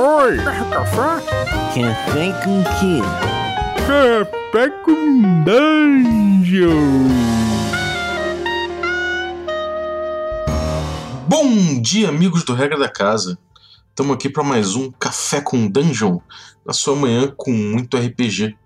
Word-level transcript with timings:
Oi! 0.00 0.36
Café? 0.36 1.26
Café 1.74 2.32
com 2.44 2.62
quê? 2.78 3.00
Café 3.84 4.70
com 4.84 5.42
dungeon! 5.42 7.08
Bom 11.26 11.82
dia, 11.82 12.10
amigos 12.10 12.44
do 12.44 12.54
Regra 12.54 12.78
da 12.78 12.88
Casa. 12.88 13.36
Estamos 13.88 14.14
aqui 14.14 14.28
para 14.28 14.44
mais 14.44 14.76
um 14.76 14.88
Café 14.92 15.40
com 15.40 15.68
Dungeon, 15.68 16.20
na 16.64 16.72
sua 16.72 16.94
manhã 16.94 17.34
com 17.36 17.50
muito 17.50 17.96
RPG. 17.96 18.56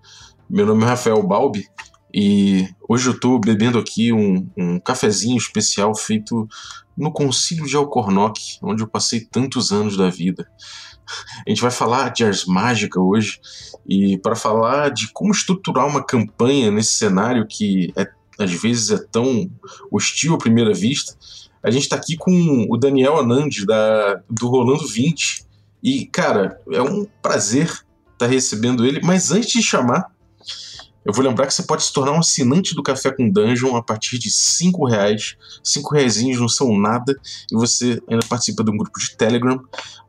Meu 0.50 0.66
nome 0.66 0.84
é 0.84 0.86
Rafael 0.88 1.22
Balbi 1.22 1.66
e 2.12 2.68
hoje 2.86 3.08
eu 3.08 3.14
estou 3.14 3.40
bebendo 3.40 3.78
aqui 3.78 4.12
um, 4.12 4.46
um 4.54 4.78
cafezinho 4.78 5.38
especial 5.38 5.94
feito 5.96 6.46
no 6.94 7.10
Concílio 7.10 7.66
de 7.66 7.74
Alcornoque, 7.74 8.58
onde 8.62 8.82
eu 8.82 8.86
passei 8.86 9.20
tantos 9.20 9.72
anos 9.72 9.96
da 9.96 10.10
vida. 10.10 10.46
A 11.46 11.50
gente 11.50 11.62
vai 11.62 11.70
falar 11.70 12.10
de 12.10 12.24
Ars 12.24 12.44
Mágica 12.44 13.00
hoje 13.00 13.40
e 13.86 14.18
para 14.18 14.34
falar 14.34 14.90
de 14.90 15.12
como 15.12 15.32
estruturar 15.32 15.86
uma 15.86 16.02
campanha 16.02 16.70
nesse 16.70 16.94
cenário 16.94 17.46
que 17.46 17.92
é, 17.96 18.06
às 18.38 18.52
vezes 18.52 18.90
é 18.90 18.98
tão 19.10 19.50
hostil 19.90 20.34
à 20.34 20.38
primeira 20.38 20.72
vista, 20.72 21.16
a 21.62 21.70
gente 21.70 21.84
está 21.84 21.96
aqui 21.96 22.16
com 22.16 22.66
o 22.68 22.76
Daniel 22.76 23.18
Anand 23.18 23.64
da, 23.66 24.20
do 24.28 24.48
Rolando 24.48 24.86
20 24.86 25.46
e, 25.82 26.06
cara, 26.06 26.60
é 26.70 26.82
um 26.82 27.06
prazer 27.20 27.66
estar 27.66 27.86
tá 28.18 28.26
recebendo 28.26 28.84
ele, 28.84 29.00
mas 29.02 29.30
antes 29.30 29.52
de 29.52 29.62
chamar, 29.62 30.10
eu 31.04 31.12
vou 31.12 31.24
lembrar 31.24 31.46
que 31.46 31.54
você 31.54 31.64
pode 31.64 31.82
se 31.82 31.92
tornar 31.92 32.12
um 32.12 32.20
assinante 32.20 32.74
do 32.74 32.82
Café 32.82 33.10
com 33.10 33.28
Dungeon 33.28 33.76
a 33.76 33.82
partir 33.82 34.18
de 34.18 34.30
5 34.30 34.86
reais. 34.86 35.36
5 35.62 35.94
reais 35.94 36.22
não 36.38 36.48
são 36.48 36.78
nada 36.78 37.18
e 37.50 37.54
você 37.56 38.00
ainda 38.08 38.24
participa 38.26 38.62
de 38.62 38.70
um 38.70 38.76
grupo 38.76 39.00
de 39.00 39.16
Telegram. 39.16 39.60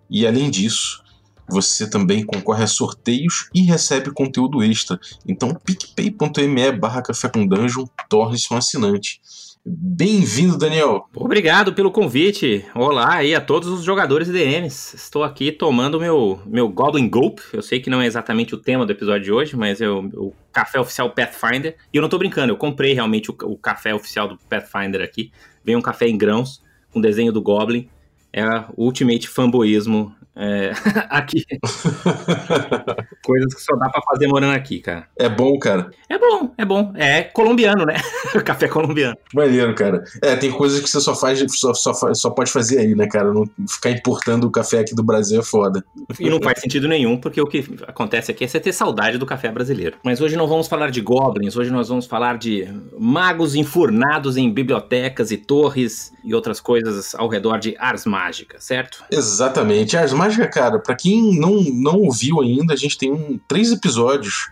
E 0.09 0.27
além 0.27 0.49
disso, 0.49 1.03
você 1.49 1.89
também 1.89 2.25
concorre 2.25 2.63
a 2.63 2.67
sorteios 2.67 3.49
e 3.53 3.61
recebe 3.61 4.11
conteúdo 4.11 4.63
extra. 4.63 4.99
Então, 5.27 5.53
picpay.me 5.53 6.71
barra 6.71 7.01
Café 7.01 7.29
com 7.29 7.45
Dungeon, 7.45 7.85
torne-se 8.09 8.53
um 8.53 8.57
assinante. 8.57 9.19
Bem-vindo, 9.65 10.57
Daniel. 10.57 11.07
Obrigado 11.15 11.73
pelo 11.73 11.89
convite. 11.89 12.65
Olá 12.75 13.13
aí 13.13 13.33
a 13.33 13.39
todos 13.39 13.69
os 13.69 13.81
jogadores 13.81 14.27
e 14.27 14.33
DMs. 14.33 14.93
Estou 14.93 15.23
aqui 15.23 15.53
tomando 15.53 16.01
meu, 16.01 16.41
meu 16.45 16.67
Goblin 16.67 17.07
Gulp. 17.07 17.39
Eu 17.53 17.61
sei 17.61 17.79
que 17.79 17.89
não 17.89 18.01
é 18.01 18.05
exatamente 18.05 18.53
o 18.53 18.57
tema 18.57 18.85
do 18.85 18.91
episódio 18.91 19.23
de 19.23 19.31
hoje, 19.31 19.55
mas 19.55 19.79
é 19.79 19.89
o, 19.89 20.33
café 20.51 20.81
oficial 20.81 21.11
Pathfinder. 21.11 21.77
E 21.93 21.97
eu 21.97 22.01
não 22.01 22.07
estou 22.07 22.19
brincando, 22.19 22.51
eu 22.51 22.57
comprei 22.57 22.93
realmente 22.93 23.31
o, 23.31 23.37
o, 23.43 23.57
café 23.57 23.95
oficial 23.95 24.27
do 24.27 24.37
Pathfinder 24.49 25.01
aqui. 25.01 25.31
Vem 25.63 25.77
um 25.77 25.81
café 25.81 26.09
em 26.09 26.17
grãos 26.17 26.61
com 26.91 26.99
desenho 26.99 27.31
do 27.31 27.41
Goblin. 27.41 27.87
É 28.33 28.43
o 28.75 28.85
ultimate 28.85 29.29
fanboísmo 29.29 30.13
é, 30.35 30.71
aqui. 31.09 31.45
Coisas 33.23 33.53
que 33.53 33.61
só 33.61 33.75
dá 33.75 33.89
pra 33.89 34.01
fazer 34.01 34.27
morando 34.27 34.55
aqui, 34.55 34.79
cara. 34.79 35.07
É 35.17 35.29
bom, 35.29 35.57
cara. 35.59 35.91
É 36.09 36.17
bom, 36.17 36.53
é 36.57 36.65
bom. 36.65 36.91
É 36.95 37.23
colombiano, 37.23 37.85
né? 37.85 37.95
Café 38.43 38.67
colombiano. 38.67 39.15
Maneiro, 39.33 39.73
cara. 39.75 40.03
É, 40.21 40.35
tem 40.35 40.51
coisas 40.51 40.81
que 40.81 40.89
você 40.89 40.99
só 40.99 41.15
faz, 41.15 41.43
só, 41.49 41.73
só, 41.73 42.13
só 42.13 42.29
pode 42.31 42.51
fazer 42.51 42.79
aí, 42.79 42.95
né, 42.95 43.07
cara? 43.07 43.31
Não 43.31 43.45
ficar 43.67 43.91
importando 43.91 44.47
o 44.47 44.51
café 44.51 44.79
aqui 44.79 44.95
do 44.95 45.03
Brasil 45.03 45.39
é 45.39 45.43
foda. 45.43 45.83
E 46.19 46.29
não 46.29 46.41
faz 46.41 46.59
sentido 46.59 46.87
nenhum, 46.87 47.17
porque 47.17 47.39
o 47.39 47.45
que 47.45 47.63
acontece 47.87 48.31
aqui 48.31 48.43
é 48.43 48.47
você 48.47 48.59
ter 48.59 48.73
saudade 48.73 49.17
do 49.17 49.25
café 49.25 49.51
brasileiro. 49.51 49.97
Mas 50.03 50.19
hoje 50.19 50.35
não 50.35 50.47
vamos 50.47 50.67
falar 50.67 50.89
de 50.89 51.01
goblins, 51.01 51.55
hoje 51.55 51.71
nós 51.71 51.89
vamos 51.89 52.05
falar 52.05 52.37
de 52.37 52.67
magos 52.97 53.55
enfurnados 53.55 54.35
em 54.37 54.51
bibliotecas 54.51 55.31
e 55.31 55.37
torres 55.37 56.11
e 56.23 56.33
outras 56.33 56.59
coisas 56.59 57.13
ao 57.15 57.27
redor 57.27 57.59
de 57.59 57.75
Ars 57.77 58.05
Mágica, 58.05 58.59
certo? 58.59 59.03
Exatamente. 59.11 59.97
Ars 59.97 60.13
Mágica, 60.13 60.22
cara, 60.49 60.79
para 60.79 60.95
quem 60.95 61.39
não, 61.39 61.61
não 61.61 62.01
ouviu 62.01 62.41
ainda, 62.41 62.73
a 62.73 62.77
gente 62.77 62.97
tem 62.97 63.11
um, 63.11 63.39
três 63.47 63.71
episódios. 63.71 64.49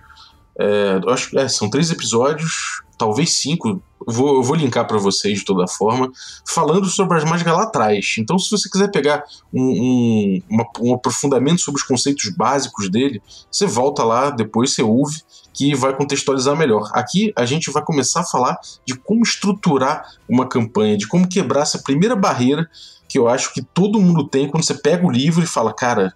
É, 0.60 1.00
acho, 1.08 1.38
é, 1.38 1.48
são 1.48 1.70
três 1.70 1.92
episódios, 1.92 2.84
talvez 2.98 3.34
cinco. 3.34 3.82
Vou, 4.08 4.44
vou 4.44 4.56
linkar 4.56 4.88
para 4.88 4.98
vocês 4.98 5.40
de 5.40 5.46
toda 5.46 5.68
forma, 5.68 6.12
falando 6.48 6.88
sobre 6.88 7.18
as 7.18 7.24
mágicas 7.24 7.54
lá 7.54 7.64
atrás. 7.64 8.16
Então, 8.18 8.38
se 8.40 8.50
você 8.50 8.70
quiser 8.70 8.90
pegar 8.92 9.24
um, 9.54 9.62
um, 9.62 10.42
uma, 10.50 10.66
um 10.80 10.94
aprofundamento 10.94 11.62
sobre 11.62 11.80
os 11.82 11.88
conceitos 11.88 12.30
básicos 12.36 12.90
dele, 12.90 13.22
você 13.52 13.66
volta 13.66 14.04
lá, 14.04 14.30
depois 14.30 14.74
você 14.74 14.82
ouve, 14.82 15.22
que 15.54 15.76
vai 15.76 15.96
contextualizar 15.96 16.56
melhor. 16.56 16.90
Aqui 16.94 17.34
a 17.36 17.46
gente 17.46 17.70
vai 17.72 17.84
começar 17.84 18.22
a 18.22 18.26
falar 18.26 18.58
de 18.86 18.96
como 18.96 19.22
estruturar 19.22 20.04
uma 20.28 20.48
campanha, 20.48 20.98
de 20.98 21.08
como 21.08 21.28
quebrar 21.28 21.62
essa 21.62 21.80
primeira 21.80 22.16
barreira 22.16 22.70
que 23.08 23.20
eu 23.20 23.28
acho 23.28 23.54
que 23.54 23.62
todo 23.62 24.00
mundo 24.00 24.28
tem 24.28 24.48
quando 24.48 24.64
você 24.64 24.74
pega 24.74 25.06
o 25.06 25.12
livro 25.12 25.44
e 25.44 25.48
fala, 25.48 25.74
cara, 25.74 26.16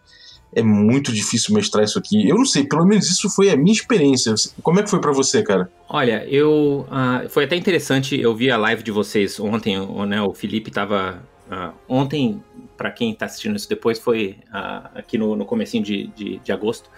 é 0.56 0.64
muito 0.64 1.12
difícil 1.12 1.54
mestrar 1.54 1.84
isso 1.84 2.00
aqui. 2.00 2.28
Eu 2.28 2.38
não 2.38 2.46
sei, 2.46 2.64
pelo 2.64 2.86
menos 2.86 3.10
isso 3.10 3.30
foi 3.30 3.50
a 3.50 3.58
minha 3.58 3.74
experiência. 3.74 4.34
Como 4.64 4.80
é 4.80 4.84
que 4.84 4.90
foi 4.90 5.02
para 5.02 5.12
você, 5.12 5.44
cara? 5.44 5.70
Olha, 5.90 6.26
eu. 6.30 6.88
Uh, 6.90 7.30
foi 7.30 7.44
até 7.44 7.58
interessante, 7.58 8.20
eu 8.20 8.34
vi 8.34 8.50
a 8.50 8.58
live 8.58 8.82
de 8.82 8.92
vocês 8.92 9.38
ontem, 9.40 9.78
né? 10.08 10.22
O 10.22 10.34
Felipe 10.34 10.72
tava. 10.72 11.22
Uh, 11.52 11.74
ontem, 11.88 12.42
para 12.78 12.90
quem 12.90 13.14
tá 13.14 13.26
assistindo 13.26 13.56
isso 13.56 13.70
depois, 13.70 14.00
foi 14.00 14.38
uh, 14.48 14.90
aqui 14.96 15.18
no, 15.18 15.36
no 15.36 15.46
comecinho 15.46 15.84
de, 15.84 16.08
de, 16.08 16.40
de 16.40 16.52
agosto. 16.52 16.90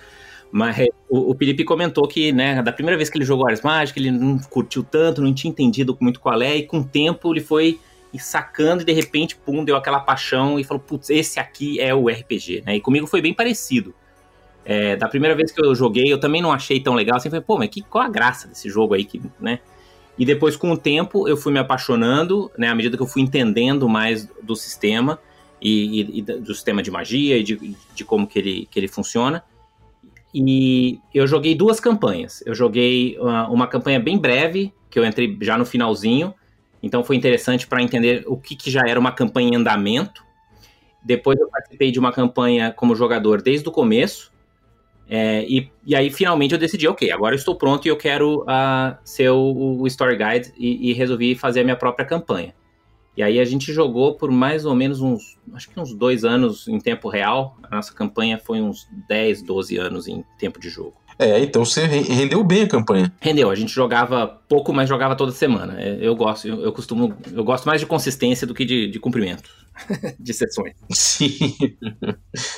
Mas 0.51 0.77
o, 1.09 1.31
o, 1.31 1.35
Felipe 1.35 1.65
comentou 1.65 2.07
que, 2.07 2.31
né, 2.31 2.61
da 2.63 2.71
primeira 2.71 2.95
vez 2.95 3.09
que 3.09 3.17
ele 3.17 3.25
jogou 3.25 3.49
Ars 3.49 3.61
Mágica, 3.61 3.99
ele 3.99 4.11
não 4.11 4.39
curtiu 4.39 4.81
tanto, 4.81 5.21
não 5.21 5.33
tinha 5.33 5.51
entendido 5.51 5.97
muito 5.99 6.21
qual 6.21 6.41
é, 6.41 6.55
e 6.55 6.63
com 6.63 6.79
o 6.79 6.83
tempo 6.85 7.33
ele 7.33 7.41
foi 7.41 7.81
e 8.13 8.19
sacando 8.19 8.81
e 8.81 8.85
de 8.85 8.93
repente, 8.93 9.35
pum, 9.35 9.63
deu 9.63 9.75
aquela 9.75 9.99
paixão 9.99 10.59
e 10.59 10.63
falou, 10.63 10.81
putz, 10.81 11.09
esse 11.09 11.39
aqui 11.39 11.79
é 11.79 11.93
o 11.93 12.07
RPG, 12.07 12.63
né? 12.65 12.75
E 12.75 12.81
comigo 12.81 13.07
foi 13.07 13.21
bem 13.21 13.33
parecido. 13.33 13.93
É, 14.63 14.95
da 14.95 15.07
primeira 15.07 15.35
vez 15.35 15.51
que 15.51 15.63
eu 15.63 15.73
joguei, 15.73 16.11
eu 16.11 16.19
também 16.19 16.41
não 16.41 16.51
achei 16.51 16.79
tão 16.79 16.93
legal, 16.93 17.17
assim, 17.17 17.29
falei, 17.29 17.43
pô, 17.45 17.57
mas 17.57 17.69
que, 17.69 17.81
qual 17.81 18.03
a 18.03 18.09
graça 18.09 18.47
desse 18.47 18.69
jogo 18.69 18.93
aí, 18.93 19.05
que, 19.05 19.21
né? 19.39 19.59
E 20.17 20.25
depois, 20.25 20.55
com 20.55 20.71
o 20.71 20.77
tempo, 20.77 21.27
eu 21.27 21.37
fui 21.37 21.53
me 21.53 21.59
apaixonando, 21.59 22.51
né? 22.57 22.67
À 22.67 22.75
medida 22.75 22.97
que 22.97 23.03
eu 23.03 23.07
fui 23.07 23.21
entendendo 23.21 23.87
mais 23.87 24.27
do 24.41 24.55
sistema 24.55 25.19
e, 25.61 26.01
e, 26.01 26.19
e 26.19 26.21
do 26.21 26.53
sistema 26.53 26.81
de 26.81 26.89
magia 26.89 27.37
e 27.37 27.43
de, 27.43 27.75
de 27.93 28.03
como 28.03 28.25
que 28.25 28.39
ele, 28.39 28.67
que 28.69 28.79
ele 28.79 28.87
funciona. 28.87 29.43
E 30.33 30.99
eu 31.13 31.25
joguei 31.27 31.55
duas 31.55 31.79
campanhas. 31.79 32.43
Eu 32.45 32.53
joguei 32.53 33.17
uma, 33.19 33.47
uma 33.49 33.67
campanha 33.67 33.99
bem 33.99 34.17
breve, 34.17 34.73
que 34.89 34.99
eu 34.99 35.05
entrei 35.05 35.37
já 35.41 35.57
no 35.57 35.65
finalzinho, 35.65 36.33
então 36.81 37.03
foi 37.03 37.15
interessante 37.15 37.67
para 37.67 37.81
entender 37.81 38.23
o 38.27 38.37
que, 38.37 38.55
que 38.55 38.69
já 38.69 38.81
era 38.87 38.99
uma 38.99 39.11
campanha 39.11 39.49
em 39.49 39.55
andamento. 39.55 40.23
Depois 41.03 41.39
eu 41.39 41.47
participei 41.49 41.91
de 41.91 41.99
uma 41.99 42.11
campanha 42.11 42.71
como 42.71 42.95
jogador 42.95 43.41
desde 43.41 43.67
o 43.67 43.71
começo. 43.71 44.31
É, 45.09 45.45
e, 45.47 45.71
e, 45.85 45.95
aí 45.95 46.09
finalmente 46.09 46.53
eu 46.53 46.59
decidi, 46.59 46.85
ok, 46.85 47.09
agora 47.11 47.33
eu 47.33 47.37
estou 47.37 47.55
pronto 47.55 47.85
e 47.85 47.89
eu 47.89 47.95
quero 47.95 48.41
uh, 48.41 48.97
ser 49.05 49.29
o, 49.29 49.79
o, 49.79 49.87
Story 49.87 50.17
Guide 50.17 50.53
e, 50.57 50.89
e, 50.89 50.93
resolvi 50.93 51.33
fazer 51.33 51.61
a 51.61 51.63
minha 51.63 51.77
própria 51.77 52.05
campanha. 52.05 52.53
E 53.15 53.23
aí 53.23 53.39
a 53.39 53.45
gente 53.45 53.71
jogou 53.71 54.15
por 54.15 54.29
mais 54.29 54.65
ou 54.65 54.75
menos 54.75 54.99
uns, 54.99 55.39
acho 55.53 55.69
que 55.69 55.79
uns 55.79 55.93
dois 55.93 56.25
anos 56.25 56.67
em 56.67 56.77
tempo 56.77 57.07
real. 57.07 57.57
A 57.63 57.77
nossa 57.77 57.93
campanha 57.93 58.37
foi 58.37 58.61
uns 58.61 58.85
10, 59.07 59.43
12 59.43 59.77
anos 59.77 60.07
em 60.09 60.25
tempo 60.37 60.59
de 60.59 60.67
jogo. 60.69 61.06
É, 61.19 61.39
então 61.39 61.65
você 61.65 61.85
rendeu 61.85 62.43
bem 62.43 62.63
a 62.63 62.67
campanha. 62.67 63.11
Rendeu, 63.19 63.49
a 63.49 63.55
gente 63.55 63.73
jogava 63.73 64.39
pouco, 64.47 64.71
mas 64.71 64.87
jogava 64.87 65.15
toda 65.15 65.31
semana. 65.31 65.75
É, 65.81 65.97
eu 65.99 66.15
gosto, 66.15 66.47
eu, 66.47 66.61
eu 66.61 66.71
costumo, 66.71 67.15
eu 67.33 67.43
gosto 67.43 67.65
mais 67.65 67.81
de 67.81 67.87
consistência 67.87 68.45
do 68.45 68.53
que 68.53 68.63
de, 68.63 68.87
de 68.87 68.99
cumprimento 68.99 69.49
de 70.19 70.33
sessões. 70.33 70.73
Sim, 70.91 71.55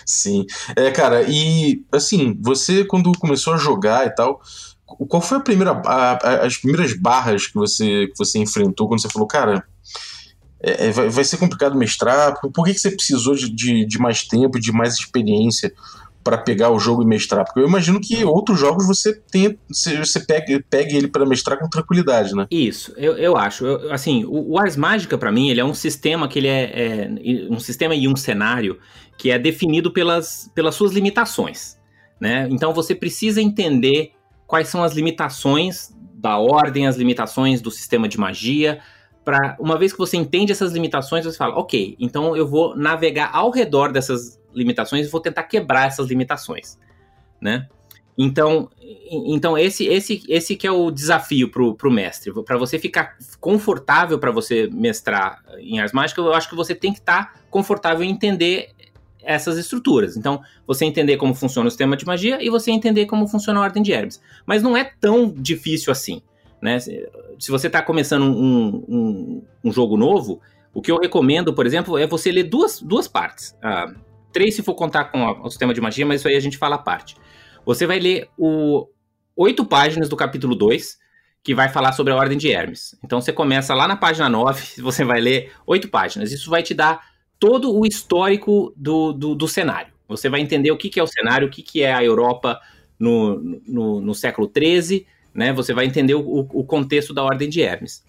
sim. 0.06 0.46
É, 0.76 0.92
cara, 0.92 1.24
e 1.24 1.86
assim, 1.92 2.38
você 2.42 2.84
quando 2.84 3.18
começou 3.18 3.54
a 3.54 3.58
jogar 3.58 4.06
e 4.06 4.10
tal, 4.10 4.42
qual 4.86 5.22
foi 5.22 5.38
a 5.38 5.42
primeira, 5.42 5.72
a, 5.86 6.12
a, 6.12 6.46
as 6.46 6.58
primeiras 6.58 6.94
barras 6.94 7.48
que 7.48 7.56
você, 7.56 8.08
que 8.08 8.18
você 8.18 8.40
enfrentou 8.40 8.90
quando 8.90 9.02
você 9.02 9.10
falou, 9.10 9.28
cara, 9.28 9.64
é, 10.62 10.88
é 10.88 10.92
vai, 10.92 11.10
vai, 11.10 11.24
ser 11.24 11.38
complicado 11.38 11.78
mestrar? 11.78 12.40
Por, 12.42 12.52
por 12.52 12.66
que, 12.66 12.74
que 12.74 12.80
você 12.80 12.92
precisou 12.92 13.36
de, 13.36 13.50
de, 13.50 13.86
de 13.86 14.00
mais 14.00 14.24
tempo, 14.28 14.60
de 14.60 14.72
mais 14.72 14.96
experiência? 14.96 15.74
Para 16.24 16.38
pegar 16.38 16.70
o 16.70 16.80
jogo 16.80 17.02
e 17.02 17.06
mestrar? 17.06 17.46
Porque 17.46 17.60
eu 17.60 17.68
imagino 17.68 18.00
que 18.00 18.24
outros 18.24 18.60
jogos 18.60 18.86
você 18.86 19.14
tenha, 19.14 19.56
você 19.70 20.20
pegue, 20.20 20.64
pegue 20.70 20.96
ele 20.96 21.08
para 21.08 21.26
mestrar 21.26 21.58
com 21.58 21.70
tranquilidade, 21.70 22.36
né? 22.36 22.48
Isso, 22.52 22.94
eu, 22.98 23.18
eu 23.18 23.38
acho. 23.38 23.66
Eu, 23.66 23.92
assim, 23.92 24.26
o, 24.26 24.54
o 24.54 24.60
Ars 24.60 24.76
Mágica 24.76 25.18
para 25.18 25.32
mim 25.32 25.50
ele 25.50 25.60
é 25.60 25.66
um 25.66 25.74
sistema 25.74 26.28
que 26.28 26.40
ele 26.40 26.48
é, 26.48 26.64
é, 26.64 27.10
um 27.50 27.60
sistema 27.60 27.96
e 27.96 28.08
um 28.08 28.16
cenário 28.16 28.80
que 29.18 29.32
é 29.32 29.40
definido 29.40 29.92
pelas, 29.92 30.50
pelas 30.56 30.76
suas 30.76 30.92
limitações, 30.92 31.78
né? 32.20 32.48
Então 32.50 32.74
você 32.74 32.96
precisa 32.96 33.42
entender 33.42 34.14
quais 34.48 34.68
são 34.68 34.84
as 34.84 34.94
limitações 34.94 35.94
da 36.16 36.38
ordem, 36.38 36.88
as 36.88 36.98
limitações 36.98 37.62
do 37.62 37.72
sistema 37.72 38.08
de 38.08 38.20
magia. 38.20 38.80
Para 39.24 39.56
uma 39.60 39.78
vez 39.78 39.92
que 39.92 40.00
você 40.00 40.18
entende 40.18 40.52
essas 40.52 40.72
limitações, 40.72 41.26
você 41.26 41.38
fala, 41.38 41.56
ok, 41.56 41.96
então 42.00 42.36
eu 42.36 42.48
vou 42.48 42.76
navegar 42.76 43.30
ao 43.34 43.52
redor 43.52 43.92
dessas 43.92 44.40
limitações 44.54 45.08
e 45.08 45.10
vou 45.10 45.22
tentar 45.22 45.44
quebrar 45.44 45.88
essas 45.88 46.08
limitações, 46.08 46.78
né? 47.40 47.68
Então, 48.18 48.70
então 49.10 49.58
esse 49.58 49.86
esse 49.86 50.22
esse 50.28 50.56
que 50.56 50.68
é 50.68 50.72
o 50.72 50.92
desafio 50.92 51.50
pro, 51.50 51.74
pro 51.76 51.90
mestre, 51.90 52.34
para 52.44 52.58
você 52.58 52.78
ficar 52.78 53.16
confortável 53.40 54.20
para 54.20 54.30
você 54.30 54.70
mestrar 54.74 55.42
em 55.60 55.80
Ars 55.80 55.94
Mágica, 55.94 56.20
eu 56.20 56.34
acho 56.34 56.50
que 56.50 56.56
você 56.56 56.76
tem 56.76 56.92
que 56.92 57.00
estar 57.00 57.34
tá 57.34 57.40
confortável 57.50 58.04
em 58.04 58.10
entender 58.10 58.72
essas 59.22 59.58
estruturas. 59.58 60.18
Então, 60.18 60.42
você 60.66 60.86
entender 60.86 61.18
como 61.18 61.34
funciona 61.34 61.68
o 61.68 61.72
sistema 61.72 61.96
de 61.96 62.06
magia 62.06 62.44
e 62.44 62.50
você 62.50 62.72
entender 62.72 63.06
como 63.06 63.28
funciona 63.28 63.60
a 63.60 63.64
Ordem 63.64 63.84
de 63.84 63.92
Hermes. 63.92 64.22
Mas 64.46 64.64
não 64.64 64.76
é 64.76 64.84
tão 65.00 65.30
difícil 65.30 65.92
assim. 65.92 66.22
Né? 66.62 66.80
Se 66.80 67.50
você 67.50 67.68
está 67.68 67.82
começando 67.82 68.24
um, 68.24 68.84
um, 68.88 69.44
um, 69.64 69.72
jogo 69.72 69.96
novo, 69.96 70.42
o 70.74 70.82
que 70.82 70.92
eu 70.92 70.98
recomendo, 70.98 71.54
por 71.54 71.66
exemplo, 71.66 71.98
é 71.98 72.06
você 72.06 72.32
ler 72.32 72.44
duas, 72.44 72.82
duas 72.82 73.08
partes. 73.08 73.56
Ah, 73.62 73.94
três 74.32 74.56
se 74.56 74.64
for 74.64 74.76
contar 74.76 75.06
com 75.06 75.26
o 75.42 75.50
sistema 75.50 75.74
de 75.74 75.82
magia, 75.82 76.06
mas 76.06 76.22
isso 76.22 76.28
aí 76.28 76.36
a 76.36 76.42
gente 76.42 76.58
fala 76.58 76.76
a 76.76 76.80
parte. 76.80 77.16
Você 77.66 77.86
vai 77.86 78.00
ler 78.00 78.30
o 78.38 78.88
oito 79.36 79.66
páginas 79.66 80.10
do 80.10 80.18
capítulo 80.18 80.56
2, 80.56 80.98
que 81.44 81.56
vai 81.56 81.70
falar 81.70 81.94
sobre 81.94 82.12
a 82.12 82.16
Ordem 82.16 82.38
de 82.38 82.52
Hermes. 82.52 82.98
Então 83.04 83.22
você 83.22 83.32
começa 83.32 83.74
lá 83.74 83.88
na 83.88 83.96
página 83.96 84.30
9, 84.30 84.82
você 84.82 85.04
vai 85.06 85.22
ler 85.22 85.52
oito 85.66 85.88
páginas. 85.88 86.32
Isso 86.32 86.50
vai 86.50 86.62
te 86.62 86.74
dar 86.74 87.02
todo 87.40 87.74
o 87.74 87.86
histórico 87.86 88.74
do, 88.76 89.14
do, 89.14 89.34
do 89.34 89.48
cenário. 89.48 89.94
Você 90.08 90.28
vai 90.28 90.42
entender 90.42 90.72
o 90.72 90.78
que, 90.78 90.90
que 90.90 91.00
é 91.00 91.04
o 91.04 91.08
cenário, 91.08 91.48
o 91.48 91.52
que, 91.52 91.62
que 91.62 91.82
é 91.82 91.94
a 91.94 92.04
Europa 92.04 92.60
no, 93.00 93.62
no, 93.66 94.02
no 94.02 94.14
século 94.14 94.52
XIII, 94.52 95.06
né? 95.34 95.54
Você 95.54 95.74
vai 95.74 95.86
entender 95.86 96.16
o, 96.16 96.40
o 96.40 96.64
contexto 96.64 97.14
da 97.14 97.24
Ordem 97.24 97.50
de 97.50 97.62
Hermes. 97.62 98.04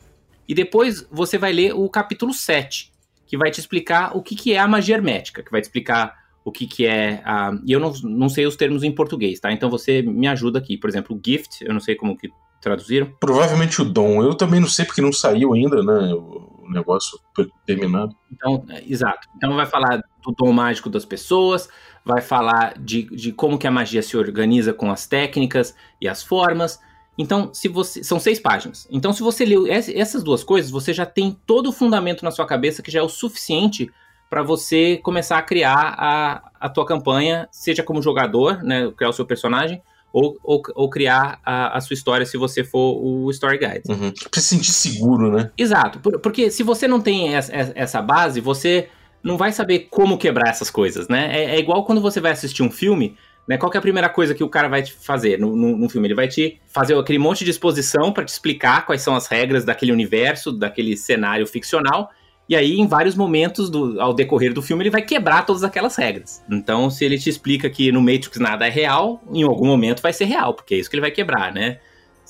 E 0.49 0.55
depois 0.55 1.07
você 1.11 1.39
vai 1.39 1.53
ler 1.53 1.75
o 1.75 1.89
capítulo 1.89 2.35
7, 2.35 2.93
que 3.27 3.37
vai 3.37 3.51
te 3.51 3.61
explicar 3.61 4.17
o 4.17 4.23
que, 4.23 4.35
que 4.35 4.53
é 4.53 4.59
a 4.59 4.67
magia 4.67 4.97
hermética, 4.97 5.43
que 5.43 5.51
vai 5.51 5.61
te 5.61 5.65
explicar 5.65 6.19
o 6.45 6.51
que, 6.51 6.67
que 6.67 6.87
é 6.87 7.23
a. 7.25 7.53
E 7.65 7.73
eu 7.73 7.79
não, 7.79 7.93
não 8.03 8.29
sei 8.29 8.47
os 8.47 8.57
termos 8.57 8.83
em 8.83 8.91
português, 8.91 9.39
tá? 9.39 9.53
Então 9.53 9.71
você 9.71 10.03
me 10.03 10.27
ajuda 10.27 10.59
aqui. 10.59 10.77
Por 10.77 10.91
exemplo, 10.91 11.21
gift, 11.25 11.63
eu 11.65 11.73
não 11.73 11.81
sei 11.81 11.95
como 11.95 12.17
que 12.17 12.31
traduziram. 12.61 13.13
Provavelmente 13.21 13.81
o 13.81 13.85
dom. 13.85 14.23
Eu 14.23 14.35
também 14.35 14.61
não 14.61 14.69
sei 14.69 14.85
porque 14.85 15.01
não 15.01 15.13
saiu 15.13 15.55
ainda, 15.55 15.83
né? 15.83 16.15
O 16.15 16.67
negócio 16.69 17.19
terminado. 17.67 18.15
Então, 18.33 18.65
é, 18.71 18.83
exato. 18.87 19.29
Então 19.37 19.55
vai 19.55 19.67
falar 19.67 20.03
do 20.23 20.33
dom 20.33 20.53
mágico 20.53 20.91
das 20.91 21.05
pessoas, 21.05 21.69
vai 22.05 22.21
falar 22.21 22.79
de, 22.79 23.05
de 23.15 23.33
como 23.33 23.59
que 23.59 23.67
a 23.67 23.71
magia 23.71 24.03
se 24.03 24.17
organiza 24.17 24.73
com 24.73 24.91
as 24.91 25.07
técnicas 25.07 25.75
e 26.01 26.09
as 26.09 26.23
formas. 26.23 26.81
Então, 27.21 27.51
se 27.53 27.69
você. 27.69 28.03
São 28.03 28.19
seis 28.19 28.41
páginas. 28.41 28.89
Então, 28.91 29.13
se 29.13 29.23
você 29.23 29.45
leu 29.45 29.67
essas 29.67 30.23
duas 30.23 30.43
coisas, 30.43 30.71
você 30.71 30.95
já 30.95 31.05
tem 31.05 31.37
todo 31.45 31.69
o 31.69 31.73
fundamento 31.73 32.25
na 32.25 32.31
sua 32.31 32.47
cabeça 32.47 32.83
que 32.83 32.91
já 32.91 33.01
é 33.01 33.03
o 33.03 33.11
suficiente 33.11 33.91
para 34.31 34.43
você 34.43 34.97
começar 35.03 35.37
a 35.37 35.43
criar 35.43 35.95
a, 35.99 36.51
a 36.59 36.69
tua 36.71 36.87
campanha, 36.87 37.47
seja 37.53 37.83
como 37.83 38.01
jogador, 38.01 38.63
né? 38.63 38.91
Criar 38.97 39.11
o 39.11 39.13
seu 39.13 39.27
personagem, 39.27 39.83
ou, 40.11 40.39
ou, 40.43 40.63
ou 40.75 40.89
criar 40.89 41.41
a, 41.45 41.77
a, 41.77 41.81
sua 41.83 41.93
história 41.93 42.25
se 42.25 42.39
você 42.39 42.65
for 42.65 42.97
o 42.97 43.31
Story 43.31 43.59
Guide. 43.59 43.83
Uhum. 43.91 44.13
Pra 44.31 44.41
se 44.41 44.49
sentir 44.49 44.73
seguro, 44.73 45.31
né? 45.31 45.51
Exato. 45.59 45.99
Porque 46.21 46.51
se 46.51 46.63
você 46.63 46.89
não 46.89 47.03
tem 47.03 47.35
essa 47.35 48.01
base, 48.01 48.41
você 48.41 48.89
não 49.23 49.37
vai 49.37 49.53
saber 49.53 49.89
como 49.91 50.17
quebrar 50.17 50.49
essas 50.49 50.71
coisas, 50.71 51.07
né? 51.07 51.29
É, 51.37 51.57
é 51.57 51.59
igual 51.59 51.85
quando 51.85 52.01
você 52.01 52.19
vai 52.19 52.33
assistir 52.33 52.63
um 52.63 52.71
filme 52.71 53.15
né? 53.51 53.59
Qual 53.59 53.69
é 53.75 53.79
a 53.79 53.81
primeira 53.81 54.09
coisa 54.09 54.33
que 54.33 54.45
o 54.45 54.49
cara 54.49 54.69
vai 54.69 54.81
te 54.81 54.93
fazer 54.93 55.37
no, 55.37 55.57
no, 55.57 55.77
no 55.77 55.89
filme? 55.89 56.07
Ele 56.07 56.15
vai 56.15 56.29
te 56.29 56.61
fazer 56.69 56.97
aquele 56.97 57.19
monte 57.19 57.45
de 57.45 57.51
exposição 57.51 58.13
para 58.13 58.25
te 58.25 58.29
explicar 58.29 58.87
quais 58.87 59.03
são 59.03 59.17
as 59.17 59.27
regras 59.27 59.65
daquele 59.65 59.91
universo, 59.91 60.53
daquele 60.53 60.97
cenário 60.97 61.45
ficcional. 61.49 62.13
E 62.49 62.55
aí, 62.55 62.79
em 62.79 62.87
vários 62.87 63.17
momentos 63.17 63.69
do, 63.69 64.01
ao 64.01 64.15
decorrer 64.15 64.55
do 64.55 64.63
filme, 64.63 64.85
ele 64.85 64.91
vai 64.91 65.03
quebrar 65.03 65.45
todas 65.45 65.65
aquelas 65.65 65.97
regras. 65.97 66.45
Então, 66.49 66.89
se 66.91 67.05
ele 67.05 67.19
te 67.19 67.29
explica 67.29 67.69
que 67.69 67.91
no 67.91 68.01
Matrix 68.01 68.39
nada 68.39 68.69
é 68.69 68.71
real, 68.71 69.21
em 69.33 69.43
algum 69.43 69.67
momento 69.67 70.01
vai 70.01 70.13
ser 70.13 70.27
real, 70.27 70.55
porque 70.55 70.77
é 70.77 70.79
isso 70.79 70.89
que 70.89 70.95
ele 70.95 71.01
vai 71.01 71.11
quebrar, 71.11 71.53
né? 71.53 71.81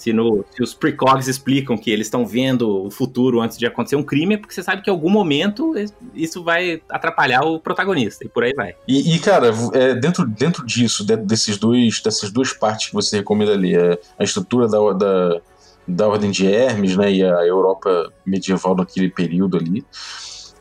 Se, 0.01 0.15
no, 0.15 0.47
se 0.51 0.63
os 0.63 0.73
precogs 0.73 1.29
explicam 1.29 1.77
que 1.77 1.91
eles 1.91 2.07
estão 2.07 2.25
vendo 2.25 2.87
o 2.87 2.91
futuro 2.91 3.39
antes 3.39 3.59
de 3.59 3.67
acontecer 3.67 3.97
um 3.97 4.03
crime, 4.03 4.35
é 4.35 4.39
porque 4.39 4.55
você 4.55 4.63
sabe 4.63 4.81
que 4.81 4.89
em 4.89 4.93
algum 4.95 5.11
momento 5.11 5.75
isso 6.15 6.43
vai 6.43 6.81
atrapalhar 6.89 7.43
o 7.43 7.61
protagonista, 7.61 8.25
e 8.25 8.29
por 8.31 8.43
aí 8.43 8.55
vai. 8.55 8.75
E, 8.89 9.15
e 9.15 9.19
cara, 9.19 9.53
é, 9.75 9.95
dentro, 9.95 10.27
dentro 10.27 10.65
disso, 10.65 11.05
desses 11.05 11.59
dois, 11.59 12.01
dessas 12.01 12.31
duas 12.31 12.51
partes 12.51 12.87
que 12.87 12.95
você 12.95 13.19
recomenda 13.19 13.53
ali, 13.53 13.77
a, 13.77 13.99
a 14.19 14.25
estrutura 14.25 14.67
da, 14.67 14.79
da, 14.95 15.41
da 15.87 16.09
Ordem 16.09 16.31
de 16.31 16.47
Hermes, 16.47 16.97
né, 16.97 17.13
e 17.13 17.23
a 17.23 17.45
Europa 17.45 18.11
medieval 18.25 18.75
naquele 18.75 19.11
período 19.11 19.59
ali, 19.59 19.85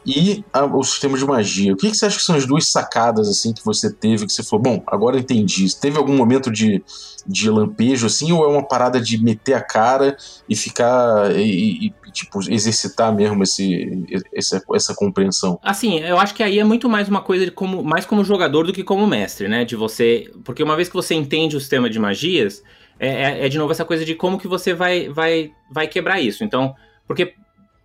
e 0.09 0.43
a, 0.51 0.65
o 0.65 0.83
sistema 0.83 1.17
de 1.17 1.23
magia. 1.23 1.73
O 1.73 1.77
que, 1.77 1.91
que, 1.91 1.95
você 1.95 2.07
acha 2.07 2.17
que 2.17 2.23
são 2.23 2.35
as 2.35 2.45
duas 2.45 2.67
sacadas 2.67 3.29
assim 3.29 3.53
que 3.53 3.63
você 3.63 3.93
teve 3.93 4.25
que 4.25 4.33
você 4.33 4.41
falou, 4.41 4.63
bom, 4.63 4.83
agora 4.87 5.19
entendi. 5.19 5.67
Teve 5.79 5.99
algum 5.99 6.15
momento 6.15 6.51
de, 6.51 6.83
de 7.27 7.49
lampejo 7.49 8.07
assim 8.07 8.31
ou 8.31 8.43
é 8.43 8.47
uma 8.47 8.67
parada 8.67 8.99
de 8.99 9.21
meter 9.23 9.53
a 9.53 9.61
cara 9.61 10.17
e 10.49 10.55
ficar 10.55 11.31
e, 11.35 11.87
e 11.87 12.11
tipo 12.11 12.39
exercitar 12.51 13.13
mesmo 13.13 13.43
esse, 13.43 14.07
essa, 14.33 14.61
essa 14.73 14.95
compreensão? 14.95 15.59
Assim, 15.61 15.99
eu 15.99 16.19
acho 16.19 16.33
que 16.33 16.41
aí 16.41 16.57
é 16.57 16.63
muito 16.63 16.89
mais 16.89 17.07
uma 17.07 17.21
coisa 17.21 17.45
de 17.45 17.51
como 17.51 17.83
mais 17.83 18.03
como 18.03 18.23
jogador 18.23 18.65
do 18.65 18.73
que 18.73 18.83
como 18.83 19.05
mestre, 19.05 19.47
né? 19.47 19.63
De 19.63 19.75
você, 19.75 20.31
porque 20.43 20.63
uma 20.63 20.75
vez 20.75 20.87
que 20.87 20.95
você 20.95 21.13
entende 21.13 21.55
o 21.55 21.59
sistema 21.59 21.87
de 21.87 21.99
magias, 21.99 22.63
é, 22.99 23.09
é, 23.09 23.45
é 23.45 23.49
de 23.49 23.59
novo 23.59 23.71
essa 23.71 23.85
coisa 23.85 24.03
de 24.03 24.15
como 24.15 24.39
que 24.39 24.47
você 24.47 24.73
vai 24.73 25.07
vai 25.07 25.51
vai 25.71 25.87
quebrar 25.87 26.19
isso. 26.19 26.43
Então, 26.43 26.73
porque 27.07 27.35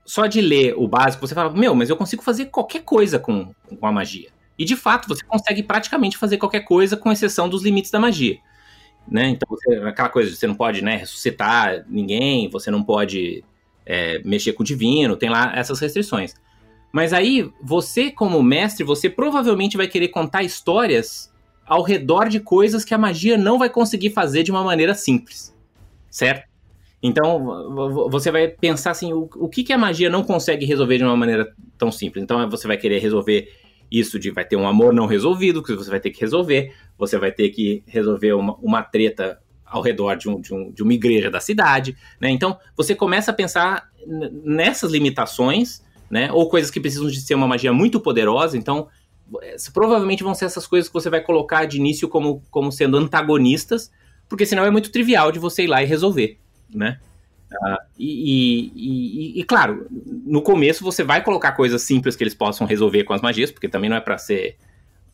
só 0.04 0.26
de 0.26 0.40
ler 0.40 0.74
o 0.76 0.86
básico, 0.86 1.26
você 1.26 1.34
fala, 1.34 1.50
meu, 1.52 1.74
mas 1.74 1.88
eu 1.88 1.96
consigo 1.96 2.22
fazer 2.22 2.46
qualquer 2.46 2.82
coisa 2.82 3.18
com, 3.18 3.52
com 3.78 3.86
a 3.86 3.92
magia. 3.92 4.28
E 4.58 4.64
de 4.64 4.76
fato, 4.76 5.08
você 5.08 5.24
consegue 5.24 5.62
praticamente 5.62 6.16
fazer 6.16 6.36
qualquer 6.36 6.60
coisa, 6.60 6.96
com 6.96 7.10
exceção 7.10 7.48
dos 7.48 7.62
limites 7.62 7.90
da 7.90 7.98
magia. 7.98 8.38
Né? 9.06 9.28
Então, 9.30 9.46
você, 9.48 9.74
aquela 9.86 10.08
coisa, 10.08 10.34
você 10.34 10.46
não 10.46 10.54
pode 10.54 10.82
né, 10.82 10.96
ressuscitar 10.96 11.84
ninguém, 11.88 12.48
você 12.48 12.70
não 12.70 12.82
pode 12.82 13.44
é, 13.84 14.20
mexer 14.24 14.52
com 14.52 14.62
o 14.62 14.66
divino, 14.66 15.16
tem 15.16 15.28
lá 15.28 15.52
essas 15.54 15.80
restrições. 15.80 16.34
Mas 16.92 17.12
aí, 17.12 17.50
você, 17.60 18.10
como 18.10 18.42
mestre, 18.42 18.84
você 18.84 19.10
provavelmente 19.10 19.76
vai 19.76 19.88
querer 19.88 20.08
contar 20.08 20.42
histórias 20.42 21.32
ao 21.66 21.82
redor 21.82 22.28
de 22.28 22.38
coisas 22.38 22.84
que 22.84 22.94
a 22.94 22.98
magia 22.98 23.36
não 23.36 23.58
vai 23.58 23.68
conseguir 23.68 24.10
fazer 24.10 24.42
de 24.42 24.50
uma 24.50 24.62
maneira 24.62 24.94
simples. 24.94 25.54
Certo? 26.08 26.53
Então, 27.06 28.08
você 28.08 28.30
vai 28.30 28.48
pensar 28.48 28.92
assim, 28.92 29.12
o, 29.12 29.28
o 29.36 29.46
que, 29.46 29.62
que 29.62 29.74
a 29.74 29.76
magia 29.76 30.08
não 30.08 30.24
consegue 30.24 30.64
resolver 30.64 30.96
de 30.96 31.04
uma 31.04 31.14
maneira 31.14 31.52
tão 31.76 31.92
simples? 31.92 32.24
Então, 32.24 32.48
você 32.48 32.66
vai 32.66 32.78
querer 32.78 32.98
resolver 32.98 33.52
isso 33.92 34.18
de 34.18 34.30
vai 34.30 34.42
ter 34.42 34.56
um 34.56 34.66
amor 34.66 34.94
não 34.94 35.04
resolvido, 35.04 35.62
que 35.62 35.74
você 35.74 35.90
vai 35.90 36.00
ter 36.00 36.08
que 36.08 36.22
resolver, 36.22 36.72
você 36.96 37.18
vai 37.18 37.30
ter 37.30 37.50
que 37.50 37.84
resolver 37.86 38.32
uma, 38.32 38.54
uma 38.54 38.82
treta 38.82 39.38
ao 39.66 39.82
redor 39.82 40.14
de, 40.14 40.30
um, 40.30 40.40
de, 40.40 40.54
um, 40.54 40.72
de, 40.72 40.82
uma 40.82 40.94
igreja 40.94 41.30
da 41.30 41.40
cidade, 41.40 41.94
né? 42.18 42.30
Então, 42.30 42.56
você 42.74 42.94
começa 42.94 43.32
a 43.32 43.34
pensar 43.34 43.86
nessas 44.42 44.90
limitações, 44.90 45.84
né? 46.08 46.32
Ou 46.32 46.48
coisas 46.48 46.70
que 46.70 46.80
precisam 46.80 47.08
de 47.08 47.20
ser 47.20 47.34
uma 47.34 47.46
magia 47.46 47.72
muito 47.72 48.00
poderosa, 48.00 48.56
então 48.56 48.88
provavelmente 49.74 50.22
vão 50.22 50.34
ser 50.34 50.46
essas 50.46 50.66
coisas 50.66 50.88
que 50.88 50.94
você 50.94 51.10
vai 51.10 51.20
colocar 51.20 51.66
de 51.66 51.76
início 51.76 52.08
como, 52.08 52.42
como 52.50 52.72
sendo 52.72 52.96
antagonistas, 52.96 53.92
porque 54.26 54.46
senão 54.46 54.64
é 54.64 54.70
muito 54.70 54.90
trivial 54.90 55.30
de 55.30 55.38
você 55.38 55.64
ir 55.64 55.66
lá 55.66 55.82
e 55.82 55.86
resolver 55.86 56.38
né? 56.76 56.98
Uh, 57.52 57.76
e, 57.98 58.72
e, 58.74 59.40
e, 59.40 59.44
claro, 59.44 59.86
no 59.90 60.42
começo 60.42 60.82
você 60.82 61.04
vai 61.04 61.22
colocar 61.22 61.52
coisas 61.52 61.82
simples 61.82 62.16
que 62.16 62.24
eles 62.24 62.34
possam 62.34 62.66
resolver 62.66 63.04
com 63.04 63.12
as 63.12 63.20
magias, 63.20 63.50
porque 63.52 63.68
também 63.68 63.88
não 63.88 63.96
é 63.96 64.00
para 64.00 64.18
ser 64.18 64.56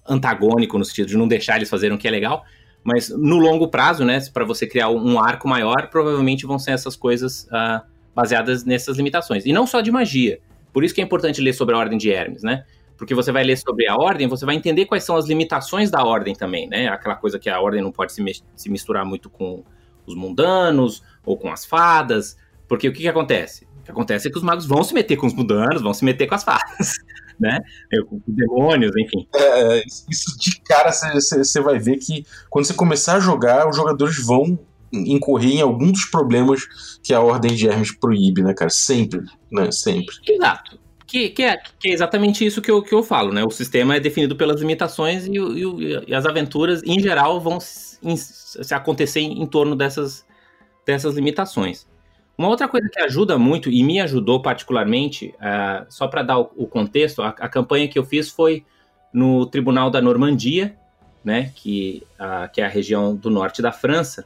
antagônico 0.08 0.78
no 0.78 0.84
sentido 0.84 1.08
de 1.08 1.16
não 1.16 1.28
deixar 1.28 1.56
eles 1.56 1.68
fazerem 1.68 1.94
o 1.94 1.98
que 1.98 2.08
é 2.08 2.10
legal, 2.10 2.44
mas 2.82 3.10
no 3.10 3.38
longo 3.38 3.68
prazo, 3.68 4.04
né, 4.04 4.18
para 4.32 4.44
você 4.44 4.66
criar 4.66 4.88
um 4.88 5.18
arco 5.22 5.46
maior, 5.46 5.88
provavelmente 5.90 6.46
vão 6.46 6.58
ser 6.58 6.72
essas 6.72 6.96
coisas 6.96 7.44
uh, 7.44 7.86
baseadas 8.14 8.64
nessas 8.64 8.96
limitações. 8.96 9.44
E 9.44 9.52
não 9.52 9.66
só 9.66 9.80
de 9.80 9.92
magia. 9.92 10.40
Por 10.72 10.84
isso 10.84 10.94
que 10.94 11.00
é 11.00 11.04
importante 11.04 11.40
ler 11.40 11.52
sobre 11.52 11.74
a 11.74 11.78
Ordem 11.78 11.98
de 11.98 12.10
Hermes, 12.10 12.42
né? 12.42 12.64
Porque 12.96 13.14
você 13.14 13.32
vai 13.32 13.42
ler 13.44 13.56
sobre 13.56 13.88
a 13.88 13.96
Ordem, 13.96 14.28
você 14.28 14.46
vai 14.46 14.54
entender 14.54 14.86
quais 14.86 15.04
são 15.04 15.16
as 15.16 15.26
limitações 15.26 15.90
da 15.90 16.02
Ordem 16.02 16.34
também, 16.34 16.68
né? 16.68 16.88
Aquela 16.88 17.16
coisa 17.16 17.38
que 17.38 17.50
a 17.50 17.60
Ordem 17.60 17.82
não 17.82 17.90
pode 17.90 18.12
se, 18.12 18.22
se 18.54 18.70
misturar 18.70 19.04
muito 19.04 19.28
com 19.28 19.64
os 20.06 20.14
mundanos 20.14 21.02
ou 21.24 21.36
com 21.36 21.50
as 21.50 21.64
fadas, 21.64 22.36
porque 22.68 22.88
o 22.88 22.92
que, 22.92 23.00
que 23.00 23.08
acontece? 23.08 23.66
O 23.80 23.84
que 23.84 23.90
acontece 23.90 24.28
é 24.28 24.30
que 24.30 24.38
os 24.38 24.44
magos 24.44 24.66
vão 24.66 24.82
se 24.82 24.94
meter 24.94 25.16
com 25.16 25.26
os 25.26 25.34
mundanos, 25.34 25.82
vão 25.82 25.94
se 25.94 26.04
meter 26.04 26.26
com 26.26 26.34
as 26.34 26.44
fadas, 26.44 26.94
né? 27.38 27.60
Com 28.08 28.20
demônios, 28.26 28.92
enfim. 28.96 29.26
É, 29.34 29.78
é 29.78 29.84
isso 30.08 30.38
de 30.38 30.60
cara 30.62 30.92
você 30.92 31.60
vai 31.60 31.78
ver 31.78 31.96
que 31.96 32.24
quando 32.48 32.66
você 32.66 32.74
começar 32.74 33.16
a 33.16 33.20
jogar, 33.20 33.68
os 33.68 33.76
jogadores 33.76 34.24
vão 34.24 34.58
incorrer 34.92 35.54
em 35.54 35.60
algum 35.60 35.90
dos 35.90 36.04
problemas 36.04 36.66
que 37.02 37.14
a 37.14 37.20
Ordem 37.20 37.54
de 37.54 37.68
Hermes 37.68 37.92
proíbe, 37.92 38.42
né, 38.42 38.54
cara? 38.54 38.70
Sempre, 38.70 39.22
né? 39.50 39.70
Sempre. 39.70 40.14
Exato. 40.28 40.78
Que, 41.06 41.30
que, 41.30 41.42
é, 41.42 41.56
que 41.56 41.88
é 41.88 41.92
exatamente 41.92 42.46
isso 42.46 42.62
que 42.62 42.70
eu, 42.70 42.82
que 42.82 42.94
eu 42.94 43.02
falo, 43.02 43.32
né? 43.32 43.42
O 43.44 43.50
sistema 43.50 43.96
é 43.96 44.00
definido 44.00 44.36
pelas 44.36 44.60
limitações 44.60 45.26
e, 45.26 45.32
e, 45.32 46.04
e 46.06 46.14
as 46.14 46.24
aventuras, 46.24 46.82
em 46.84 47.00
geral, 47.00 47.40
vão 47.40 47.58
se, 48.16 48.62
se 48.64 48.74
acontecer 48.74 49.20
em, 49.20 49.42
em 49.42 49.46
torno 49.46 49.76
dessas, 49.76 50.26
dessas 50.86 51.14
limitações. 51.14 51.88
Uma 52.36 52.48
outra 52.48 52.66
coisa 52.66 52.88
que 52.88 52.98
ajuda 53.00 53.38
muito 53.38 53.70
e 53.70 53.82
me 53.82 54.00
ajudou 54.00 54.40
particularmente, 54.40 55.34
uh, 55.36 55.84
só 55.90 56.08
para 56.08 56.22
dar 56.22 56.38
o, 56.38 56.50
o 56.56 56.66
contexto, 56.66 57.20
a, 57.20 57.28
a, 57.28 57.48
campanha 57.48 57.86
que 57.86 57.98
eu 57.98 58.04
fiz 58.04 58.30
foi 58.30 58.64
no 59.12 59.44
Tribunal 59.44 59.90
da 59.90 60.00
Normandia, 60.00 60.74
né, 61.22 61.52
que, 61.54 62.02
uh, 62.18 62.50
que 62.50 62.62
é 62.62 62.64
a 62.64 62.68
região 62.68 63.14
do 63.14 63.28
norte 63.28 63.60
da 63.60 63.72
França. 63.72 64.24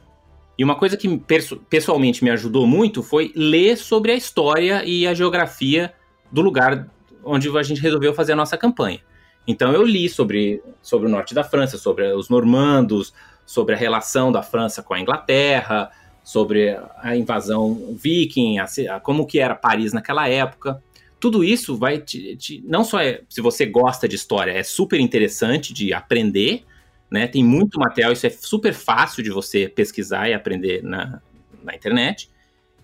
E 0.57 0.63
uma 0.63 0.75
coisa 0.75 0.95
que 0.95 1.21
pessoalmente 1.69 2.23
me 2.23 2.29
ajudou 2.29 2.65
muito 2.65 3.03
foi 3.03 3.33
ler 3.35 3.75
sobre 3.75 4.13
a 4.13 4.15
história 4.15 4.85
e 4.85 5.05
a 5.05 5.13
geografia 5.13 5.93
do 6.31 6.41
lugar 6.41 6.87
onde 7.21 7.49
a 7.57 7.63
gente 7.63 7.81
resolveu 7.81 8.13
fazer 8.13 8.31
a 8.31 8.37
nossa 8.37 8.57
campanha. 8.57 9.01
Então 9.47 9.71
eu 9.71 9.83
li 9.83 10.09
sobre, 10.09 10.61
sobre 10.81 11.07
o 11.07 11.11
norte 11.11 11.33
da 11.33 11.43
França, 11.43 11.77
sobre 11.77 12.11
os 12.13 12.29
normandos, 12.29 13.13
sobre 13.45 13.75
a 13.75 13.77
relação 13.77 14.31
da 14.31 14.41
França 14.41 14.81
com 14.81 14.93
a 14.93 14.99
Inglaterra, 14.99 15.91
sobre 16.23 16.75
a 16.97 17.15
invasão 17.15 17.95
viking, 17.95 18.57
a, 18.57 18.65
a, 18.95 18.99
como 18.99 19.27
que 19.27 19.39
era 19.39 19.53
Paris 19.53 19.93
naquela 19.93 20.27
época. 20.27 20.81
Tudo 21.19 21.43
isso 21.43 21.77
vai 21.77 21.99
te, 21.99 22.35
te, 22.35 22.63
não 22.65 22.83
só 22.83 22.99
é, 22.99 23.21
se 23.29 23.41
você 23.41 23.65
gosta 23.65 24.07
de 24.07 24.15
história, 24.15 24.51
é 24.51 24.63
super 24.63 24.99
interessante 24.99 25.73
de 25.73 25.93
aprender, 25.93 26.63
né? 27.09 27.27
Tem 27.27 27.43
muito 27.43 27.79
material, 27.79 28.11
isso 28.11 28.25
é 28.25 28.29
super 28.29 28.73
fácil 28.73 29.23
de 29.23 29.29
você 29.29 29.69
pesquisar 29.69 30.27
e 30.27 30.33
aprender 30.33 30.83
na, 30.83 31.21
na 31.63 31.75
internet 31.75 32.29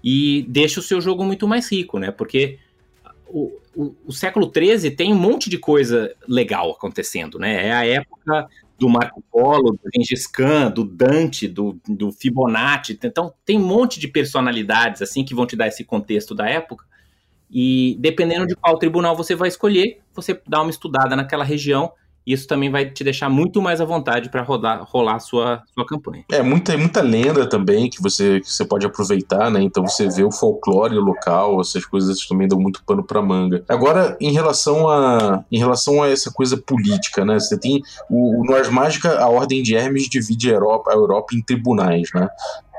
e 0.04 0.46
deixa 0.48 0.80
o 0.80 0.84
seu 0.84 1.02
jogo 1.02 1.24
muito 1.24 1.48
mais 1.48 1.72
rico, 1.72 2.00
né? 2.00 2.12
Porque 2.12 2.60
o, 3.34 3.62
o, 3.76 3.96
o, 4.08 4.12
século 4.12 4.52
XIII 4.54 4.92
tem 4.92 5.14
um 5.14 5.18
monte 5.18 5.50
de 5.50 5.58
coisa 5.58 6.14
legal 6.28 6.72
acontecendo, 6.72 7.40
né? 7.40 7.68
É 7.68 7.72
a 7.72 7.86
época 7.86 8.48
do 8.78 8.90
Marco 8.90 9.24
Polo, 9.32 9.72
do 9.72 9.80
Gengis 9.96 10.28
Khan, 10.28 10.72
do 10.72 10.84
Dante, 10.84 11.48
do, 11.48 11.80
do 11.88 12.12
Fibonacci. 12.12 12.98
Então, 13.04 13.34
tem 13.46 13.58
um 13.58 13.66
monte 13.66 14.00
de 14.00 14.08
personalidades 14.08 15.02
assim 15.02 15.24
que 15.24 15.36
vão 15.36 15.46
te 15.46 15.56
dar 15.56 15.68
esse 15.68 15.84
contexto 15.84 16.34
da 16.34 16.50
época. 16.50 16.86
E 17.50 17.96
dependendo 18.00 18.48
de 18.48 18.56
qual 18.56 18.78
tribunal 18.80 19.16
você 19.16 19.36
vai 19.36 19.50
escolher, 19.50 20.00
você 20.14 20.40
dá 20.48 20.62
uma 20.62 20.72
estudada 20.72 21.16
naquela 21.16 21.44
região 21.44 21.92
isso 22.26 22.48
também 22.48 22.70
vai 22.70 22.90
te 22.90 23.04
deixar 23.04 23.30
muito 23.30 23.62
mais 23.62 23.82
à 23.82 23.86
vontade 23.86 24.30
para 24.30 24.44
rolar 24.44 25.16
a 25.16 25.20
sua, 25.20 25.64
sua 25.74 25.86
campanha. 25.86 26.24
É, 26.32 26.42
muita, 26.42 26.78
muita 26.78 27.02
lenda 27.02 27.48
também 27.48 27.90
que 27.90 28.02
você, 28.02 28.40
que 28.40 28.52
você 28.52 28.64
pode 28.64 28.86
aproveitar, 28.86 29.50
né? 29.50 29.62
Então 29.62 29.86
você 29.86 30.08
vê 30.08 30.24
o 30.24 30.32
folclore 30.32 30.96
local, 30.96 31.60
essas 31.60 31.86
coisas 31.86 32.26
também 32.28 32.48
dão 32.48 32.60
muito 32.60 32.84
pano 32.84 33.04
para 33.04 33.22
manga. 33.22 33.64
Agora, 33.68 34.18
em 34.20 34.32
relação 34.32 34.88
a 34.88 35.44
em 35.52 35.58
relação 35.58 36.04
a 36.04 36.08
essa 36.08 36.32
coisa 36.32 36.58
política, 36.58 37.26
né? 37.26 37.40
Você 37.40 37.58
tem 37.58 37.82
o, 38.10 38.42
o 38.42 38.72
Mágica, 38.72 39.20
a 39.20 39.28
Ordem 39.28 39.64
de 39.64 39.76
Hermes 39.76 40.08
divide 40.08 40.50
a 40.50 40.54
Europa, 40.54 40.92
a 40.92 40.94
Europa 40.94 41.36
em 41.36 41.42
tribunais, 41.42 42.10
né? 42.14 42.30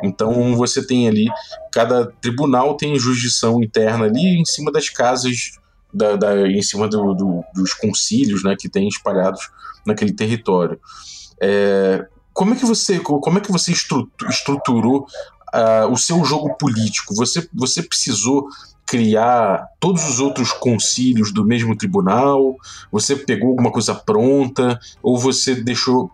Então 0.03 0.57
você 0.57 0.85
tem 0.85 1.09
ali, 1.09 1.27
cada 1.71 2.07
tribunal 2.21 2.77
tem 2.77 2.99
jurisdição 2.99 3.63
interna 3.63 4.07
ali 4.07 4.41
em 4.41 4.45
cima 4.45 4.73
das 4.73 4.89
casas 4.89 5.59
da, 5.93 6.17
da, 6.17 6.49
em 6.49 6.63
cima 6.63 6.89
do, 6.89 7.15
do, 7.15 7.45
dos 7.55 7.75
concílios 7.75 8.43
né, 8.43 8.57
que 8.59 8.69
tem 8.69 8.89
espalhados 8.89 9.51
naquele 9.87 10.13
território. 10.13 10.81
É, 11.41 12.07
como 12.33 12.55
é 12.55 12.57
que 12.57 12.65
você, 12.65 12.99
como 12.99 13.39
é 13.39 13.41
que 13.41 13.53
você 13.53 13.73
estruturou 13.73 15.07
uh, 15.55 15.91
o 15.91 15.97
seu 15.97 16.25
jogo 16.25 16.55
político? 16.57 17.15
Você, 17.15 17.47
você 17.53 17.83
precisou 17.83 18.49
criar 18.87 19.67
todos 19.81 20.09
os 20.09 20.21
outros 20.21 20.53
concílios 20.53 21.33
do 21.33 21.45
mesmo 21.45 21.77
tribunal? 21.77 22.57
Você 22.91 23.17
pegou 23.17 23.51
alguma 23.51 23.71
coisa 23.71 23.95
pronta 23.95 24.79
ou 25.03 25.19
você 25.19 25.55
deixou 25.55 26.11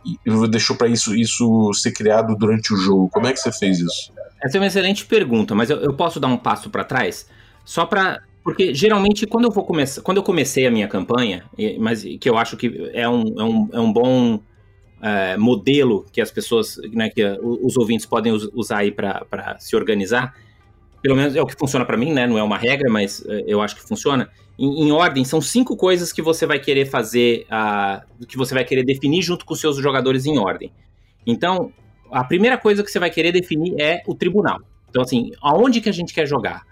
deixou 0.51 0.77
para 0.77 0.89
isso 0.89 1.15
isso 1.15 1.73
ser 1.75 1.93
criado 1.93 2.37
durante 2.37 2.73
o 2.73 2.77
jogo? 2.77 3.09
Como 3.09 3.27
é 3.27 3.33
que 3.33 3.41
você 3.41 3.53
fez 3.53 3.81
isso? 3.81 4.13
Essa 4.43 4.59
é 4.59 4.61
uma 4.61 4.67
excelente 4.67 5.05
pergunta, 5.05 5.55
mas 5.55 5.71
eu, 5.71 5.79
eu 5.79 5.95
posso 5.95 6.21
dar 6.21 6.29
um 6.29 6.37
passo 6.37 6.71
para 6.71 6.85
trás 6.85 7.27
só 7.65 7.85
para 7.85 8.23
porque 8.49 8.73
geralmente 8.73 9.27
quando 9.27 9.45
eu 9.45 9.51
vou 9.51 9.63
começar, 9.63 10.01
quando 10.01 10.17
eu 10.17 10.23
comecei 10.23 10.67
a 10.67 10.71
minha 10.71 10.89
campanha, 10.89 11.45
mas 11.79 12.03
que 12.03 12.31
eu 12.31 12.39
acho 12.39 12.57
que 12.57 12.91
é 12.95 13.07
um, 13.07 13.23
é 13.39 13.45
um, 13.45 13.69
é 13.75 13.79
um 13.79 13.93
bom 13.93 14.41
é, 15.03 15.37
modelo 15.37 16.07
que 16.11 16.19
as 16.19 16.31
pessoas, 16.31 16.79
né, 16.95 17.11
que 17.11 17.23
os 17.43 17.77
ouvintes 17.77 18.07
podem 18.07 18.33
usar 18.33 18.79
aí 18.79 18.91
para 18.91 19.57
se 19.59 19.77
organizar, 19.77 20.35
pelo 21.03 21.15
menos 21.15 21.37
é 21.37 21.43
o 21.43 21.47
que 21.47 21.55
funciona 21.59 21.85
para 21.85 21.99
mim, 21.99 22.11
né? 22.11 22.27
Não 22.27 22.39
é 22.39 22.43
uma 22.43 22.57
regra, 22.57 22.91
mas 22.91 23.23
é, 23.27 23.45
eu 23.47 23.61
acho 23.61 23.77
que 23.77 23.83
funciona. 23.83 24.31
Em, 24.59 24.87
em, 24.87 24.93
ordem, 24.93 25.27
são 25.27 25.43
cinco 25.43 25.77
coisas 25.77 26.11
que 26.11 26.23
você 26.23 26.47
vai 26.47 26.59
querer 26.59 26.87
fazer, 26.87 27.47
uh, 27.53 28.27
que 28.27 28.39
você 28.39 28.55
vai 28.55 28.65
querer 28.65 28.83
definir 28.83 29.21
junto 29.21 29.45
com 29.45 29.55
seus 29.55 29.77
jogadores 29.77 30.25
em 30.25 30.39
ordem. 30.39 30.73
Então, 31.27 31.71
a 32.11 32.25
primeira 32.25 32.57
coisa 32.57 32.83
que 32.83 32.91
você 32.91 32.99
vai 32.99 33.11
querer 33.11 33.31
definir 33.31 33.79
é 33.79 34.03
o 34.07 34.15
tribunal. 34.15 34.59
Então, 34.89 35.03
assim, 35.03 35.33
aonde 35.43 35.83
que 35.83 35.89
a 35.91 35.93
gente 35.93 36.15
quer 36.15 36.27
jogar? 36.27 36.63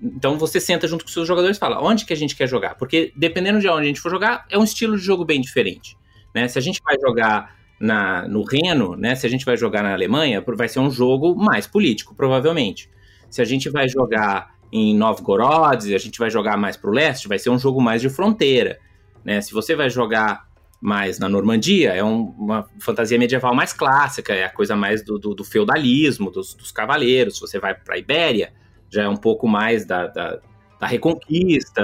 Então 0.00 0.38
você 0.38 0.60
senta 0.60 0.86
junto 0.86 1.04
com 1.04 1.10
seus 1.10 1.26
jogadores 1.26 1.56
e 1.56 1.60
fala 1.60 1.82
onde 1.82 2.04
que 2.04 2.12
a 2.12 2.16
gente 2.16 2.36
quer 2.36 2.46
jogar. 2.46 2.74
Porque 2.74 3.12
dependendo 3.16 3.60
de 3.60 3.68
onde 3.68 3.82
a 3.82 3.86
gente 3.86 4.00
for 4.00 4.10
jogar, 4.10 4.44
é 4.50 4.58
um 4.58 4.64
estilo 4.64 4.96
de 4.96 5.02
jogo 5.02 5.24
bem 5.24 5.40
diferente. 5.40 5.96
Né? 6.34 6.48
Se 6.48 6.58
a 6.58 6.62
gente 6.62 6.80
vai 6.84 6.96
jogar 7.00 7.56
na, 7.80 8.26
no 8.28 8.44
Reno, 8.44 8.96
né? 8.96 9.14
se 9.14 9.26
a 9.26 9.30
gente 9.30 9.44
vai 9.44 9.56
jogar 9.56 9.82
na 9.82 9.92
Alemanha, 9.92 10.44
vai 10.46 10.68
ser 10.68 10.80
um 10.80 10.90
jogo 10.90 11.34
mais 11.34 11.66
político, 11.66 12.14
provavelmente. 12.14 12.90
Se 13.30 13.40
a 13.40 13.44
gente 13.44 13.70
vai 13.70 13.88
jogar 13.88 14.54
em 14.72 14.94
Novgorod, 14.94 15.94
a 15.94 15.98
gente 15.98 16.18
vai 16.18 16.30
jogar 16.30 16.56
mais 16.56 16.76
para 16.76 16.90
o 16.90 16.92
leste, 16.92 17.28
vai 17.28 17.38
ser 17.38 17.50
um 17.50 17.58
jogo 17.58 17.80
mais 17.80 18.02
de 18.02 18.08
fronteira. 18.08 18.78
Né? 19.24 19.40
Se 19.40 19.52
você 19.52 19.74
vai 19.74 19.88
jogar 19.88 20.46
mais 20.80 21.18
na 21.18 21.28
Normandia, 21.28 21.92
é 21.94 22.04
um, 22.04 22.34
uma 22.38 22.68
fantasia 22.78 23.18
medieval 23.18 23.54
mais 23.54 23.72
clássica, 23.72 24.34
é 24.34 24.44
a 24.44 24.50
coisa 24.50 24.76
mais 24.76 25.02
do, 25.02 25.18
do, 25.18 25.34
do 25.34 25.44
feudalismo, 25.44 26.30
dos, 26.30 26.54
dos 26.54 26.70
cavaleiros. 26.70 27.34
Se 27.34 27.40
você 27.40 27.58
vai 27.58 27.74
para 27.74 27.94
a 27.94 27.98
Ibéria, 27.98 28.52
já 28.96 29.04
é 29.04 29.08
um 29.08 29.16
pouco 29.16 29.46
mais 29.46 29.84
da, 29.84 30.06
da, 30.06 30.38
da 30.80 30.86
Reconquista, 30.86 31.82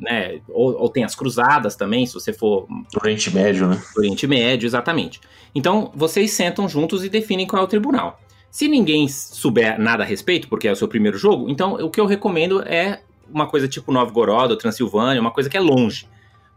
né? 0.00 0.40
Ou, 0.48 0.74
ou, 0.80 0.88
tem 0.88 1.04
as 1.04 1.14
Cruzadas 1.14 1.76
também, 1.76 2.06
se 2.06 2.14
você 2.14 2.32
for. 2.32 2.66
Do 2.66 3.00
Oriente 3.02 3.34
Médio, 3.34 3.66
né? 3.66 3.82
Do 3.94 4.00
Oriente 4.00 4.26
Médio, 4.26 4.66
exatamente. 4.66 5.20
Então, 5.54 5.92
vocês 5.94 6.30
sentam 6.30 6.68
juntos 6.68 7.04
e 7.04 7.08
definem 7.08 7.46
qual 7.46 7.62
é 7.62 7.64
o 7.64 7.68
tribunal. 7.68 8.18
Se 8.50 8.68
ninguém 8.68 9.08
souber 9.08 9.80
nada 9.80 10.02
a 10.02 10.06
respeito, 10.06 10.48
porque 10.48 10.68
é 10.68 10.72
o 10.72 10.76
seu 10.76 10.86
primeiro 10.86 11.16
jogo, 11.16 11.48
então 11.48 11.74
o 11.74 11.90
que 11.90 11.98
eu 11.98 12.06
recomendo 12.06 12.62
é 12.62 13.00
uma 13.32 13.46
coisa 13.46 13.66
tipo 13.66 13.90
Novgorod 13.90 14.50
ou 14.52 14.58
Transilvânia, 14.58 15.20
uma 15.20 15.30
coisa 15.30 15.48
que 15.48 15.56
é 15.56 15.60
longe. 15.60 16.06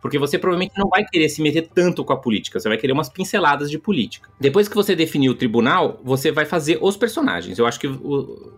Porque 0.02 0.20
você 0.20 0.38
provavelmente 0.38 0.78
não 0.78 0.90
vai 0.90 1.04
querer 1.06 1.30
se 1.30 1.42
meter 1.42 1.70
tanto 1.74 2.04
com 2.04 2.14
a 2.14 2.18
política, 2.18 2.60
você 2.60 2.68
vai 2.68 2.78
querer 2.78 2.92
umas 2.92 3.10
pinceladas 3.10 3.72
de 3.72 3.80
política. 3.80 4.30
Depois 4.40 4.68
que 4.68 4.76
você 4.76 4.96
definir 4.96 5.30
o 5.30 5.36
tribunal, 5.36 6.00
você 6.04 6.32
vai 6.32 6.46
fazer 6.46 6.78
os 6.82 6.98
personagens. 6.98 7.58
Eu 7.58 7.66
acho 7.66 7.80
que 7.80 7.88
o, 7.88 8.54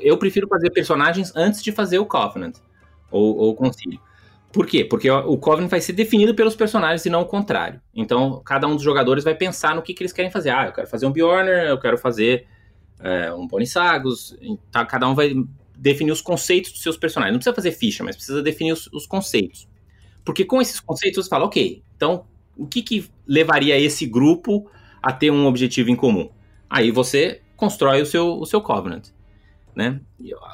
eu 0.00 0.16
prefiro 0.18 0.46
fazer 0.48 0.70
personagens 0.70 1.32
antes 1.34 1.62
de 1.62 1.72
fazer 1.72 1.98
o 1.98 2.06
Covenant, 2.06 2.56
ou, 3.10 3.36
ou 3.36 3.50
o 3.50 3.54
Concílio. 3.54 4.00
Por 4.52 4.66
quê? 4.66 4.84
Porque 4.84 5.10
o 5.10 5.36
Covenant 5.36 5.70
vai 5.70 5.80
ser 5.80 5.92
definido 5.92 6.34
pelos 6.34 6.56
personagens 6.56 7.04
e 7.04 7.10
não 7.10 7.20
o 7.20 7.26
contrário. 7.26 7.80
Então, 7.94 8.40
cada 8.44 8.66
um 8.66 8.74
dos 8.74 8.82
jogadores 8.82 9.22
vai 9.22 9.34
pensar 9.34 9.74
no 9.74 9.82
que, 9.82 9.92
que 9.92 10.02
eles 10.02 10.12
querem 10.12 10.30
fazer. 10.30 10.50
Ah, 10.50 10.66
eu 10.66 10.72
quero 10.72 10.86
fazer 10.86 11.06
um 11.06 11.12
Bjorner, 11.12 11.68
eu 11.68 11.78
quero 11.78 11.98
fazer 11.98 12.46
é, 12.98 13.32
um 13.32 13.46
Bonissagos. 13.46 14.36
Então, 14.40 14.86
cada 14.86 15.06
um 15.06 15.14
vai 15.14 15.34
definir 15.76 16.12
os 16.12 16.22
conceitos 16.22 16.72
dos 16.72 16.82
seus 16.82 16.96
personagens. 16.96 17.32
Não 17.32 17.38
precisa 17.38 17.54
fazer 17.54 17.72
ficha, 17.72 18.02
mas 18.02 18.16
precisa 18.16 18.42
definir 18.42 18.72
os, 18.72 18.88
os 18.92 19.06
conceitos. 19.06 19.68
Porque 20.24 20.44
com 20.44 20.60
esses 20.62 20.80
conceitos 20.80 21.24
você 21.24 21.28
fala, 21.30 21.44
ok, 21.44 21.82
então 21.96 22.24
o 22.56 22.66
que, 22.66 22.82
que 22.82 23.08
levaria 23.26 23.78
esse 23.78 24.06
grupo 24.06 24.70
a 25.02 25.12
ter 25.12 25.30
um 25.30 25.46
objetivo 25.46 25.90
em 25.90 25.96
comum? 25.96 26.30
Aí 26.68 26.90
você 26.90 27.40
constrói 27.56 28.02
o 28.02 28.06
seu, 28.06 28.38
o 28.38 28.46
seu 28.46 28.60
Covenant. 28.60 29.08
Né? 29.78 30.00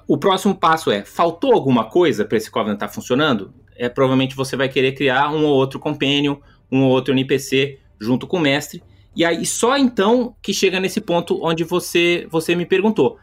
O 0.07 0.19
próximo 0.19 0.55
passo 0.55 0.91
é: 0.91 1.03
faltou 1.03 1.55
alguma 1.55 1.87
coisa 1.87 2.27
para 2.27 2.37
esse 2.37 2.51
Covenant 2.51 2.77
estar 2.77 2.89
tá 2.89 2.93
funcionando? 2.93 3.55
É 3.75 3.89
provavelmente 3.89 4.37
você 4.37 4.55
vai 4.55 4.69
querer 4.69 4.93
criar 4.93 5.31
um 5.31 5.47
ou 5.47 5.55
outro 5.55 5.81
companion, 5.81 6.37
um 6.71 6.83
ou 6.83 6.91
outro 6.91 7.15
NPC 7.15 7.79
junto 7.99 8.27
com 8.27 8.37
o 8.37 8.41
mestre. 8.41 8.83
E 9.17 9.25
aí 9.25 9.47
só 9.47 9.79
então 9.79 10.37
que 10.43 10.53
chega 10.53 10.79
nesse 10.79 11.01
ponto 11.01 11.43
onde 11.43 11.65
você 11.65 12.29
você 12.31 12.55
me 12.55 12.67
perguntou. 12.67 13.19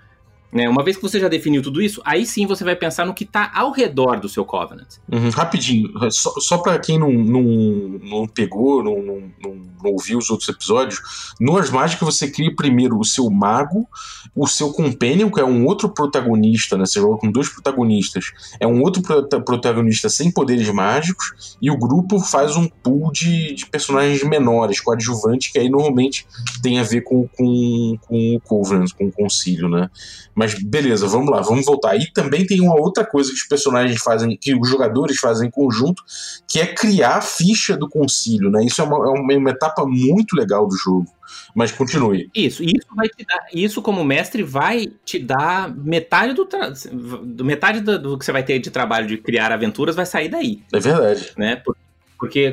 Né? 0.51 0.67
Uma 0.67 0.84
vez 0.84 0.98
que 0.98 1.01
você 1.01 1.20
já 1.20 1.29
definiu 1.29 1.62
tudo 1.62 1.81
isso, 1.81 2.01
aí 2.03 2.25
sim 2.25 2.46
você 2.46 2.63
vai 2.63 2.75
pensar 2.75 3.05
no 3.05 3.13
que 3.13 3.24
está 3.24 3.51
ao 3.53 3.72
redor 3.72 4.20
do 4.20 4.27
seu 4.27 4.43
Covenant. 4.43 4.98
Uhum, 5.12 5.29
rapidinho, 5.29 5.89
só, 6.12 6.34
só 6.39 6.58
para 6.58 6.77
quem 6.77 7.00
não, 7.00 7.12
não, 7.12 7.43
não 8.03 8.27
pegou, 8.27 8.84
não, 8.84 9.01
não, 9.01 9.31
não, 9.41 9.72
ouviu 9.84 10.17
os 10.17 10.29
outros 10.29 10.50
episódios, 10.50 11.00
no 11.39 11.58
Ars 11.58 11.70
Mágica 11.70 12.05
você 12.05 12.29
cria 12.29 12.53
primeiro 12.55 13.00
o 13.00 13.05
seu 13.05 13.29
mago, 13.29 13.88
o 14.36 14.46
seu 14.46 14.72
companion, 14.74 15.31
que 15.31 15.39
é 15.39 15.46
um 15.46 15.65
outro 15.65 15.89
protagonista, 15.89 16.77
né? 16.77 16.86
Você 16.86 17.00
joga 17.00 17.17
com 17.17 17.31
dois 17.31 17.50
protagonistas, 17.50 18.25
é 18.60 18.67
um 18.67 18.81
outro 18.81 19.01
protagonista 19.43 20.10
sem 20.10 20.31
poderes 20.31 20.70
mágicos, 20.70 21.58
e 21.62 21.72
o 21.72 21.77
grupo 21.77 22.20
faz 22.20 22.55
um 22.55 22.67
pool 22.67 23.12
de, 23.12 23.53
de 23.53 23.65
personagens 23.65 24.24
menores, 24.24 24.79
coadjuvantes, 24.81 25.51
que 25.51 25.60
aí 25.60 25.70
normalmente 25.70 26.27
tem 26.62 26.79
a 26.79 26.84
ver 26.84 27.01
com, 27.01 27.27
com, 27.27 27.98
com 28.01 28.36
o 28.36 28.39
Covenant, 28.41 28.91
com 28.93 29.05
o 29.05 29.12
concílio, 29.12 29.70
né? 29.70 29.89
Mas 30.42 30.56
beleza, 30.56 31.06
vamos 31.06 31.30
lá, 31.30 31.40
vamos 31.40 31.64
voltar. 31.64 31.96
E 31.96 32.12
também 32.12 32.48
tem 32.48 32.60
uma 32.60 32.74
outra 32.74 33.06
coisa 33.06 33.30
que 33.30 33.36
os 33.36 33.48
personagens 33.48 34.02
fazem, 34.02 34.36
que 34.36 34.56
os 34.56 34.68
jogadores 34.68 35.20
fazem 35.20 35.48
em 35.48 35.52
conjunto, 35.52 36.02
que 36.48 36.60
é 36.60 36.66
criar 36.66 37.18
a 37.18 37.22
ficha 37.22 37.78
do 37.78 37.88
concílio, 37.88 38.50
né? 38.50 38.66
Isso 38.66 38.82
é 38.82 38.84
uma, 38.84 39.34
é 39.36 39.38
uma 39.38 39.52
etapa 39.52 39.86
muito 39.86 40.36
legal 40.36 40.68
do 40.68 40.76
jogo. 40.76 41.06
Mas 41.54 41.72
continue. 41.72 42.28
Isso, 42.34 42.64
isso 42.64 42.88
vai 42.96 43.08
te 43.08 43.24
dar, 43.24 43.46
isso 43.54 43.84
como 43.84 44.04
mestre 44.04 44.42
vai 44.42 44.92
te 45.06 45.20
dar 45.20 45.72
metade 45.76 46.34
do, 46.34 46.50
do 47.24 47.46
metade 47.46 47.82
do, 47.82 48.00
do, 48.00 48.18
que 48.18 48.26
você 48.26 48.32
vai 48.32 48.42
ter 48.42 48.58
de 48.58 48.72
trabalho 48.72 49.06
de 49.06 49.18
criar 49.18 49.52
aventuras 49.52 49.96
vai 49.96 50.08
sair 50.08 50.28
daí. 50.28 50.64
É 50.74 50.80
verdade. 50.80 51.34
Né? 51.38 51.62
Porque 52.18 52.52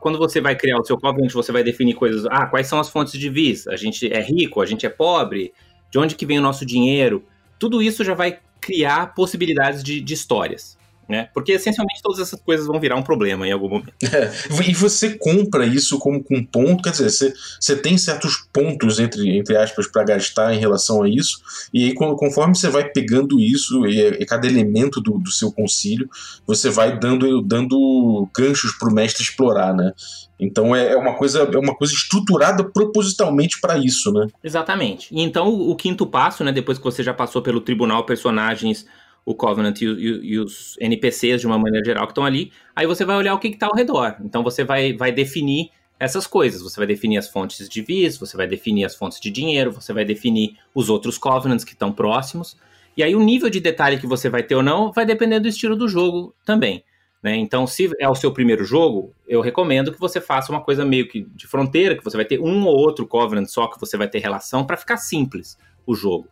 quando 0.00 0.18
você 0.18 0.40
vai 0.40 0.56
criar 0.56 0.78
o 0.78 0.84
seu 0.84 0.96
Covenant, 0.96 1.32
você 1.32 1.52
vai 1.52 1.62
definir 1.62 1.94
coisas. 1.94 2.24
Ah, 2.30 2.46
quais 2.46 2.66
são 2.66 2.80
as 2.80 2.88
fontes 2.88 3.18
de 3.18 3.28
vis? 3.28 3.66
A 3.68 3.76
gente 3.76 4.10
é 4.10 4.20
rico, 4.22 4.62
a 4.62 4.66
gente 4.66 4.86
é 4.86 4.88
pobre, 4.88 5.52
de 5.90 5.98
onde 5.98 6.14
que 6.14 6.26
vem 6.26 6.38
o 6.38 6.42
nosso 6.42 6.64
dinheiro, 6.64 7.24
tudo 7.58 7.82
isso 7.82 8.04
já 8.04 8.14
vai 8.14 8.38
criar 8.60 9.14
possibilidades 9.14 9.82
de, 9.82 10.00
de 10.00 10.14
histórias. 10.14 10.77
Né? 11.08 11.28
Porque 11.32 11.52
essencialmente 11.52 12.02
todas 12.02 12.20
essas 12.20 12.40
coisas 12.40 12.66
vão 12.66 12.78
virar 12.78 12.96
um 12.96 13.02
problema 13.02 13.46
em 13.46 13.52
algum 13.52 13.68
momento. 13.68 13.94
É, 14.12 14.30
e 14.68 14.74
você 14.74 15.16
compra 15.16 15.64
isso 15.64 15.98
como 15.98 16.22
com 16.22 16.44
ponto, 16.44 16.82
quer 16.82 16.90
dizer, 16.90 17.10
você, 17.10 17.32
você 17.60 17.76
tem 17.76 17.96
certos 17.96 18.36
pontos, 18.52 18.98
entre, 18.98 19.36
entre 19.38 19.56
aspas, 19.56 19.86
para 19.86 20.04
gastar 20.04 20.52
em 20.54 20.58
relação 20.58 21.02
a 21.02 21.08
isso, 21.08 21.40
e 21.72 21.86
aí 21.86 21.94
conforme 21.94 22.54
você 22.54 22.68
vai 22.68 22.84
pegando 22.84 23.40
isso, 23.40 23.86
e, 23.86 24.00
e 24.00 24.26
cada 24.26 24.46
elemento 24.46 25.00
do, 25.00 25.18
do 25.18 25.30
seu 25.30 25.52
concílio, 25.52 26.08
você 26.46 26.68
vai 26.68 26.98
dando, 26.98 27.40
dando 27.42 28.28
ganchos 28.36 28.72
para 28.72 28.88
o 28.88 28.92
mestre 28.92 29.22
explorar, 29.22 29.74
né? 29.74 29.92
Então 30.40 30.74
é, 30.74 30.92
é 30.92 30.96
uma 30.96 31.14
coisa 31.14 31.40
é 31.40 31.58
uma 31.58 31.74
coisa 31.74 31.92
estruturada 31.92 32.62
propositalmente 32.62 33.60
para 33.60 33.76
isso, 33.76 34.12
né? 34.12 34.28
Exatamente. 34.42 35.08
E 35.10 35.20
então 35.20 35.48
o, 35.48 35.70
o 35.70 35.76
quinto 35.76 36.06
passo, 36.06 36.44
né, 36.44 36.52
depois 36.52 36.78
que 36.78 36.84
você 36.84 37.02
já 37.02 37.12
passou 37.12 37.42
pelo 37.42 37.60
tribunal, 37.60 38.04
personagens 38.04 38.86
o 39.28 39.34
Covenant 39.34 39.82
e, 39.82 39.84
e, 39.84 40.38
os 40.38 40.74
NPCs 40.80 41.42
de 41.42 41.46
uma 41.46 41.58
maneira 41.58 41.84
geral 41.84 42.06
que 42.06 42.12
estão 42.12 42.24
ali, 42.24 42.50
aí 42.74 42.86
você 42.86 43.04
vai 43.04 43.14
olhar 43.14 43.34
o 43.34 43.38
que 43.38 43.48
está 43.48 43.66
ao 43.66 43.74
redor. 43.74 44.16
Então 44.24 44.42
você 44.42 44.64
vai, 44.64 44.94
vai 44.94 45.12
definir 45.12 45.70
essas 46.00 46.26
coisas. 46.26 46.62
Você 46.62 46.80
vai 46.80 46.86
definir 46.86 47.18
as 47.18 47.28
fontes 47.28 47.68
de 47.68 47.82
vis, 47.82 48.16
você 48.16 48.38
vai 48.38 48.46
definir 48.46 48.86
as 48.86 48.94
fontes 48.96 49.20
de 49.20 49.30
dinheiro, 49.30 49.70
você 49.70 49.92
vai 49.92 50.02
definir 50.02 50.56
os 50.74 50.88
outros 50.88 51.18
Covenants 51.18 51.62
que 51.62 51.72
estão 51.72 51.92
próximos. 51.92 52.56
E 52.96 53.02
aí 53.02 53.14
o 53.14 53.20
nível 53.20 53.50
de 53.50 53.60
detalhe 53.60 53.98
que 53.98 54.06
você 54.06 54.30
vai 54.30 54.42
ter 54.42 54.54
ou 54.54 54.62
não 54.62 54.92
vai 54.92 55.04
depender 55.04 55.40
do 55.40 55.48
estilo 55.48 55.76
do 55.76 55.88
jogo 55.88 56.34
também. 56.42 56.82
Né? 57.22 57.36
Então, 57.36 57.66
se 57.66 57.90
é 58.00 58.08
o 58.08 58.14
seu 58.14 58.32
primeiro 58.32 58.64
jogo, 58.64 59.12
eu 59.26 59.42
recomendo 59.42 59.92
que 59.92 60.00
você 60.00 60.22
faça 60.22 60.50
uma 60.50 60.62
coisa 60.62 60.86
meio 60.86 61.06
que 61.06 61.26
de 61.34 61.46
fronteira, 61.46 61.94
que 61.94 62.04
você 62.04 62.16
vai 62.16 62.24
ter 62.24 62.40
um 62.40 62.64
ou 62.64 62.74
outro 62.74 63.06
Covenant 63.06 63.48
só 63.48 63.66
que 63.66 63.78
você 63.78 63.98
vai 63.98 64.08
ter 64.08 64.20
relação 64.20 64.64
para 64.64 64.78
ficar 64.78 64.96
simples 64.96 65.58
o 65.86 65.94
jogo. 65.94 66.28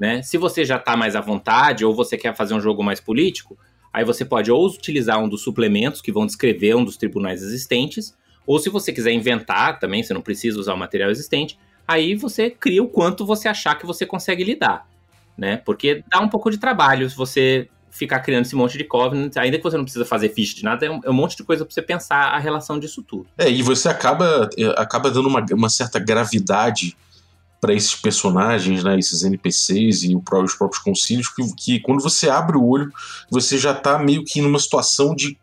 Né? 0.00 0.22
Se 0.22 0.38
você 0.38 0.64
já 0.64 0.76
está 0.76 0.96
mais 0.96 1.14
à 1.14 1.20
vontade 1.20 1.84
ou 1.84 1.94
você 1.94 2.16
quer 2.16 2.34
fazer 2.34 2.54
um 2.54 2.60
jogo 2.60 2.82
mais 2.82 3.00
político, 3.00 3.58
aí 3.92 4.02
você 4.02 4.24
pode 4.24 4.50
ou 4.50 4.66
utilizar 4.66 5.22
um 5.22 5.28
dos 5.28 5.42
suplementos 5.42 6.00
que 6.00 6.10
vão 6.10 6.24
descrever 6.24 6.74
um 6.74 6.82
dos 6.82 6.96
tribunais 6.96 7.42
existentes, 7.42 8.16
ou 8.46 8.58
se 8.58 8.70
você 8.70 8.94
quiser 8.94 9.12
inventar 9.12 9.78
também, 9.78 10.02
você 10.02 10.14
não 10.14 10.22
precisa 10.22 10.58
usar 10.58 10.72
o 10.72 10.78
material 10.78 11.10
existente, 11.10 11.58
aí 11.86 12.14
você 12.14 12.48
cria 12.48 12.82
o 12.82 12.88
quanto 12.88 13.26
você 13.26 13.46
achar 13.46 13.74
que 13.74 13.84
você 13.84 14.06
consegue 14.06 14.42
lidar, 14.42 14.88
né? 15.36 15.58
Porque 15.58 16.02
dá 16.10 16.18
um 16.20 16.28
pouco 16.28 16.50
de 16.50 16.56
trabalho 16.56 17.08
se 17.10 17.14
você 17.14 17.68
ficar 17.90 18.20
criando 18.20 18.46
esse 18.46 18.56
monte 18.56 18.78
de 18.78 18.84
covenant, 18.84 19.36
ainda 19.36 19.58
que 19.58 19.62
você 19.62 19.76
não 19.76 19.84
precisa 19.84 20.06
fazer 20.06 20.30
ficha 20.30 20.56
de 20.56 20.64
nada, 20.64 20.86
é 20.86 20.90
um, 20.90 21.00
é 21.04 21.10
um 21.10 21.12
monte 21.12 21.36
de 21.36 21.44
coisa 21.44 21.64
para 21.64 21.74
você 21.74 21.82
pensar 21.82 22.28
a 22.28 22.38
relação 22.38 22.78
disso 22.78 23.02
tudo. 23.02 23.26
É, 23.36 23.50
e 23.50 23.62
você 23.62 23.88
acaba, 23.88 24.48
é, 24.56 24.64
acaba 24.80 25.10
dando 25.10 25.28
uma, 25.28 25.44
uma 25.52 25.68
certa 25.68 25.98
gravidade 25.98 26.96
para 27.60 27.74
esses 27.74 27.94
personagens, 27.94 28.82
né, 28.82 28.98
esses 28.98 29.22
NPCs 29.22 30.04
e 30.04 30.16
os 30.16 30.54
próprios 30.54 30.82
concílios, 30.82 31.28
que, 31.28 31.54
que 31.54 31.80
quando 31.80 32.02
você 32.02 32.28
abre 32.30 32.56
o 32.56 32.64
olho, 32.64 32.90
você 33.30 33.58
já 33.58 33.72
está 33.72 33.98
meio 33.98 34.24
que 34.24 34.40
numa 34.40 34.58
situação 34.58 35.14
de 35.14 35.36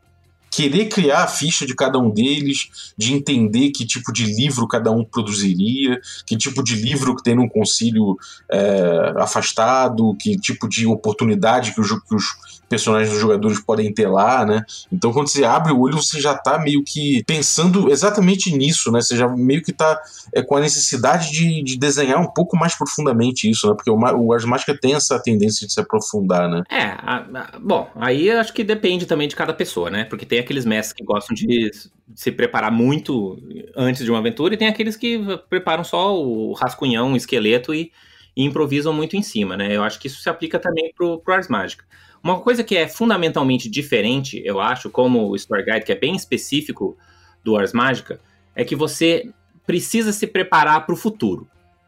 querer 0.49 0.87
criar 0.87 1.23
a 1.23 1.27
ficha 1.27 1.65
de 1.67 1.75
cada 1.75 1.99
um 1.99 2.09
deles, 2.09 2.91
de 2.97 3.13
entender 3.13 3.69
que 3.69 3.85
tipo 3.85 4.11
de 4.11 4.25
livro 4.25 4.67
cada 4.67 4.91
um 4.91 5.03
produziria, 5.03 5.99
que 6.25 6.35
tipo 6.35 6.63
de 6.63 6.75
livro 6.75 7.15
que 7.15 7.21
tem 7.21 7.35
num 7.35 7.47
concílio 7.47 8.17
é, 8.49 9.13
afastado, 9.17 10.15
que 10.19 10.35
tipo 10.37 10.67
de 10.67 10.87
oportunidade 10.87 11.73
que, 11.75 11.81
o, 11.81 11.83
que 11.83 12.15
os 12.15 12.56
personagens 12.69 13.11
dos 13.11 13.19
jogadores 13.19 13.59
podem 13.59 13.93
ter 13.93 14.07
lá, 14.07 14.45
né? 14.45 14.63
Então 14.91 15.11
quando 15.11 15.27
você 15.27 15.43
abre 15.43 15.71
o 15.71 15.79
olho, 15.79 15.95
você 15.95 16.19
já 16.19 16.35
tá 16.35 16.59
meio 16.59 16.83
que 16.83 17.23
pensando 17.25 17.89
exatamente 17.89 18.55
nisso, 18.55 18.91
né? 18.91 19.01
Você 19.01 19.15
já 19.15 19.27
meio 19.27 19.61
que 19.61 19.73
tá 19.73 19.99
é, 20.33 20.41
com 20.41 20.55
a 20.55 20.59
necessidade 20.59 21.31
de, 21.31 21.63
de 21.63 21.77
desenhar 21.77 22.21
um 22.21 22.31
pouco 22.31 22.57
mais 22.57 22.77
profundamente 22.77 23.49
isso, 23.49 23.67
né? 23.67 23.73
Porque 23.73 23.89
o, 23.89 23.97
o 23.97 24.33
Ars 24.33 24.45
Mágica 24.45 24.77
tem 24.77 24.95
essa 24.95 25.19
tendência 25.19 25.65
de 25.65 25.73
se 25.73 25.79
aprofundar, 25.79 26.49
né? 26.49 26.63
É, 26.69 26.83
a, 26.83 27.25
a, 27.33 27.59
bom, 27.59 27.89
aí 27.95 28.29
acho 28.31 28.53
que 28.53 28.63
depende 28.63 29.05
também 29.05 29.27
de 29.27 29.35
cada 29.35 29.53
pessoa, 29.53 29.89
né? 29.89 30.03
Porque 30.05 30.25
tem 30.25 30.39
aqueles 30.39 30.65
mestres 30.65 30.93
que 30.93 31.03
gostam 31.03 31.35
de 31.35 31.71
se 32.15 32.31
preparar 32.31 32.71
muito 32.71 33.37
antes 33.75 34.03
de 34.03 34.11
uma 34.11 34.19
aventura 34.19 34.53
e 34.53 34.57
tem 34.57 34.67
aqueles 34.67 34.95
que 34.95 35.19
preparam 35.49 35.83
só 35.83 36.17
o 36.17 36.53
rascunhão, 36.53 37.13
o 37.13 37.17
esqueleto 37.17 37.73
e, 37.73 37.91
e 38.35 38.43
improvisam 38.43 38.93
muito 38.93 39.15
em 39.15 39.21
cima, 39.21 39.57
né? 39.57 39.75
Eu 39.75 39.83
acho 39.83 39.99
que 39.99 40.07
isso 40.07 40.21
se 40.21 40.29
aplica 40.29 40.59
também 40.59 40.91
pro, 40.95 41.19
pro 41.19 41.33
Ars 41.33 41.47
Mágica. 41.47 41.85
Uma 42.23 42.39
coisa 42.39 42.63
que 42.63 42.75
é 42.75 42.87
fundamentalmente 42.87 43.69
diferente, 43.69 44.41
eu 44.43 44.59
acho, 44.59 44.89
como 44.89 45.29
o 45.29 45.35
Story 45.35 45.63
Guide, 45.63 45.85
que 45.85 45.91
é 45.91 45.95
bem 45.95 46.15
específico 46.15 46.97
do 47.43 47.55
Ars 47.55 47.73
Mágica, 47.73 48.19
é 48.55 48.63
que 48.63 48.75
você 48.75 49.29
precisa 49.65 50.11
se 50.11 50.25
preparar 50.25 50.85
para 50.85 50.93
o 50.93 50.97
futuro. 50.97 51.47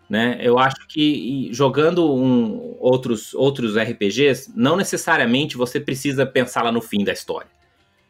Né? 0.10 0.40
Eu 0.42 0.58
acho 0.58 0.88
que 0.88 1.50
jogando 1.52 2.12
um, 2.12 2.76
outros, 2.80 3.34
outros 3.34 3.78
RPGs, 3.78 4.52
não 4.56 4.76
necessariamente 4.76 5.56
você 5.56 5.80
precisa 5.80 6.26
pensar 6.26 6.64
lá 6.64 6.72
no 6.72 6.82
fim 6.82 7.04
da 7.04 7.14
história. 7.14 7.50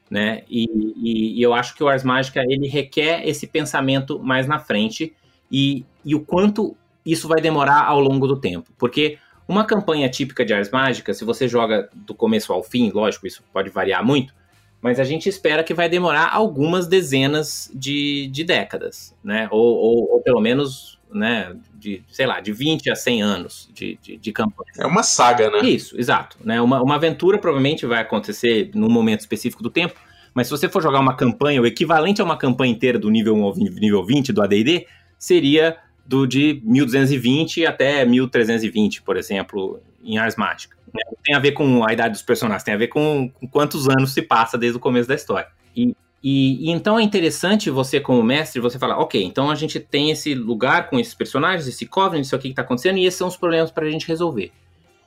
Né? 0.10 0.44
E, 0.50 0.66
e, 0.98 1.40
e 1.40 1.42
eu 1.42 1.54
acho 1.54 1.76
que 1.76 1.84
o 1.84 1.88
Ars 1.88 2.04
Mágica 2.04 2.42
ele 2.48 2.68
requer 2.68 3.28
esse 3.28 3.46
pensamento 3.46 4.18
mais 4.18 4.48
na 4.48 4.58
frente 4.58 5.14
e, 5.52 5.86
e 6.04 6.16
o 6.16 6.22
quanto 6.22 6.76
isso 7.06 7.28
vai 7.28 7.42
demorar 7.42 7.84
ao 7.84 8.00
longo 8.00 8.28
do 8.28 8.40
tempo. 8.40 8.72
Porque 8.78 9.18
uma 9.50 9.66
campanha 9.66 10.08
típica 10.08 10.46
de 10.46 10.54
Ars 10.54 10.70
Mágica, 10.70 11.12
se 11.12 11.26
você 11.26 11.48
joga 11.48 11.90
do 11.92 12.14
começo 12.14 12.54
ao 12.54 12.62
fim, 12.62 12.92
lógico, 12.92 13.26
isso 13.26 13.44
pode 13.52 13.72
variar 13.72 14.06
muito, 14.06 14.32
mas 14.80 15.00
a 15.00 15.04
gente 15.04 15.28
espera 15.28 15.64
que 15.64 15.74
vai 15.74 15.90
demorar 15.90 16.32
algumas 16.32 16.86
dezenas 16.86 17.70
de, 17.74 18.28
de 18.28 18.44
décadas, 18.44 19.16
né? 19.24 19.48
Ou, 19.50 19.76
ou, 19.76 20.12
ou, 20.14 20.22
pelo 20.22 20.40
menos, 20.40 21.00
né, 21.12 21.56
de, 21.74 22.04
sei 22.10 22.28
lá, 22.28 22.40
de 22.40 22.54
20 22.54 22.92
a 22.92 22.96
100 22.96 23.22
anos 23.24 23.70
de, 23.74 23.98
de, 24.00 24.18
de, 24.18 24.32
campanha. 24.32 24.72
É 24.78 24.86
uma 24.86 25.02
saga, 25.02 25.50
né? 25.50 25.68
Isso, 25.68 26.00
exato. 26.00 26.38
Né? 26.44 26.62
Uma, 26.62 26.84
uma 26.84 26.96
aventura 26.96 27.40
provavelmente 27.40 27.88
vai 27.88 28.02
acontecer 28.02 28.70
num 28.76 28.90
momento 28.90 29.22
específico 29.22 29.64
do 29.64 29.72
tempo, 29.72 30.00
mas 30.32 30.46
se 30.46 30.52
você 30.52 30.70
for 30.70 30.84
jogar 30.84 31.00
uma 31.00 31.16
campanha, 31.16 31.60
o 31.60 31.66
equivalente 31.66 32.22
a 32.22 32.24
uma 32.24 32.38
campanha 32.38 32.72
inteira 32.72 33.00
do 33.00 33.10
nível 33.10 33.36
1 33.36 33.44
ao 33.44 33.56
nível 33.56 34.06
20 34.06 34.32
do 34.32 34.44
AD&D, 34.44 34.86
seria 35.18 35.76
do 36.10 36.26
de 36.26 36.60
1220 36.64 37.68
até 37.68 38.04
1320, 38.04 39.04
por 39.04 39.16
exemplo, 39.16 39.80
em 40.04 40.18
Ars 40.18 40.36
Mágica. 40.36 40.76
Né? 40.92 41.02
Não 41.06 41.18
tem 41.24 41.36
a 41.36 41.40
ver 41.40 41.52
com 41.52 41.88
a 41.88 41.94
idade 41.94 42.14
dos 42.14 42.24
personagens, 42.24 42.64
tem 42.64 42.74
a 42.74 42.78
ver 42.78 42.88
com, 42.88 43.30
com 43.30 43.48
quantos 43.48 43.88
anos 43.88 44.12
se 44.12 44.24
passa 44.24 44.58
desde 44.58 44.78
o 44.78 44.80
começo 44.80 45.08
da 45.08 45.14
história. 45.14 45.48
E, 45.76 45.96
e, 46.24 46.68
e, 46.68 46.72
então 46.72 46.98
é 46.98 47.04
interessante 47.04 47.70
você, 47.70 48.00
como 48.00 48.24
mestre, 48.24 48.60
você 48.60 48.80
falar, 48.80 48.98
ok, 48.98 49.24
então 49.24 49.52
a 49.52 49.56
gente 49.56 49.80
tem 49.80 50.10
esse 50.10 50.34
lugar 50.34 50.90
com 50.90 51.00
esses 51.00 51.14
personagens, 51.14 51.68
esse 51.68 51.86
Covenant, 51.86 52.26
isso 52.26 52.36
aqui 52.36 52.48
que 52.48 52.54
está 52.54 52.64
acontecendo, 52.64 52.98
e 52.98 53.06
esses 53.06 53.20
são 53.20 53.28
os 53.28 53.38
problemas 53.38 53.70
para 53.70 53.86
a 53.86 53.92
gente 53.92 54.08
resolver. 54.08 54.52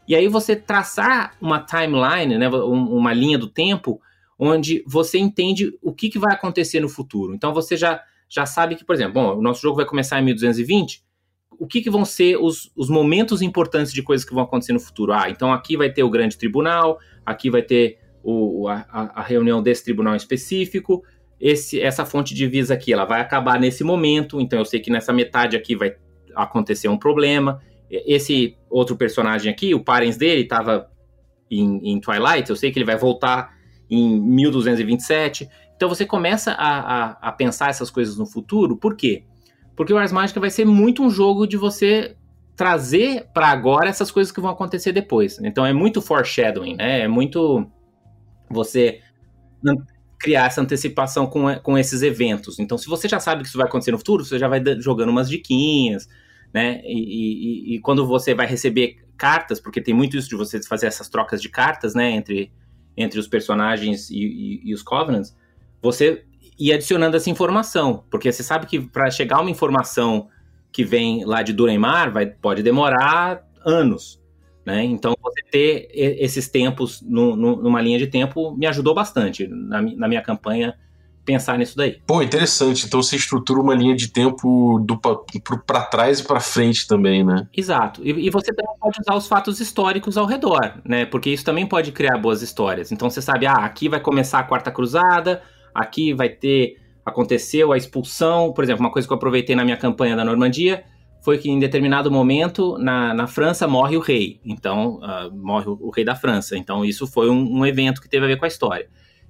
E 0.07 0.15
aí 0.15 0.29
você 0.29 0.55
traçar 0.55 1.35
uma 1.41 1.59
timeline, 1.59 2.39
né, 2.39 2.49
uma 2.49 3.13
linha 3.13 3.39
do 3.39 3.49
tempo, 3.49 4.01
onde 4.39 4.85
você 4.87 5.19
entende 5.19 5.77
o 5.83 5.93
que, 5.93 6.09
que 6.09 6.19
vai 6.19 6.33
acontecer 6.33 6.79
no 6.79 6.89
futuro. 6.89 7.35
Então 7.35 7.53
você 7.53 7.77
já 7.77 8.01
já 8.33 8.47
sabe 8.47 8.77
que, 8.77 8.85
por 8.85 8.95
exemplo, 8.95 9.15
bom, 9.15 9.37
o 9.37 9.43
nosso 9.43 9.61
jogo 9.61 9.77
vai 9.77 9.85
começar 9.85 10.19
em 10.19 10.25
1220, 10.25 11.05
o 11.59 11.67
que, 11.67 11.83
que 11.83 11.91
vão 11.91 12.05
ser 12.05 12.39
os, 12.39 12.73
os 12.75 12.89
momentos 12.89 13.43
importantes 13.43 13.93
de 13.93 14.03
coisas 14.03 14.27
que 14.27 14.33
vão 14.33 14.43
acontecer 14.43 14.73
no 14.73 14.81
futuro? 14.81 15.13
Ah, 15.13 15.29
então 15.29 15.53
aqui 15.53 15.77
vai 15.77 15.93
ter 15.93 16.03
o 16.03 16.09
grande 16.09 16.39
tribunal, 16.39 16.99
aqui 17.27 17.51
vai 17.51 17.63
ter 17.63 17.99
o, 18.23 18.69
a, 18.69 18.87
a 19.15 19.23
reunião 19.23 19.63
desse 19.63 19.85
tribunal 19.85 20.17
específico, 20.17 21.05
esse, 21.39 21.79
essa 21.81 22.07
fonte 22.07 22.35
de 22.35 22.47
visa 22.47 22.73
aqui, 22.73 22.93
ela 22.93 23.05
vai 23.05 23.21
acabar 23.21 23.61
nesse 23.61 23.85
momento, 23.85 24.41
então 24.41 24.59
eu 24.59 24.65
sei 24.65 24.81
que 24.81 24.91
nessa 24.91 25.13
metade 25.13 25.55
aqui 25.55 25.77
vai 25.77 25.95
acontecer 26.35 26.89
um 26.89 26.97
problema. 26.97 27.61
Esse 27.91 28.57
outro 28.71 28.97
personagem 28.97 29.53
aqui, 29.53 29.75
o 29.75 29.85
parens 29.85 30.17
dele, 30.17 30.43
estava 30.43 30.89
em, 31.51 31.93
em 31.93 32.01
Twilight, 32.01 32.49
eu 32.49 32.57
sei 32.57 32.73
que 32.73 32.79
ele 32.79 32.87
vai 32.87 32.97
voltar 32.97 33.53
em 33.91 34.19
1227. 34.19 35.49
Então 35.83 35.89
você 35.89 36.07
começa 36.07 36.53
a, 36.53 36.79
a, 36.79 37.11
a, 37.23 37.33
pensar 37.33 37.69
essas 37.69 37.91
coisas 37.91 38.17
no 38.17 38.25
futuro, 38.25 38.77
por 38.77 38.95
quê? 38.95 39.25
Porque 39.75 39.93
o 39.93 39.99
Ars 39.99 40.13
Mágica 40.13 40.39
vai 40.39 40.49
ser 40.49 40.65
muito 40.65 41.03
um 41.03 41.11
jogo 41.11 41.45
de 41.45 41.57
você 41.57 42.15
trazer 42.55 43.27
para 43.35 43.49
agora 43.49 43.89
essas 43.89 44.09
coisas 44.09 44.33
que 44.33 44.41
vão 44.41 44.53
acontecer 44.53 44.93
depois. 44.93 45.41
Então 45.43 45.67
é 45.67 45.73
muito 45.73 46.01
foreshadowing, 46.01 46.77
né? 46.77 47.01
É 47.01 47.09
muito 47.09 47.69
você 48.49 49.01
criar 50.21 50.47
essa 50.47 50.61
antecipação 50.61 51.27
com, 51.27 51.53
com 51.57 51.77
esses 51.77 52.01
eventos. 52.01 52.61
Então, 52.61 52.79
se 52.79 52.87
você 52.87 53.09
já 53.09 53.19
sabe 53.19 53.43
que 53.43 53.49
isso 53.49 53.59
vai 53.59 53.67
acontecer 53.67 53.91
no 53.91 53.99
futuro, 53.99 54.25
você 54.25 54.39
já 54.39 54.47
vai 54.47 54.63
jogando 54.79 55.09
umas 55.09 55.29
diquinhas, 55.29 56.09
né? 56.55 56.81
E, 56.85 57.73
e, 57.73 57.75
e 57.75 57.81
quando 57.81 58.07
você 58.07 58.37
vai 58.37 58.47
receber 58.47 58.99
cartas, 59.17 59.59
porque 59.59 59.81
tem 59.81 59.95
muito 59.95 60.17
isso 60.17 60.29
de 60.29 60.37
você 60.37 60.63
fazer 60.63 60.87
essas 60.87 61.09
trocas 61.09 61.43
de 61.43 61.49
cartas, 61.49 61.93
né? 61.93 62.13
Entre, 62.13 62.53
entre 62.97 63.19
os 63.19 63.27
personagens 63.27 64.11
e, 64.11 64.61
e 64.63 64.73
os 64.73 64.81
Covenants, 64.85 65.35
você 65.83 66.25
ir 66.59 66.73
adicionando 66.73 67.17
essa 67.17 67.29
informação, 67.29 68.05
porque 68.11 68.31
você 68.31 68.43
sabe 68.43 68.67
que 68.67 68.81
para 68.81 69.11
chegar 69.11 69.41
uma 69.41 69.51
informação 69.51 70.29
que 70.71 70.85
vem 70.85 71.25
lá 71.25 71.43
de 71.43 71.53
Durenmar 71.53 72.13
vai, 72.13 72.27
pode 72.27 72.63
demorar 72.63 73.45
anos, 73.65 74.21
né? 74.65 74.85
Então 74.85 75.15
você 75.21 75.43
ter 75.51 75.89
esses 75.93 76.49
tempos 76.49 77.03
no, 77.03 77.35
no, 77.35 77.57
numa 77.57 77.81
linha 77.81 77.99
de 77.99 78.07
tempo 78.07 78.57
me 78.57 78.67
ajudou 78.67 78.95
bastante 78.95 79.47
na, 79.49 79.83
na 79.83 80.09
minha 80.09 80.23
campanha 80.23 80.75
pensar 81.25 81.59
nisso 81.59 81.77
daí. 81.77 81.99
Pô, 82.07 82.23
interessante. 82.23 82.87
Então 82.87 83.03
você 83.03 83.17
estrutura 83.17 83.61
uma 83.61 83.75
linha 83.75 83.95
de 83.95 84.09
tempo 84.09 84.85
para 85.67 85.83
trás 85.83 86.21
e 86.21 86.25
para 86.25 86.41
frente 86.41 86.87
também, 86.87 87.25
né? 87.25 87.47
Exato. 87.57 88.01
E, 88.05 88.27
e, 88.27 88.31
você 88.31 88.53
também 88.53 88.75
pode 88.81 88.99
usar 89.01 89.15
os 89.15 89.27
fatos 89.27 89.61
históricos 89.61 90.17
ao 90.17 90.27
redor, 90.27 90.81
né? 90.85 91.07
Porque 91.07 91.31
isso 91.31 91.45
também 91.45 91.67
pode 91.67 91.93
criar 91.93 92.19
boas 92.19 92.43
histórias. 92.43 92.93
Então 92.93 93.09
você 93.09 93.23
sabe, 93.23 93.47
ah, 93.47 93.65
aqui 93.65 93.89
vai 93.89 94.01
começar 94.01 94.41
a 94.41 94.45
quarta 94.45 94.71
cruzada, 94.71 95.43
aqui 95.75 96.13
vai 96.13 96.29
ter 96.29 96.77
aconteceu 97.05 97.73
a 97.73 97.77
expulsão, 97.77 98.53
por 98.53 98.63
exemplo, 98.63 98.85
uma 98.85 98.93
coisa 98.93 99.07
que 99.07 99.13
eu 99.13 99.17
aproveitei 99.17 99.57
na 99.57 99.65
minha 99.65 99.77
campanha 99.77 100.15
da 100.15 100.25
Normandia 100.25 100.85
foi 101.21 101.39
que 101.39 101.49
em 101.51 101.59
determinado 101.59 102.11
momento 102.11 102.77
na, 102.79 103.15
na 103.15 103.27
França 103.27 103.67
morre 103.67 103.97
o 103.97 104.01
rei, 104.01 104.41
então 104.45 105.01
uh, 105.01 105.33
morre 105.33 105.69
o, 105.69 105.79
o, 105.81 105.91
rei 105.91 106.05
da 106.05 106.17
França. 106.17 106.57
Então 106.57 106.85
isso 106.85 107.07
foi 107.07 107.31
um, 107.31 107.59
um 107.59 107.67
evento 107.67 108.01
que 108.01 108.09
teve 108.09 108.25
a 108.25 108.29
ver 108.29 108.37
com 108.37 108.45
a 108.45 108.49
história. 108.49 108.89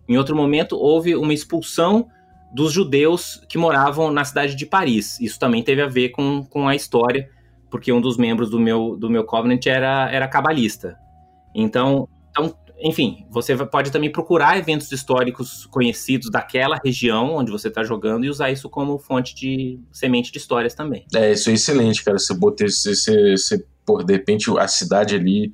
Em 0.09 0.17
outro 0.17 0.35
momento, 0.35 0.77
houve 0.77 1.15
uma 1.15 1.33
expulsão 1.33 2.09
dos 2.53 2.73
judeus 2.73 3.43
que 3.49 3.57
moravam 3.57 4.11
na 4.11 4.25
cidade 4.25 4.55
de 4.55 4.67
Paris. 4.67 5.21
Isso 5.21 5.39
também 5.39 5.63
teve 5.63 5.83
a 5.83 5.87
ver 5.87 6.11
com, 6.11 6.45
com 6.45 6.67
a 6.67 6.75
história, 6.75 7.31
porque 7.71 7.93
um 7.93 8.01
dos 8.01 8.17
membros 8.17 8.51
do 8.51 8.59
meu, 8.59 8.97
do 8.97 9.09
meu 9.09 9.25
Covenant 9.25 9.67
era, 9.67 10.11
era 10.11 10.29
cabalista. 10.29 10.99
Então, 11.55 12.09
então, 12.31 12.55
enfim, 12.83 13.27
você 13.31 13.57
pode 13.67 13.91
também 13.91 14.11
procurar 14.11 14.59
eventos 14.59 14.91
históricos 14.91 15.67
conhecidos 15.67 16.31
daquela 16.31 16.79
região 16.85 17.35
onde 17.37 17.51
você 17.51 17.69
está 17.69 17.85
jogando 17.85 18.25
e 18.25 18.29
usar 18.29 18.51
isso 18.51 18.69
como 18.69 18.99
fonte 18.99 19.35
de 19.35 19.79
semente 19.93 20.33
de 20.33 20.39
histórias 20.39 20.75
também. 20.75 21.07
É, 21.15 21.33
isso 21.33 21.51
é 21.51 21.53
excelente, 21.53 22.05
cara. 22.05 22.19
Você 22.19 22.35
botar, 22.35 22.69
você, 22.69 22.95
você, 22.95 23.37
você, 23.37 23.65
por 23.87 24.05
de 24.05 24.13
repente, 24.13 24.51
a 24.59 24.69
cidade 24.69 25.15
ali 25.15 25.53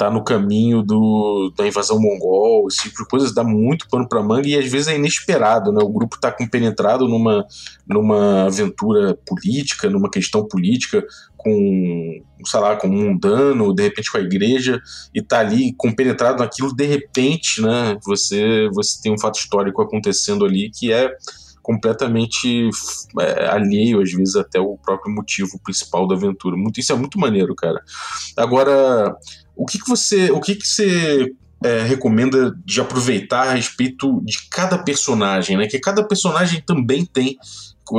tá 0.00 0.10
no 0.10 0.24
caminho 0.24 0.82
do, 0.82 1.52
da 1.54 1.66
invasão 1.66 2.00
mongol, 2.00 2.66
esse 2.68 2.84
tipo 2.84 3.02
de 3.02 3.08
coisas 3.10 3.34
dá 3.34 3.44
muito 3.44 3.86
pano 3.86 4.08
para 4.08 4.22
manga 4.22 4.48
e 4.48 4.56
às 4.56 4.66
vezes 4.66 4.88
é 4.88 4.96
inesperado, 4.96 5.70
né? 5.70 5.82
O 5.82 5.90
grupo 5.90 6.18
tá 6.18 6.32
compenetrado 6.32 7.06
numa, 7.06 7.44
numa 7.86 8.46
aventura 8.46 9.18
política, 9.26 9.90
numa 9.90 10.10
questão 10.10 10.48
política 10.48 11.04
com, 11.42 12.22
sei 12.44 12.60
lá, 12.60 12.76
com 12.76 12.86
um 12.86 12.92
mundano, 12.92 13.74
de 13.74 13.82
repente 13.82 14.10
com 14.10 14.18
a 14.18 14.22
igreja 14.22 14.80
e 15.14 15.22
tá 15.22 15.40
ali 15.40 15.72
compenetrado 15.74 16.38
naquilo, 16.38 16.74
de 16.74 16.84
repente, 16.84 17.62
né? 17.62 17.96
Você 18.04 18.68
você 18.72 19.00
tem 19.02 19.12
um 19.12 19.18
fato 19.18 19.38
histórico 19.38 19.82
acontecendo 19.82 20.44
ali 20.44 20.70
que 20.70 20.92
é 20.92 21.10
completamente 21.62 22.68
é, 23.20 23.46
alheio, 23.46 24.00
às 24.00 24.10
vezes, 24.10 24.36
até 24.36 24.58
o 24.58 24.76
próprio 24.76 25.14
motivo 25.14 25.58
principal 25.62 26.06
da 26.08 26.14
aventura. 26.14 26.56
Muito, 26.56 26.80
isso 26.80 26.92
é 26.92 26.96
muito 26.96 27.18
maneiro, 27.18 27.54
cara. 27.54 27.80
Agora, 28.36 29.14
o 29.54 29.64
que, 29.66 29.78
que 29.78 29.88
você, 29.88 30.30
o 30.30 30.40
que, 30.40 30.54
que 30.54 30.66
você 30.66 31.32
é, 31.62 31.82
recomenda 31.82 32.56
de 32.64 32.80
aproveitar 32.80 33.48
a 33.48 33.52
respeito 33.52 34.20
de 34.24 34.48
cada 34.50 34.78
personagem, 34.78 35.56
né? 35.56 35.66
Que 35.66 35.78
cada 35.78 36.02
personagem 36.02 36.62
também 36.66 37.04
tem 37.04 37.36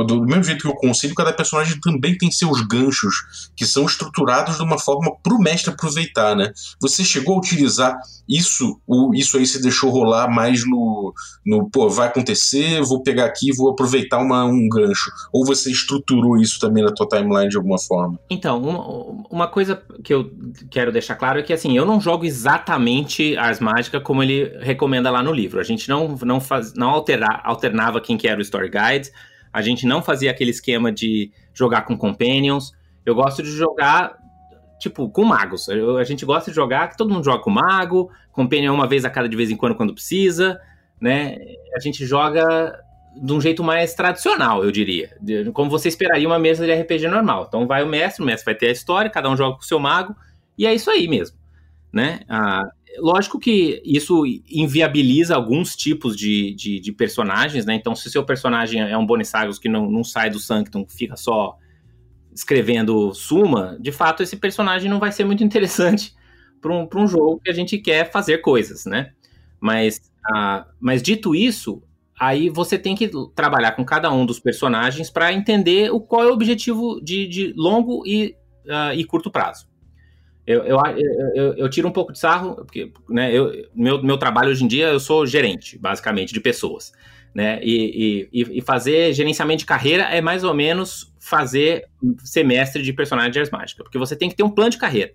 do 0.06 0.22
mesmo 0.22 0.44
jeito 0.44 0.62
que 0.62 0.68
o 0.68 0.74
conselho, 0.74 1.14
cada 1.14 1.32
personagem 1.32 1.78
também 1.80 2.16
tem 2.16 2.30
seus 2.30 2.60
ganchos 2.62 3.50
que 3.56 3.66
são 3.66 3.84
estruturados 3.84 4.56
de 4.56 4.62
uma 4.62 4.78
forma 4.78 5.14
para 5.22 5.34
o 5.34 5.38
mestre 5.38 5.72
aproveitar, 5.72 6.34
né? 6.34 6.52
Você 6.80 7.04
chegou 7.04 7.34
a 7.34 7.38
utilizar 7.38 7.96
isso, 8.28 8.80
ou 8.86 9.14
isso 9.14 9.36
aí 9.36 9.46
você 9.46 9.60
deixou 9.60 9.90
rolar 9.90 10.28
mais 10.28 10.66
no, 10.66 11.12
no 11.44 11.70
pô, 11.70 11.88
vai 11.88 12.08
acontecer, 12.08 12.80
vou 12.82 13.02
pegar 13.02 13.26
aqui 13.26 13.52
vou 13.52 13.70
aproveitar 13.70 14.18
uma, 14.18 14.44
um 14.44 14.68
gancho. 14.68 15.10
Ou 15.32 15.44
você 15.44 15.70
estruturou 15.70 16.36
isso 16.36 16.58
também 16.58 16.82
na 16.82 16.92
tua 16.92 17.06
timeline 17.06 17.48
de 17.48 17.56
alguma 17.56 17.78
forma? 17.78 18.18
Então, 18.30 18.60
uma, 18.60 19.26
uma 19.30 19.48
coisa 19.48 19.82
que 20.02 20.12
eu 20.12 20.30
quero 20.70 20.92
deixar 20.92 21.16
claro 21.16 21.38
é 21.38 21.42
que 21.42 21.52
assim, 21.52 21.76
eu 21.76 21.84
não 21.84 22.00
jogo 22.00 22.24
exatamente 22.24 23.36
Ars 23.36 23.60
Mágica 23.60 24.00
como 24.00 24.22
ele 24.22 24.56
recomenda 24.60 25.10
lá 25.10 25.22
no 25.22 25.32
livro. 25.32 25.60
A 25.60 25.64
gente 25.64 25.88
não, 25.88 26.16
não, 26.22 26.40
faz, 26.40 26.74
não 26.74 26.90
altera, 26.90 27.26
alternava 27.44 28.00
quem 28.00 28.16
que 28.16 28.28
era 28.28 28.38
o 28.38 28.42
Story 28.42 28.70
Guide 28.70 29.10
a 29.52 29.60
gente 29.60 29.86
não 29.86 30.02
fazia 30.02 30.30
aquele 30.30 30.50
esquema 30.50 30.90
de 30.90 31.30
jogar 31.52 31.82
com 31.82 31.96
companions. 31.96 32.72
Eu 33.04 33.14
gosto 33.14 33.42
de 33.42 33.50
jogar, 33.50 34.16
tipo, 34.78 35.08
com 35.10 35.24
magos. 35.24 35.68
Eu, 35.68 35.98
a 35.98 36.04
gente 36.04 36.24
gosta 36.24 36.50
de 36.50 36.54
jogar, 36.54 36.88
que 36.88 36.96
todo 36.96 37.12
mundo 37.12 37.24
joga 37.24 37.42
com 37.42 37.50
mago, 37.50 38.10
companion 38.32 38.74
uma 38.74 38.86
vez 38.86 39.04
a 39.04 39.10
cada 39.10 39.28
de 39.28 39.36
vez 39.36 39.50
em 39.50 39.56
quando, 39.56 39.74
quando 39.74 39.92
precisa, 39.92 40.60
né? 41.00 41.36
A 41.76 41.80
gente 41.80 42.06
joga 42.06 42.80
de 43.14 43.32
um 43.32 43.40
jeito 43.40 43.62
mais 43.62 43.94
tradicional, 43.94 44.64
eu 44.64 44.70
diria. 44.70 45.14
Como 45.52 45.70
você 45.70 45.88
esperaria 45.88 46.26
uma 46.26 46.38
mesa 46.38 46.64
de 46.64 46.72
RPG 46.72 47.08
normal. 47.08 47.44
Então 47.46 47.66
vai 47.66 47.82
o 47.82 47.86
mestre, 47.86 48.22
o 48.22 48.26
mestre 48.26 48.46
vai 48.46 48.54
ter 48.54 48.68
a 48.68 48.72
história, 48.72 49.10
cada 49.10 49.28
um 49.28 49.36
joga 49.36 49.56
com 49.56 49.62
o 49.62 49.66
seu 49.66 49.78
mago, 49.78 50.16
e 50.56 50.66
é 50.66 50.72
isso 50.72 50.90
aí 50.90 51.06
mesmo, 51.06 51.36
né? 51.92 52.20
Lógico 52.98 53.38
que 53.38 53.82
isso 53.84 54.24
inviabiliza 54.48 55.34
alguns 55.34 55.74
tipos 55.76 56.16
de, 56.16 56.54
de, 56.54 56.80
de, 56.80 56.92
personagens, 56.92 57.64
né? 57.64 57.74
Então, 57.74 57.94
se 57.94 58.10
seu 58.10 58.24
personagem 58.24 58.80
é 58.80 58.96
um 58.96 59.06
Bonissagus 59.06 59.58
que 59.58 59.68
não, 59.68 59.90
não 59.90 60.04
sai 60.04 60.30
do 60.30 60.38
Sanctum, 60.38 60.86
fica 60.88 61.16
só 61.16 61.56
escrevendo 62.34 63.12
suma, 63.12 63.76
de 63.78 63.92
fato 63.92 64.22
esse 64.22 64.36
personagem 64.36 64.90
não 64.90 64.98
vai 64.98 65.12
ser 65.12 65.24
muito 65.24 65.44
interessante 65.44 66.14
para 66.60 66.72
um, 66.72 66.88
um 66.94 67.06
jogo 67.06 67.40
que 67.44 67.50
a 67.50 67.54
gente 67.54 67.76
quer 67.78 68.10
fazer 68.10 68.38
coisas, 68.38 68.86
né? 68.86 69.12
Mas, 69.60 69.98
uh, 70.30 70.64
mas 70.80 71.02
dito 71.02 71.34
isso, 71.34 71.82
aí 72.18 72.48
você 72.48 72.78
tem 72.78 72.94
que 72.94 73.10
trabalhar 73.34 73.72
com 73.72 73.84
cada 73.84 74.10
um 74.12 74.24
dos 74.24 74.38
personagens 74.38 75.10
para 75.10 75.32
entender 75.32 75.90
o, 75.92 76.00
qual 76.00 76.22
é 76.22 76.26
o 76.26 76.32
objetivo 76.32 77.00
de, 77.02 77.26
de 77.26 77.52
longo 77.56 78.06
e, 78.06 78.34
uh, 78.66 78.94
e 78.94 79.04
curto 79.04 79.30
prazo. 79.30 79.71
Eu, 80.46 80.64
eu, 80.64 80.78
eu, 81.34 81.54
eu, 81.54 81.70
tiro 81.70 81.86
um 81.86 81.92
pouco 81.92 82.12
de 82.12 82.18
sarro, 82.18 82.56
porque 82.56 82.92
né, 83.08 83.32
eu, 83.32 83.52
meu, 83.74 84.02
meu 84.02 84.18
trabalho 84.18 84.50
hoje 84.50 84.64
em 84.64 84.68
dia, 84.68 84.88
eu 84.88 84.98
sou 84.98 85.24
gerente, 85.24 85.78
basicamente, 85.78 86.32
de 86.34 86.40
pessoas. 86.40 86.92
Né? 87.32 87.60
E, 87.62 88.28
e, 88.32 88.58
e 88.58 88.60
fazer 88.60 89.12
gerenciamento 89.12 89.60
de 89.60 89.66
carreira 89.66 90.04
é 90.04 90.20
mais 90.20 90.44
ou 90.44 90.52
menos 90.52 91.14
fazer 91.20 91.86
semestre 92.24 92.82
de 92.82 92.92
personagem 92.92 93.30
de 93.30 93.38
Ars 93.38 93.50
Mágica, 93.50 93.84
porque 93.84 93.98
você 93.98 94.16
tem 94.16 94.28
que 94.28 94.34
ter 94.34 94.42
um 94.42 94.50
plano 94.50 94.70
de 94.70 94.78
carreira. 94.78 95.12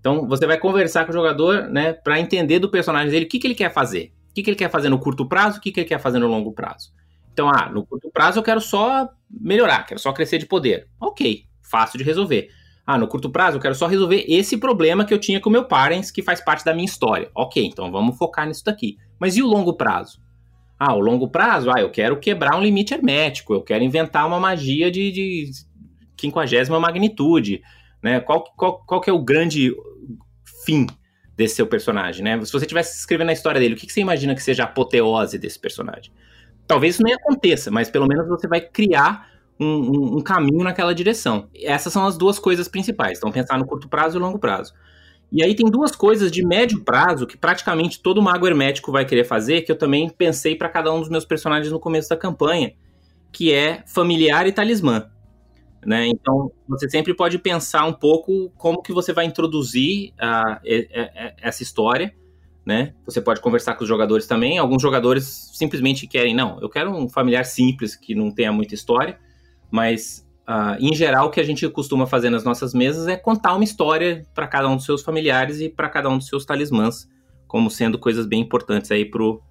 Então, 0.00 0.28
você 0.28 0.46
vai 0.46 0.58
conversar 0.58 1.04
com 1.04 1.12
o 1.12 1.14
jogador 1.14 1.68
né, 1.70 1.92
para 1.92 2.20
entender 2.20 2.58
do 2.58 2.68
personagem 2.68 3.10
dele 3.10 3.24
o 3.24 3.28
que, 3.28 3.38
que 3.38 3.46
ele 3.46 3.54
quer 3.54 3.72
fazer. 3.72 4.12
O 4.30 4.34
que, 4.34 4.42
que 4.42 4.50
ele 4.50 4.56
quer 4.56 4.70
fazer 4.70 4.88
no 4.88 4.98
curto 4.98 5.26
prazo, 5.26 5.58
o 5.58 5.60
que, 5.60 5.70
que 5.72 5.80
ele 5.80 5.88
quer 5.88 6.00
fazer 6.00 6.18
no 6.18 6.26
longo 6.26 6.52
prazo. 6.52 6.92
Então, 7.32 7.48
ah, 7.48 7.70
no 7.70 7.86
curto 7.86 8.10
prazo 8.10 8.38
eu 8.38 8.42
quero 8.42 8.60
só 8.60 9.08
melhorar, 9.30 9.86
quero 9.86 9.98
só 9.98 10.12
crescer 10.12 10.38
de 10.38 10.46
poder. 10.46 10.88
Ok, 11.00 11.44
fácil 11.62 11.98
de 11.98 12.04
resolver. 12.04 12.50
Ah, 12.86 12.98
no 12.98 13.08
curto 13.08 13.30
prazo 13.30 13.56
eu 13.56 13.60
quero 13.60 13.74
só 13.74 13.86
resolver 13.86 14.24
esse 14.28 14.58
problema 14.58 15.04
que 15.04 15.14
eu 15.14 15.18
tinha 15.18 15.40
com 15.40 15.48
meu 15.48 15.64
parents, 15.64 16.10
que 16.10 16.22
faz 16.22 16.40
parte 16.40 16.64
da 16.64 16.74
minha 16.74 16.84
história. 16.84 17.30
Ok, 17.34 17.64
então 17.64 17.90
vamos 17.90 18.18
focar 18.18 18.46
nisso 18.46 18.64
daqui. 18.64 18.98
Mas 19.18 19.36
e 19.36 19.42
o 19.42 19.46
longo 19.46 19.74
prazo? 19.74 20.20
Ah, 20.78 20.94
o 20.94 21.00
longo 21.00 21.28
prazo, 21.28 21.70
ah, 21.70 21.80
eu 21.80 21.90
quero 21.90 22.18
quebrar 22.18 22.56
um 22.56 22.62
limite 22.62 22.92
hermético, 22.92 23.54
eu 23.54 23.62
quero 23.62 23.82
inventar 23.82 24.26
uma 24.26 24.38
magia 24.38 24.90
de, 24.90 25.10
de 25.10 25.50
quinquagésima 26.16 26.78
magnitude, 26.78 27.62
né? 28.02 28.20
Qual, 28.20 28.44
qual, 28.56 28.84
qual 28.84 29.00
que 29.00 29.08
é 29.08 29.12
o 29.12 29.22
grande 29.22 29.74
fim 30.64 30.86
desse 31.36 31.56
seu 31.56 31.66
personagem, 31.66 32.22
né? 32.22 32.44
Se 32.44 32.52
você 32.52 32.66
tivesse 32.66 32.98
escrevendo 32.98 33.30
a 33.30 33.32
história 33.32 33.60
dele, 33.60 33.74
o 33.74 33.76
que, 33.76 33.86
que 33.86 33.92
você 33.92 34.00
imagina 34.00 34.34
que 34.34 34.42
seja 34.42 34.64
a 34.64 34.66
apoteose 34.66 35.38
desse 35.38 35.58
personagem? 35.58 36.12
Talvez 36.66 36.94
isso 36.94 37.04
nem 37.04 37.14
aconteça, 37.14 37.70
mas 37.70 37.88
pelo 37.90 38.06
menos 38.06 38.26
você 38.28 38.46
vai 38.46 38.60
criar 38.60 39.33
um, 39.58 40.18
um, 40.18 40.20
caminho 40.20 40.64
naquela 40.64 40.94
direção. 40.94 41.48
Essas 41.54 41.92
são 41.92 42.06
as 42.06 42.16
duas 42.16 42.38
coisas 42.38 42.68
principais. 42.68 43.18
Então, 43.18 43.30
pensar 43.30 43.58
no 43.58 43.66
curto 43.66 43.88
prazo 43.88 44.18
e 44.18 44.20
longo 44.20 44.38
prazo. 44.38 44.74
E 45.30 45.42
aí 45.42 45.54
tem 45.54 45.70
duas 45.70 45.94
coisas 45.96 46.30
de 46.30 46.46
médio 46.46 46.84
prazo 46.84 47.26
que 47.26 47.36
praticamente 47.36 48.00
todo 48.00 48.22
mago 48.22 48.46
hermético 48.46 48.92
vai 48.92 49.04
querer 49.04 49.24
fazer, 49.24 49.62
que 49.62 49.72
eu 49.72 49.76
também 49.76 50.08
pensei 50.08 50.54
para 50.54 50.68
cada 50.68 50.92
um 50.92 51.00
dos 51.00 51.08
meus 51.08 51.24
personagens 51.24 51.72
no 51.72 51.80
começo 51.80 52.08
da 52.08 52.16
campanha, 52.16 52.72
que 53.32 53.52
é 53.52 53.82
familiar 53.86 54.46
e 54.46 54.52
talismã. 54.52 55.10
Né? 55.84 56.06
Então, 56.06 56.50
você 56.68 56.88
sempre 56.88 57.14
pode 57.14 57.38
pensar 57.38 57.84
um 57.84 57.92
pouco 57.92 58.50
como 58.56 58.80
que 58.80 58.92
você 58.92 59.12
vai 59.12 59.26
introduzir 59.26 60.12
a, 60.18 60.52
a, 60.52 60.56
a, 60.56 61.32
essa 61.42 61.62
história, 61.62 62.14
né? 62.64 62.94
Você 63.04 63.20
pode 63.20 63.40
conversar 63.42 63.74
com 63.74 63.82
os 63.82 63.88
jogadores 63.88 64.26
também. 64.26 64.56
Alguns 64.56 64.80
jogadores 64.80 65.50
simplesmente 65.52 66.06
querem, 66.06 66.34
não, 66.34 66.58
eu 66.62 66.68
quero 66.70 66.90
um 66.90 67.08
familiar 67.08 67.44
simples 67.44 67.94
que 67.94 68.14
não 68.14 68.30
tenha 68.30 68.50
muita 68.50 68.74
história. 68.74 69.18
Mas, 69.74 70.24
uh, 70.48 70.76
em 70.78 70.94
geral, 70.94 71.26
o 71.26 71.30
que 71.30 71.40
a 71.40 71.44
gente 71.44 71.68
costuma 71.68 72.06
fazer 72.06 72.30
nas 72.30 72.44
nossas 72.44 72.72
mesas 72.72 73.08
é 73.08 73.16
contar 73.16 73.56
uma 73.56 73.64
história 73.64 74.24
para 74.32 74.46
cada 74.46 74.68
um 74.68 74.76
dos 74.76 74.84
seus 74.84 75.02
familiares 75.02 75.60
e 75.60 75.68
para 75.68 75.88
cada 75.88 76.08
um 76.08 76.16
dos 76.16 76.28
seus 76.28 76.44
talismãs, 76.44 77.08
como 77.48 77.68
sendo 77.68 77.98
coisas 77.98 78.24
bem 78.24 78.40
importantes 78.40 78.92
aí 78.92 79.04
pro, 79.04 79.42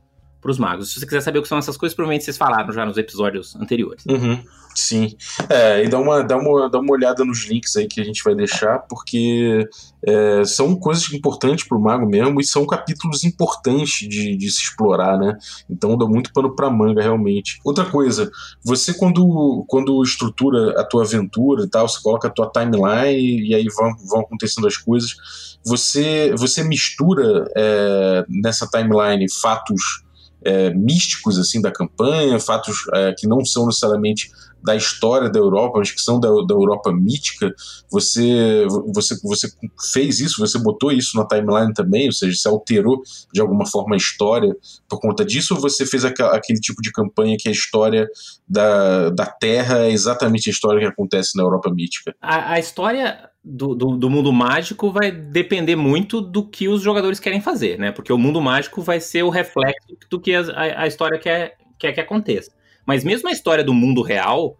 pros 0.43 0.59
magos. 0.59 0.93
Se 0.93 0.99
você 0.99 1.05
quiser 1.05 1.21
saber 1.21 1.39
o 1.39 1.41
que 1.41 1.47
são 1.47 1.57
essas 1.57 1.77
coisas, 1.77 1.95
provavelmente 1.95 2.25
vocês 2.25 2.37
falaram 2.37 2.71
já 2.71 2.85
nos 2.85 2.97
episódios 2.97 3.55
anteriores. 3.55 4.05
Uhum. 4.05 4.43
Sim. 4.75 5.15
É, 5.49 5.83
e 5.83 5.87
dá 5.87 5.99
uma, 5.99 6.23
dá, 6.23 6.37
uma, 6.37 6.69
dá 6.69 6.79
uma 6.79 6.91
olhada 6.91 7.23
nos 7.23 7.45
links 7.45 7.75
aí 7.75 7.87
que 7.87 8.01
a 8.01 8.03
gente 8.03 8.23
vai 8.23 8.35
deixar, 8.35 8.79
porque 8.79 9.67
é, 10.05 10.43
são 10.45 10.75
coisas 10.75 11.11
importantes 11.13 11.67
para 11.67 11.77
o 11.77 11.81
mago 11.81 12.07
mesmo 12.07 12.41
e 12.41 12.43
são 12.43 12.65
capítulos 12.65 13.23
importantes 13.23 14.07
de, 14.07 14.35
de 14.35 14.51
se 14.51 14.63
explorar, 14.63 15.17
né? 15.17 15.37
Então 15.69 15.97
dá 15.97 16.05
muito 16.05 16.33
pano 16.33 16.55
para 16.55 16.69
manga, 16.69 17.01
realmente. 17.01 17.59
Outra 17.63 17.85
coisa, 17.85 18.31
você 18.63 18.93
quando, 18.93 19.63
quando 19.67 20.01
estrutura 20.03 20.79
a 20.79 20.83
tua 20.83 21.03
aventura 21.03 21.63
e 21.63 21.69
tal, 21.69 21.87
você 21.87 22.01
coloca 22.01 22.27
a 22.27 22.31
tua 22.31 22.51
timeline 22.51 23.47
e 23.47 23.53
aí 23.53 23.67
vão, 23.75 23.95
vão 24.09 24.21
acontecendo 24.21 24.67
as 24.67 24.75
coisas, 24.75 25.15
você, 25.63 26.33
você 26.35 26.63
mistura 26.63 27.45
é, 27.55 28.25
nessa 28.27 28.67
timeline 28.67 29.25
fatos 29.31 30.03
é, 30.45 30.73
místicos 30.73 31.37
assim 31.37 31.61
da 31.61 31.71
campanha, 31.71 32.39
fatos 32.39 32.77
é, 32.93 33.13
que 33.17 33.27
não 33.27 33.43
são 33.45 33.65
necessariamente 33.65 34.29
da 34.63 34.75
história 34.75 35.29
da 35.29 35.37
Europa, 35.37 35.79
mas 35.79 35.91
que 35.91 36.01
são 36.01 36.19
da, 36.19 36.29
da 36.29 36.55
Europa 36.55 36.91
mítica, 36.93 37.53
você, 37.91 38.65
você, 38.93 39.15
você 39.21 39.49
fez 39.91 40.21
isso, 40.21 40.39
você 40.39 40.57
botou 40.57 40.91
isso 40.91 41.17
na 41.17 41.27
timeline 41.27 41.73
também, 41.73 42.05
ou 42.05 42.13
seja, 42.13 42.35
você 42.35 42.47
alterou 42.47 43.01
de 43.33 43.41
alguma 43.41 43.65
forma 43.65 43.95
a 43.95 43.97
história 43.97 44.55
por 44.87 45.01
conta 45.01 45.25
disso, 45.25 45.53
ou 45.55 45.59
você 45.59 45.85
fez 45.85 46.05
aquele 46.05 46.59
tipo 46.61 46.81
de 46.81 46.91
campanha 46.91 47.35
que 47.37 47.49
a 47.49 47.51
história 47.51 48.07
da, 48.47 49.09
da 49.09 49.25
Terra 49.25 49.79
é 49.79 49.91
exatamente 49.91 50.49
a 50.49 50.53
história 50.53 50.79
que 50.79 50.87
acontece 50.87 51.35
na 51.35 51.43
Europa 51.43 51.69
mítica? 51.69 52.15
A, 52.21 52.53
a 52.53 52.59
história 52.59 53.29
do, 53.43 53.75
do, 53.75 53.97
do, 53.97 54.09
mundo 54.09 54.31
mágico 54.31 54.89
vai 54.89 55.11
depender 55.11 55.75
muito 55.75 56.21
do 56.21 56.47
que 56.47 56.69
os 56.69 56.81
jogadores 56.81 57.19
querem 57.19 57.41
fazer, 57.41 57.77
né? 57.77 57.91
Porque 57.91 58.13
o 58.13 58.17
mundo 58.17 58.41
mágico 58.41 58.81
vai 58.81 59.01
ser 59.01 59.23
o 59.23 59.29
reflexo 59.29 59.97
do 60.09 60.19
que 60.19 60.33
a, 60.33 60.81
a 60.81 60.87
história 60.87 61.19
quer, 61.19 61.57
quer 61.77 61.91
que 61.91 61.99
aconteça. 61.99 62.51
Mas 62.85 63.03
mesmo 63.03 63.27
a 63.27 63.31
história 63.31 63.63
do 63.63 63.73
mundo 63.73 64.01
real, 64.01 64.57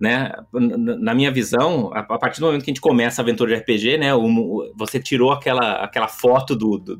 né, 0.00 0.32
na 0.52 1.14
minha 1.14 1.30
visão, 1.30 1.90
a, 1.92 2.02
partir 2.18 2.40
do 2.40 2.46
momento 2.46 2.64
que 2.64 2.70
a 2.70 2.72
gente 2.72 2.80
começa 2.80 3.20
a 3.20 3.22
aventura 3.22 3.54
de 3.54 3.60
RPG, 3.60 3.98
né, 3.98 4.14
o, 4.14 4.72
você 4.74 4.98
tirou 4.98 5.30
aquela, 5.30 5.84
aquela 5.84 6.08
foto 6.08 6.56
do, 6.56 6.78
do, 6.78 6.96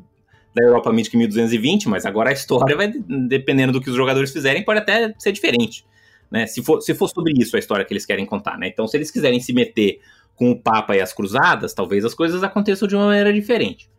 da 0.55 0.65
Europa 0.65 0.93
Mythic 0.93 1.17
1220, 1.17 1.89
mas 1.89 2.05
agora 2.05 2.29
a 2.29 2.33
história 2.33 2.77
vai, 2.77 2.93
dependendo 3.29 3.73
do 3.73 3.81
que 3.81 3.89
os 3.89 3.97
jogadores 3.97 4.33
fizerem, 4.33 4.65
pode 4.65 4.81
até 4.81 5.15
ser 5.19 5.33
diferente, 5.33 5.85
né, 6.31 6.47
se 6.47 6.63
for, 6.63 6.83
se 6.83 6.95
for 6.95 7.09
sobre 7.09 7.33
isso 7.39 7.57
a 7.57 7.59
história 7.59 7.87
que 7.87 7.93
eles 7.95 8.05
querem 8.05 8.27
contar, 8.27 8.59
né, 8.59 8.69
então 8.69 8.87
se 8.87 8.99
eles 8.99 9.11
quiserem 9.11 9.41
se 9.41 9.55
meter 9.55 10.01
com 10.41 10.53
o 10.53 10.59
Papa 10.59 10.97
e 10.97 11.03
as 11.03 11.13
Cruzadas, 11.13 11.75
talvez 11.75 12.03
as 12.03 12.15
coisas 12.15 12.43
aconteçam 12.43 12.89
de 12.89 12.97
uma 12.97 13.05
maneira 13.05 13.31
diferente. 13.31 13.91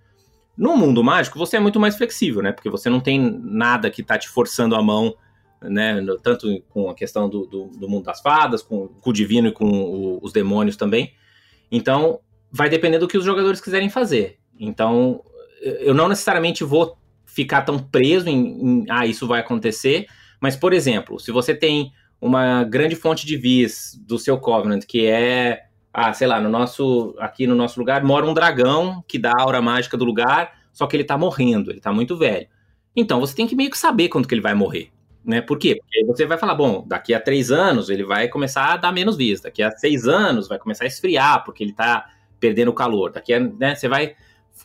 No 0.58 0.76
mundo 0.76 1.04
mágico, 1.04 1.38
você 1.38 1.58
é 1.58 1.60
muito 1.60 1.80
mais 1.80 1.96
flexível, 1.96 2.42
né, 2.42 2.52
porque 2.52 2.68
você 2.68 2.90
não 2.90 3.00
tem 3.00 3.40
nada 3.44 3.92
que 3.92 4.02
está 4.02 4.18
te 4.18 4.28
forçando 4.28 4.76
a 4.76 4.82
mão 4.82 5.16
né? 5.62 6.04
Tanto 6.24 6.62
com 6.70 6.90
a 6.90 6.96
questão 6.96 7.30
do, 7.30 7.46
do, 7.46 7.66
do 7.68 7.88
mundo 7.88 8.06
das 8.06 8.20
fadas, 8.20 8.64
com, 8.64 8.88
com, 8.88 9.10
o 9.10 9.14
divino 9.14 9.50
e 9.50 9.52
com 9.52 9.70
o, 9.70 10.20
os 10.20 10.34
demônios 10.34 10.76
também. 10.76 11.14
Então, 11.72 12.20
vai 12.52 12.70
depender 12.70 12.98
do 12.98 13.08
que 13.08 13.18
os 13.18 13.24
jogadores 13.24 13.62
quiserem 13.62 13.90
fazer. 13.90 14.40
Então, 14.60 15.24
eu 15.62 15.94
não 15.94 16.10
necessariamente 16.10 16.64
vou 16.64 16.98
ficar 17.26 17.62
tão 17.62 17.78
preso 17.78 18.28
em, 18.28 18.82
em 18.82 18.86
ah, 18.90 19.06
isso 19.06 19.28
vai 19.28 19.40
acontecer, 19.40 20.08
mas, 20.40 20.56
por 20.56 20.74
exemplo, 20.74 21.20
se 21.20 21.32
você 21.32 21.54
tem 21.54 21.92
uma 22.20 22.64
grande 22.64 22.96
fonte 22.96 23.26
de 23.26 23.38
vis 23.38 24.00
do 24.06 24.18
seu 24.18 24.38
Covenant, 24.38 24.84
que 24.88 25.06
é, 25.06 25.66
ah, 25.94 26.14
sei 26.14 26.28
lá, 26.28 26.40
no 26.40 26.50
nosso, 26.50 27.16
aqui 27.20 27.46
no 27.46 27.56
nosso 27.56 27.80
lugar 27.80 28.04
mora 28.04 28.26
um 28.26 28.34
dragão 28.34 29.04
que 29.08 29.20
dá 29.20 29.32
a 29.32 29.42
aura 29.42 29.62
mágica 29.62 29.98
do 29.98 30.06
lugar, 30.06 30.54
só 30.72 30.88
que 30.88 30.96
ele 30.96 31.04
tá 31.04 31.18
morrendo, 31.18 31.72
ele 31.72 31.82
tá 31.82 31.92
muito 31.92 32.18
velho. 32.18 32.48
Então, 32.96 33.20
você 33.20 33.36
tem 33.36 33.48
que 33.48 33.56
meio 33.56 33.70
que 33.70 33.78
saber 33.78 34.10
quando 34.10 34.28
que 34.28 34.34
ele 34.34 34.42
vai 34.42 34.54
morrer. 34.54 34.92
Né? 35.24 35.42
Por 35.42 35.60
quê? 35.60 35.76
Porque 35.76 36.06
você 36.06 36.26
vai 36.26 36.38
falar, 36.38 36.56
bom, 36.56 36.84
daqui 36.88 37.14
a 37.14 37.20
três 37.20 37.52
anos 37.52 37.90
ele 37.90 38.04
vai 38.04 38.28
começar 38.28 38.74
a 38.74 38.78
dar 38.78 38.92
menos 38.92 39.16
vista, 39.16 39.48
daqui 39.48 39.62
a 39.62 39.72
seis 39.72 40.08
anos 40.08 40.48
vai 40.48 40.58
começar 40.58 40.86
a 40.86 40.88
esfriar, 40.88 41.44
porque 41.44 41.64
ele 41.64 41.72
está 41.72 42.10
perdendo 42.40 42.74
calor. 42.74 43.12
Daqui 43.12 43.34
a, 43.34 43.40
né, 43.40 43.76
você 43.76 43.88
vai 43.88 44.16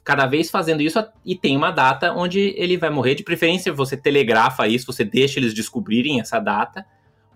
cada 0.02 0.26
vez 0.26 0.50
fazendo 0.50 0.80
isso 0.80 1.04
e 1.24 1.34
tem 1.34 1.56
uma 1.56 1.70
data 1.70 2.12
onde 2.12 2.54
ele 2.56 2.76
vai 2.76 2.90
morrer. 2.90 3.14
De 3.14 3.22
preferência, 3.22 3.72
você 3.72 3.96
telegrafa 3.96 4.66
isso, 4.66 4.86
você 4.86 5.04
deixa 5.04 5.38
eles 5.38 5.52
descobrirem 5.52 6.20
essa 6.20 6.38
data, 6.38 6.86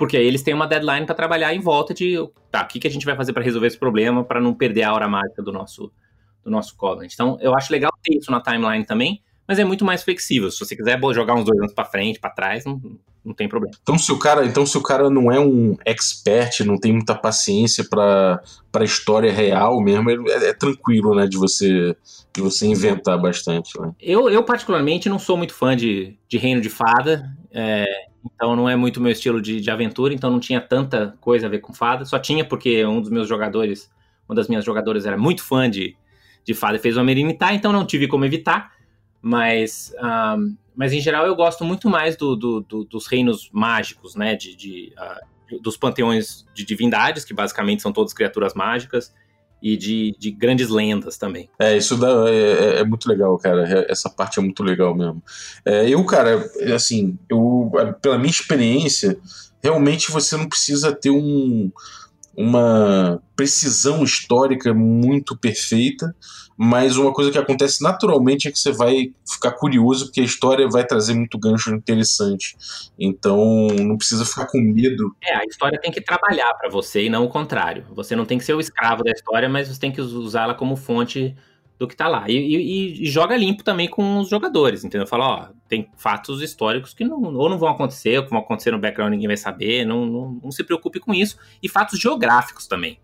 porque 0.00 0.16
aí 0.16 0.26
eles 0.26 0.42
têm 0.42 0.54
uma 0.54 0.66
deadline 0.66 1.04
para 1.04 1.14
trabalhar 1.14 1.54
em 1.54 1.60
volta 1.60 1.92
de 1.92 2.16
tá, 2.50 2.62
o 2.62 2.66
que, 2.66 2.80
que 2.80 2.88
a 2.88 2.90
gente 2.90 3.04
vai 3.04 3.14
fazer 3.14 3.34
para 3.34 3.42
resolver 3.42 3.66
esse 3.66 3.76
problema, 3.76 4.24
para 4.24 4.40
não 4.40 4.54
perder 4.54 4.84
a 4.84 4.94
hora 4.94 5.06
mágica 5.06 5.42
do 5.42 5.52
nosso, 5.52 5.92
do 6.42 6.50
nosso 6.50 6.74
Covenant. 6.74 7.12
Então, 7.12 7.36
eu 7.38 7.54
acho 7.54 7.70
legal 7.70 7.92
ter 8.02 8.16
isso 8.16 8.30
na 8.30 8.40
timeline 8.40 8.86
também, 8.86 9.22
mas 9.46 9.58
é 9.58 9.64
muito 9.64 9.84
mais 9.84 10.02
flexível. 10.02 10.50
Se 10.50 10.58
você 10.58 10.74
quiser 10.74 10.98
jogar 11.12 11.34
uns 11.34 11.44
dois 11.44 11.58
anos 11.58 11.74
para 11.74 11.84
frente, 11.84 12.18
para 12.18 12.30
trás, 12.30 12.64
não, 12.64 12.80
não 13.22 13.34
tem 13.34 13.46
problema. 13.46 13.76
Então 13.82 13.98
se 13.98 14.10
o 14.10 14.18
cara, 14.18 14.46
então 14.46 14.64
se 14.64 14.78
o 14.78 14.82
cara 14.82 15.10
não 15.10 15.30
é 15.30 15.38
um 15.38 15.76
expert, 15.84 16.60
não 16.60 16.78
tem 16.78 16.94
muita 16.94 17.14
paciência 17.14 17.84
para 17.84 18.40
para 18.72 18.84
história 18.84 19.30
real 19.30 19.82
mesmo, 19.82 20.08
é, 20.08 20.48
é, 20.48 20.52
tranquilo, 20.54 21.14
né, 21.14 21.26
de 21.26 21.36
você 21.36 21.94
de 22.32 22.40
você 22.40 22.66
inventar 22.66 23.20
bastante. 23.20 23.78
Né? 23.78 23.92
Eu, 24.00 24.30
eu 24.30 24.42
particularmente 24.44 25.10
não 25.10 25.18
sou 25.18 25.36
muito 25.36 25.52
fã 25.52 25.76
de, 25.76 26.16
de 26.26 26.38
Reino 26.38 26.62
de 26.62 26.70
Fada, 26.70 27.36
é, 27.52 28.09
então 28.24 28.54
não 28.54 28.68
é 28.68 28.76
muito 28.76 29.00
meu 29.00 29.12
estilo 29.12 29.40
de, 29.40 29.60
de 29.60 29.70
aventura, 29.70 30.12
então 30.12 30.30
não 30.30 30.40
tinha 30.40 30.60
tanta 30.60 31.16
coisa 31.20 31.46
a 31.46 31.50
ver 31.50 31.60
com 31.60 31.72
fada. 31.72 32.04
Só 32.04 32.18
tinha 32.18 32.44
porque 32.44 32.84
um 32.84 33.00
dos 33.00 33.10
meus 33.10 33.28
jogadores, 33.28 33.90
uma 34.28 34.34
das 34.34 34.48
minhas 34.48 34.64
jogadoras 34.64 35.06
era 35.06 35.16
muito 35.16 35.42
fã 35.42 35.68
de, 35.70 35.96
de 36.44 36.54
fada 36.54 36.76
e 36.76 36.80
fez 36.80 36.96
uma 36.96 37.10
imitar, 37.10 37.54
então 37.54 37.72
não 37.72 37.86
tive 37.86 38.06
como 38.06 38.24
evitar. 38.24 38.72
Mas 39.22 39.92
um, 40.02 40.56
mas 40.74 40.92
em 40.94 41.00
geral 41.00 41.26
eu 41.26 41.34
gosto 41.34 41.62
muito 41.62 41.90
mais 41.90 42.16
do, 42.16 42.34
do, 42.34 42.60
do, 42.60 42.84
dos 42.84 43.06
reinos 43.06 43.50
mágicos, 43.52 44.14
né? 44.14 44.34
De, 44.34 44.56
de 44.56 44.94
uh, 44.96 45.60
dos 45.60 45.76
panteões 45.76 46.46
de 46.54 46.64
divindades, 46.64 47.24
que 47.24 47.34
basicamente 47.34 47.82
são 47.82 47.92
todas 47.92 48.12
criaturas 48.12 48.54
mágicas, 48.54 49.12
e 49.62 49.76
de, 49.76 50.16
de 50.18 50.30
grandes 50.30 50.68
lendas 50.68 51.16
também. 51.16 51.48
É, 51.58 51.76
isso 51.76 51.96
dá, 51.96 52.08
é, 52.28 52.32
é, 52.32 52.80
é 52.80 52.84
muito 52.84 53.08
legal, 53.08 53.36
cara. 53.38 53.68
É, 53.68 53.90
essa 53.90 54.08
parte 54.08 54.38
é 54.38 54.42
muito 54.42 54.62
legal 54.62 54.94
mesmo. 54.94 55.22
É, 55.64 55.88
eu, 55.88 56.04
cara, 56.04 56.50
assim, 56.74 57.18
eu, 57.28 57.70
pela 58.00 58.18
minha 58.18 58.30
experiência, 58.30 59.18
realmente 59.62 60.10
você 60.10 60.36
não 60.36 60.48
precisa 60.48 60.92
ter 60.92 61.10
um, 61.10 61.70
uma 62.36 63.20
precisão 63.36 64.02
histórica 64.04 64.72
muito 64.72 65.36
perfeita 65.36 66.14
mas 66.62 66.98
uma 66.98 67.10
coisa 67.10 67.30
que 67.30 67.38
acontece 67.38 67.82
naturalmente 67.82 68.46
é 68.46 68.52
que 68.52 68.58
você 68.58 68.70
vai 68.70 69.14
ficar 69.26 69.52
curioso 69.52 70.04
porque 70.04 70.20
a 70.20 70.24
história 70.24 70.68
vai 70.68 70.84
trazer 70.84 71.14
muito 71.14 71.38
gancho 71.38 71.74
interessante. 71.74 72.54
Então 72.98 73.68
não 73.78 73.96
precisa 73.96 74.26
ficar 74.26 74.44
com 74.44 74.60
medo. 74.60 75.16
É, 75.24 75.36
a 75.36 75.44
história 75.46 75.80
tem 75.80 75.90
que 75.90 76.02
trabalhar 76.02 76.52
para 76.52 76.68
você 76.68 77.06
e 77.06 77.08
não 77.08 77.24
o 77.24 77.30
contrário. 77.30 77.86
Você 77.94 78.14
não 78.14 78.26
tem 78.26 78.36
que 78.36 78.44
ser 78.44 78.52
o 78.52 78.60
escravo 78.60 79.02
da 79.02 79.10
história, 79.10 79.48
mas 79.48 79.68
você 79.68 79.80
tem 79.80 79.90
que 79.90 80.02
usá-la 80.02 80.52
como 80.52 80.76
fonte 80.76 81.34
do 81.80 81.88
que 81.88 81.96
tá 81.96 82.06
lá. 82.06 82.28
E, 82.28 82.34
e, 82.36 83.02
e, 83.02 83.06
joga 83.06 83.34
limpo 83.34 83.64
também 83.64 83.88
com 83.88 84.18
os 84.18 84.28
jogadores, 84.28 84.84
entendeu? 84.84 85.06
Fala, 85.06 85.26
ó, 85.26 85.48
tem 85.66 85.90
fatos 85.96 86.42
históricos 86.42 86.92
que 86.92 87.06
não, 87.06 87.34
ou 87.34 87.48
não 87.48 87.58
vão 87.58 87.70
acontecer, 87.70 88.18
ou 88.18 88.24
que 88.24 88.30
vão 88.30 88.40
acontecer 88.40 88.70
no 88.70 88.78
background 88.78 89.10
ninguém 89.10 89.26
vai 89.26 89.36
saber, 89.38 89.86
não, 89.86 90.04
não, 90.04 90.40
não 90.44 90.50
se 90.52 90.62
preocupe 90.62 91.00
com 91.00 91.14
isso. 91.14 91.38
E 91.62 91.70
fatos 91.70 91.98
geográficos 91.98 92.66
também, 92.66 93.00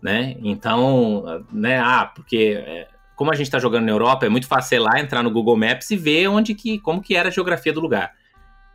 né? 0.00 0.36
Então, 0.42 1.44
né, 1.52 1.78
ah, 1.78 2.10
porque 2.14 2.56
é, 2.66 2.88
como 3.14 3.30
a 3.30 3.34
gente 3.34 3.46
está 3.46 3.58
jogando 3.58 3.84
na 3.84 3.92
Europa, 3.92 4.24
é 4.24 4.30
muito 4.30 4.46
fácil 4.46 4.76
ir 4.76 4.78
lá, 4.78 4.98
entrar 4.98 5.22
no 5.22 5.30
Google 5.30 5.58
Maps 5.58 5.90
e 5.90 5.96
ver 5.96 6.28
onde 6.28 6.54
que, 6.54 6.78
como 6.78 7.02
que 7.02 7.14
era 7.14 7.28
a 7.28 7.32
geografia 7.32 7.74
do 7.74 7.80
lugar. 7.80 8.14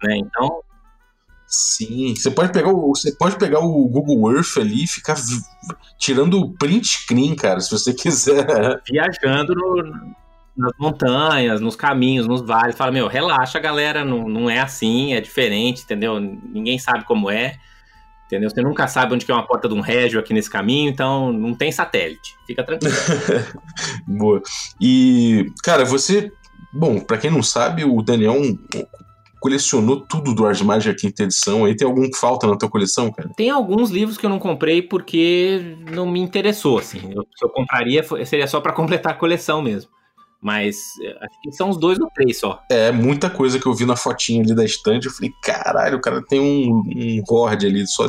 Né? 0.04 0.16
Então. 0.18 0.62
Sim, 1.50 2.14
você 2.16 2.30
pode 2.30 2.54
pegar 2.54 2.70
o, 2.70 2.90
você 2.90 3.12
pode 3.12 3.36
pegar 3.38 3.60
o 3.60 3.88
Google 3.88 4.36
Earth 4.36 4.58
ali 4.58 4.84
e 4.84 4.88
ficar 4.88 5.16
tirando 5.98 6.40
o 6.40 6.54
print 6.54 6.86
screen, 6.86 7.36
cara, 7.36 7.60
se 7.60 7.72
você 7.72 7.92
quiser. 7.96 8.46
Viajando 8.88 9.56
no, 9.56 10.16
nas 10.56 10.72
montanhas, 10.78 11.60
nos 11.60 11.76
caminhos, 11.76 12.28
nos 12.28 12.42
vales. 12.42 12.78
Fala, 12.78 12.92
meu, 12.92 13.08
relaxa, 13.08 13.58
galera, 13.60 14.06
não, 14.06 14.30
não 14.30 14.48
é 14.48 14.60
assim, 14.60 15.16
é 15.16 15.22
diferente, 15.22 15.82
entendeu? 15.82 16.20
Ninguém 16.20 16.78
sabe 16.78 17.04
como 17.06 17.32
é. 17.32 17.56
Entendeu? 18.28 18.48
Você 18.48 18.62
nunca 18.62 18.88
sabe 18.88 19.16
onde 19.16 19.26
que 19.26 19.32
é 19.32 19.34
uma 19.34 19.48
porta 19.48 19.68
de 19.68 19.74
um 19.74 19.82
régio 19.82 20.20
aqui 20.20 20.36
nesse 20.36 20.52
caminho, 20.52 20.92
então 20.92 21.34
não 21.34 21.56
tem 21.56 21.72
satélite. 21.72 22.36
Fica 22.46 22.64
tranquilo. 22.64 22.94
Boa. 24.06 24.40
E, 24.80 25.52
cara, 25.64 25.84
você. 25.84 26.32
Bom, 26.72 27.00
para 27.00 27.18
quem 27.18 27.32
não 27.32 27.42
sabe, 27.42 27.84
o 27.84 28.04
Daniel 28.04 28.36
colecionou 29.40 30.02
tudo 30.02 30.34
do 30.34 30.46
Ars 30.46 30.62
Magica 30.62 30.96
quinta 30.96 31.24
edição. 31.24 31.66
Aí 31.66 31.76
tem 31.76 31.88
algum 31.88 32.10
que 32.10 32.18
falta 32.18 32.48
na 32.48 32.58
tua 32.58 32.70
coleção, 32.70 33.12
cara? 33.12 33.30
Tem 33.36 33.50
alguns 33.50 33.90
livros 33.90 34.18
que 34.18 34.26
eu 34.26 34.30
não 34.30 34.40
comprei 34.40 34.82
porque 34.82 35.78
não 35.92 36.10
me 36.10 36.20
interessou, 36.20 36.78
assim. 36.78 37.00
Eu, 37.14 37.26
se 37.36 37.44
eu 37.44 37.50
compraria, 37.50 38.04
seria 38.26 38.48
só 38.48 38.60
para 38.60 38.74
completar 38.74 39.14
a 39.14 39.16
coleção 39.16 39.62
mesmo. 39.62 39.90
Mas 40.42 40.78
é, 41.04 41.10
acho 41.26 41.42
que 41.44 41.52
são 41.52 41.70
os 41.70 41.78
dois 41.78 42.00
ou 42.00 42.10
três 42.16 42.40
só. 42.40 42.62
É, 42.72 42.92
muita 42.92 43.30
coisa 43.30 43.60
que 43.60 43.66
eu 43.66 43.74
vi 43.74 43.86
na 43.86 43.98
fotinha 43.98 44.42
ali 44.42 44.56
da 44.56 44.64
estante. 44.64 45.08
Eu 45.08 45.12
falei, 45.12 45.32
caralho, 45.44 45.98
o 45.98 46.02
cara 46.02 46.24
tem 46.24 46.40
um, 46.40 46.82
um 46.88 47.24
horde 47.30 47.68
ali 47.68 47.86
só, 47.86 48.08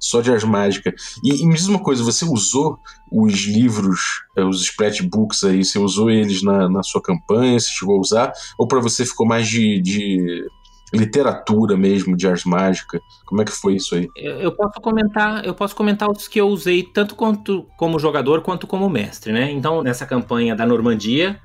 só 0.00 0.20
de 0.20 0.32
Ars 0.32 0.42
Mágica. 0.42 0.92
E, 1.22 1.40
e 1.40 1.46
me 1.46 1.54
diz 1.54 1.68
uma 1.68 1.78
coisa, 1.78 2.02
você 2.02 2.24
usou 2.24 2.78
os 3.12 3.44
livros, 3.44 4.00
é, 4.36 4.44
os 4.44 4.62
Splatbooks 4.62 5.44
aí, 5.44 5.64
você 5.64 5.78
usou 5.78 6.10
eles 6.10 6.42
na, 6.42 6.68
na 6.68 6.82
sua 6.82 7.00
campanha? 7.00 7.58
Você 7.58 7.70
chegou 7.70 7.96
a 7.96 8.00
usar? 8.00 8.32
Ou 8.58 8.66
para 8.66 8.80
você 8.80 9.06
ficou 9.06 9.24
mais 9.24 9.46
de, 9.46 9.80
de 9.80 10.44
literatura 10.92 11.76
mesmo 11.76 12.16
de 12.16 12.26
Ars 12.26 12.44
Mágica? 12.44 13.00
Como 13.26 13.42
é 13.42 13.44
que 13.44 13.52
foi 13.52 13.76
isso 13.76 13.94
aí? 13.94 14.08
Eu, 14.16 14.40
eu, 14.40 14.52
posso 14.52 14.80
comentar, 14.80 15.44
eu 15.44 15.54
posso 15.54 15.74
comentar 15.76 16.10
os 16.10 16.26
que 16.26 16.40
eu 16.40 16.48
usei 16.48 16.82
tanto 16.82 17.14
quanto 17.14 17.66
como 17.76 17.98
jogador 17.98 18.42
quanto 18.42 18.66
como 18.66 18.88
mestre, 18.88 19.32
né? 19.32 19.50
Então, 19.50 19.82
nessa 19.82 20.06
campanha 20.06 20.54
da 20.54 20.66
Normandia, 20.66 21.40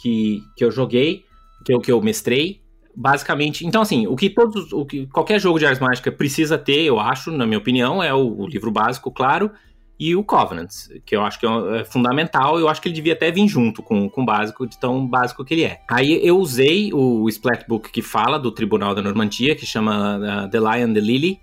que, 0.00 0.42
que 0.56 0.64
eu 0.64 0.70
joguei, 0.70 1.24
que 1.64 1.72
eu, 1.72 1.80
que 1.80 1.90
eu 1.90 2.00
mestrei. 2.00 2.60
Basicamente, 2.98 3.66
então 3.66 3.82
assim, 3.82 4.06
o 4.06 4.16
que 4.16 4.30
todos, 4.30 4.72
o 4.72 4.86
que 4.86 5.06
qualquer 5.08 5.38
jogo 5.38 5.58
de 5.58 5.66
Ars 5.66 5.78
Mágica 5.78 6.10
precisa 6.10 6.56
ter, 6.56 6.80
eu 6.80 6.98
acho, 6.98 7.30
na 7.30 7.44
minha 7.44 7.58
opinião, 7.58 8.02
é 8.02 8.14
o, 8.14 8.40
o 8.40 8.46
livro 8.46 8.70
básico, 8.70 9.10
claro, 9.10 9.50
e 9.98 10.14
o 10.14 10.22
Covenants, 10.22 10.90
que 11.06 11.16
eu 11.16 11.24
acho 11.24 11.40
que 11.40 11.46
é, 11.46 11.80
é 11.80 11.84
fundamental, 11.84 12.58
eu 12.58 12.68
acho 12.68 12.82
que 12.82 12.88
ele 12.88 12.94
devia 12.94 13.14
até 13.14 13.30
vir 13.30 13.48
junto 13.48 13.82
com, 13.82 14.08
com 14.10 14.22
o 14.22 14.26
básico, 14.26 14.66
de 14.66 14.78
tão 14.78 15.06
básico 15.06 15.44
que 15.44 15.54
ele 15.54 15.64
é. 15.64 15.80
Aí 15.88 16.20
eu 16.26 16.38
usei 16.38 16.92
o 16.92 17.28
Splatbook 17.28 17.90
que 17.90 18.02
fala 18.02 18.38
do 18.38 18.52
Tribunal 18.52 18.94
da 18.94 19.00
Normandia, 19.00 19.56
que 19.56 19.64
chama 19.64 20.18
uh, 20.18 20.50
The 20.50 20.58
Lion, 20.58 20.92
The 20.92 21.00
Lily, 21.00 21.40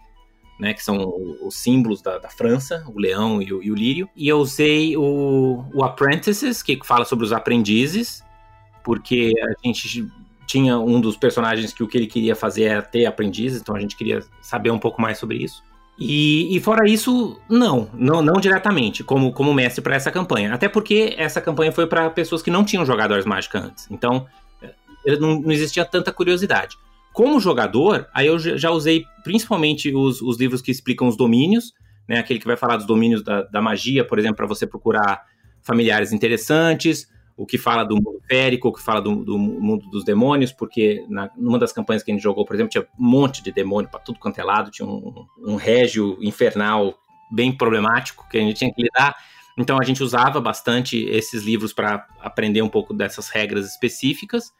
né, 0.59 0.73
que 0.73 0.83
são 0.83 1.13
os 1.41 1.55
símbolos 1.55 2.01
da, 2.01 2.19
da 2.19 2.29
França, 2.29 2.83
o 2.87 2.99
leão 2.99 3.41
e 3.41 3.51
o, 3.51 3.63
e 3.63 3.71
o, 3.71 3.75
lírio. 3.75 4.07
E 4.15 4.27
eu 4.27 4.37
usei 4.37 4.95
o, 4.95 5.65
o 5.73 5.83
Apprentices, 5.83 6.61
que 6.61 6.79
fala 6.83 7.05
sobre 7.05 7.25
os 7.25 7.33
aprendizes, 7.33 8.23
porque 8.83 9.33
a 9.41 9.67
gente 9.67 10.07
tinha 10.45 10.77
um 10.77 11.01
dos 11.01 11.17
personagens 11.17 11.73
que 11.73 11.81
o 11.81 11.87
que 11.87 11.97
ele 11.97 12.07
queria 12.07 12.35
fazer 12.35 12.63
era 12.63 12.81
ter 12.81 13.05
aprendizes, 13.05 13.61
então 13.61 13.75
a 13.75 13.79
gente 13.79 13.97
queria 13.97 14.23
saber 14.41 14.69
um 14.69 14.77
pouco 14.77 15.01
mais 15.01 15.17
sobre 15.17 15.37
isso. 15.37 15.63
E, 15.97 16.55
e, 16.55 16.59
fora 16.59 16.89
isso, 16.89 17.39
não, 17.47 17.89
não, 17.93 18.21
não 18.21 18.41
diretamente, 18.41 19.03
como, 19.03 19.31
como 19.31 19.53
mestre 19.53 19.81
para 19.81 19.95
essa 19.95 20.11
campanha. 20.11 20.53
Até 20.53 20.67
porque 20.67 21.13
essa 21.17 21.39
campanha 21.39 21.71
foi 21.71 21.85
para 21.85 22.09
pessoas 22.09 22.41
que 22.41 22.49
não 22.49 22.63
tinham 22.63 22.85
jogado 22.85 23.13
Ars 23.13 23.25
Mágica 23.25 23.59
antes. 23.59 23.87
Então, 23.91 24.25
eh, 24.61 25.17
não, 25.19 25.39
não, 25.39 25.51
existia 25.51 25.85
tanta 25.85 26.11
curiosidade. 26.11 26.77
Como 27.13 27.39
jogador, 27.39 28.07
aí 28.11 28.25
eu 28.25 28.39
já 28.39 28.71
usei 28.71 29.05
principalmente 29.23 29.93
os, 29.95 30.19
os 30.19 30.39
livros 30.39 30.63
que 30.63 30.71
explicam 30.71 31.07
os 31.07 31.15
domínios, 31.15 31.73
né? 32.07 32.17
Aquele 32.17 32.39
que 32.39 32.47
vai 32.47 32.57
falar 32.57 32.77
dos 32.77 32.87
domínios 32.87 33.23
da, 33.23 33.43
da 33.43 33.61
magia, 33.61 34.03
por 34.03 34.17
exemplo, 34.17 34.37
para 34.37 34.47
você 34.47 34.65
procurar 34.65 35.23
familiares 35.61 36.11
interessantes, 36.11 37.07
o 37.35 37.45
que 37.45 37.57
fala 37.57 37.83
do 37.83 37.95
mundo 37.95 38.21
férico, 38.27 38.67
o 38.67 38.73
que 38.73 38.81
fala 38.81 39.01
do, 39.01 39.15
do 39.23 39.37
mundo 39.37 39.89
dos 39.89 40.03
demônios, 40.03 40.51
porque 40.51 41.05
na, 41.09 41.29
numa 41.35 41.57
das 41.57 41.71
campanhas 41.71 42.03
que 42.03 42.11
a 42.11 42.13
gente 42.13 42.23
jogou, 42.23 42.45
por 42.45 42.55
exemplo, 42.55 42.71
tinha 42.71 42.83
um 42.83 43.09
monte 43.09 43.43
de 43.43 43.51
demônio 43.51 43.89
para 43.89 43.99
tudo 43.99 44.19
quanto 44.19 44.39
é 44.39 44.43
lado, 44.43 44.69
tinha 44.71 44.87
um, 44.87 45.25
um 45.39 45.55
régio 45.55 46.17
infernal 46.21 46.93
bem 47.31 47.51
problemático 47.51 48.27
que 48.29 48.37
a 48.37 48.41
gente 48.41 48.57
tinha 48.57 48.73
que 48.73 48.81
lidar. 48.81 49.15
Então 49.57 49.77
a 49.79 49.83
gente 49.83 50.03
usava 50.03 50.39
bastante 50.39 50.97
esses 51.05 51.43
livros 51.43 51.73
para 51.73 52.07
aprender 52.21 52.61
um 52.61 52.69
pouco 52.69 52.93
dessas 52.93 53.29
regras 53.29 53.67
específicas. 53.67 54.53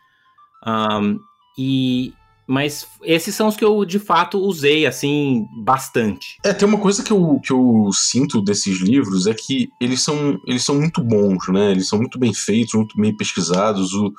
Um, 0.66 1.20
e, 1.58 2.14
mas 2.46 2.86
esses 3.04 3.34
são 3.34 3.48
os 3.48 3.56
que 3.56 3.64
eu 3.64 3.86
de 3.86 4.00
fato 4.00 4.38
usei 4.38 4.86
assim 4.86 5.48
bastante. 5.64 6.38
É, 6.44 6.54
tem 6.54 6.68
uma 6.68 6.80
coisa 6.80 7.04
que 7.04 7.12
eu, 7.12 7.40
que 7.44 7.52
eu 7.52 7.90
sinto 7.94 8.42
desses 8.42 8.80
livros 8.80 9.28
é 9.28 9.34
que 9.34 9.70
eles 9.80 10.02
são, 10.02 10.40
eles 10.46 10.64
são 10.64 10.76
muito 10.76 11.02
bons, 11.02 11.48
né? 11.50 11.72
Eles 11.72 11.88
são 11.88 11.98
muito 12.00 12.20
bem 12.20 12.34
feitos, 12.34 12.74
muito 12.74 12.98
bem 12.98 13.16
pesquisados. 13.16 13.94
O, 13.94 14.14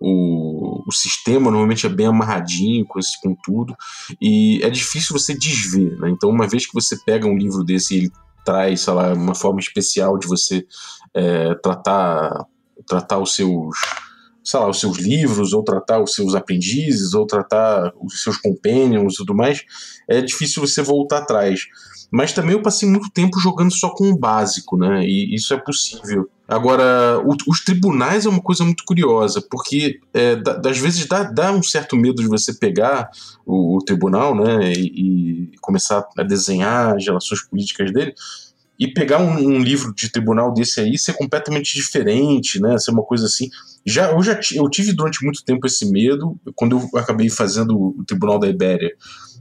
o, 0.00 0.82
o 0.86 0.92
sistema 0.92 1.50
normalmente 1.50 1.86
é 1.86 1.90
bem 1.90 2.06
amarradinho 2.06 2.86
com, 2.86 2.98
esse, 2.98 3.20
com 3.20 3.34
tudo. 3.34 3.74
E 4.20 4.60
é 4.62 4.70
difícil 4.70 5.18
você 5.18 5.34
desver, 5.34 5.98
né? 5.98 6.10
Então, 6.10 6.30
uma 6.30 6.48
vez 6.48 6.66
que 6.66 6.74
você 6.74 6.96
pega 7.04 7.26
um 7.26 7.36
livro 7.36 7.62
desse 7.62 7.94
e 7.94 7.98
ele 7.98 8.12
traz, 8.44 8.80
sei 8.82 8.94
lá, 8.94 9.12
uma 9.12 9.34
forma 9.34 9.60
especial 9.60 10.18
de 10.18 10.26
você 10.26 10.64
é, 11.12 11.54
tratar, 11.56 12.46
tratar 12.86 13.18
os 13.18 13.34
seus 13.34 13.76
sei 14.46 14.60
lá, 14.60 14.70
os 14.70 14.78
seus 14.78 14.98
livros, 14.98 15.52
ou 15.52 15.64
tratar 15.64 16.00
os 16.00 16.14
seus 16.14 16.36
aprendizes, 16.36 17.14
ou 17.14 17.26
tratar 17.26 17.92
os 18.00 18.22
seus 18.22 18.36
companions 18.36 19.14
e 19.14 19.16
tudo 19.16 19.34
mais, 19.34 19.64
é 20.08 20.20
difícil 20.20 20.64
você 20.64 20.80
voltar 20.80 21.18
atrás. 21.18 21.62
Mas 22.12 22.32
também 22.32 22.52
eu 22.52 22.62
passei 22.62 22.88
muito 22.88 23.10
tempo 23.10 23.40
jogando 23.40 23.76
só 23.76 23.90
com 23.90 24.08
o 24.08 24.16
básico, 24.16 24.76
né? 24.76 25.04
E 25.04 25.34
isso 25.34 25.52
é 25.52 25.56
possível. 25.56 26.30
Agora, 26.46 27.20
o, 27.24 27.34
os 27.48 27.64
tribunais 27.64 28.24
é 28.24 28.28
uma 28.28 28.40
coisa 28.40 28.62
muito 28.62 28.84
curiosa, 28.84 29.42
porque 29.50 29.98
é, 30.14 30.36
das 30.36 30.78
vezes 30.78 31.06
dá, 31.06 31.24
dá, 31.24 31.50
um 31.50 31.64
certo 31.64 31.96
medo 31.96 32.22
de 32.22 32.28
você 32.28 32.54
pegar 32.54 33.10
o, 33.44 33.76
o 33.76 33.84
tribunal, 33.84 34.32
né? 34.36 34.72
E, 34.72 35.50
e, 35.54 35.58
começar 35.60 36.06
a 36.16 36.22
desenhar 36.22 36.94
as 36.94 37.04
relações 37.04 37.42
políticas 37.42 37.92
dele 37.92 38.14
e 38.78 38.92
pegar 38.92 39.18
um, 39.18 39.36
um, 39.36 39.58
livro 39.58 39.94
de 39.94 40.10
tribunal 40.10 40.52
desse 40.52 40.80
aí 40.80 40.98
ser 40.98 41.14
completamente 41.14 41.74
diferente, 41.74 42.60
né? 42.60 42.78
Ser 42.78 42.90
uma 42.90 43.02
coisa 43.02 43.26
assim. 43.26 43.48
Já, 43.84 44.10
eu 44.12 44.22
já 44.22 44.38
eu 44.54 44.68
tive 44.68 44.92
durante 44.92 45.24
muito 45.24 45.44
tempo 45.44 45.66
esse 45.66 45.90
medo. 45.90 46.38
Quando 46.54 46.78
eu 46.78 46.98
acabei 46.98 47.30
fazendo 47.30 47.74
o 47.76 48.04
Tribunal 48.04 48.38
da 48.38 48.48
Ibéria, 48.48 48.92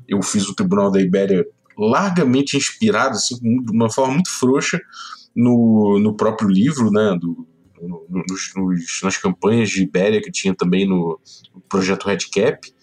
eu 0.08 0.22
fiz 0.22 0.48
o 0.48 0.56
Tribunal 0.56 0.90
da 0.90 1.02
Ibéria 1.02 1.46
largamente 1.78 2.56
inspirado, 2.56 3.16
assim, 3.16 3.36
de 3.40 3.72
uma 3.72 3.92
forma 3.92 4.14
muito 4.14 4.30
frouxa 4.30 4.80
no, 5.36 6.00
no 6.00 6.16
próprio 6.16 6.48
livro, 6.48 6.90
né? 6.90 7.18
Do, 7.20 7.46
no, 7.82 8.06
nos, 8.10 9.02
nas 9.04 9.18
campanhas 9.18 9.70
de 9.70 9.84
Ibéria 9.84 10.22
que 10.22 10.32
tinha 10.32 10.56
também 10.56 10.88
no 10.88 11.20
projeto 11.68 12.06
Red 12.06 12.20
Cap 12.34 12.74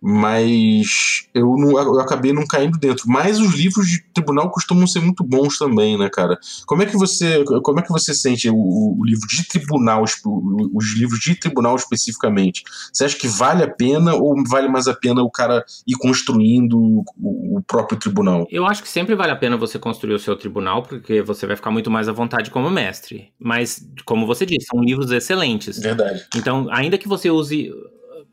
mas 0.00 1.28
eu, 1.34 1.56
não, 1.56 1.70
eu 1.70 2.00
acabei 2.00 2.32
não 2.32 2.46
caindo 2.46 2.78
dentro. 2.78 3.04
Mas 3.08 3.40
os 3.40 3.54
livros 3.54 3.88
de 3.88 4.02
tribunal 4.12 4.50
costumam 4.50 4.86
ser 4.86 5.00
muito 5.00 5.24
bons 5.24 5.58
também, 5.58 5.98
né, 5.98 6.08
cara? 6.08 6.38
Como 6.66 6.82
é 6.82 6.86
que 6.86 6.96
você, 6.96 7.44
como 7.62 7.80
é 7.80 7.82
que 7.82 7.90
você 7.90 8.14
sente 8.14 8.48
o, 8.48 8.56
o 8.56 9.04
livro 9.04 9.26
de 9.26 9.46
tribunal, 9.46 10.04
os 10.04 10.94
livros 10.96 11.18
de 11.20 11.34
tribunal 11.34 11.76
especificamente? 11.76 12.62
Você 12.92 13.04
acha 13.04 13.16
que 13.16 13.28
vale 13.28 13.62
a 13.62 13.68
pena 13.68 14.14
ou 14.14 14.34
vale 14.48 14.68
mais 14.68 14.86
a 14.86 14.94
pena 14.94 15.22
o 15.22 15.30
cara 15.30 15.64
ir 15.86 15.96
construindo 15.96 16.78
o, 16.78 17.56
o 17.56 17.62
próprio 17.62 17.98
tribunal? 17.98 18.46
Eu 18.50 18.66
acho 18.66 18.82
que 18.82 18.88
sempre 18.88 19.14
vale 19.14 19.32
a 19.32 19.36
pena 19.36 19.56
você 19.56 19.78
construir 19.78 20.14
o 20.14 20.18
seu 20.18 20.36
tribunal, 20.36 20.82
porque 20.82 21.22
você 21.22 21.46
vai 21.46 21.56
ficar 21.56 21.70
muito 21.70 21.90
mais 21.90 22.08
à 22.08 22.12
vontade 22.12 22.50
como 22.50 22.70
mestre. 22.70 23.32
Mas, 23.38 23.86
como 24.04 24.26
você 24.26 24.46
disse, 24.46 24.66
são 24.66 24.80
livros 24.80 25.10
excelentes. 25.10 25.78
Verdade. 25.78 26.24
Então, 26.36 26.68
ainda 26.70 26.98
que 26.98 27.08
você 27.08 27.30
use 27.30 27.72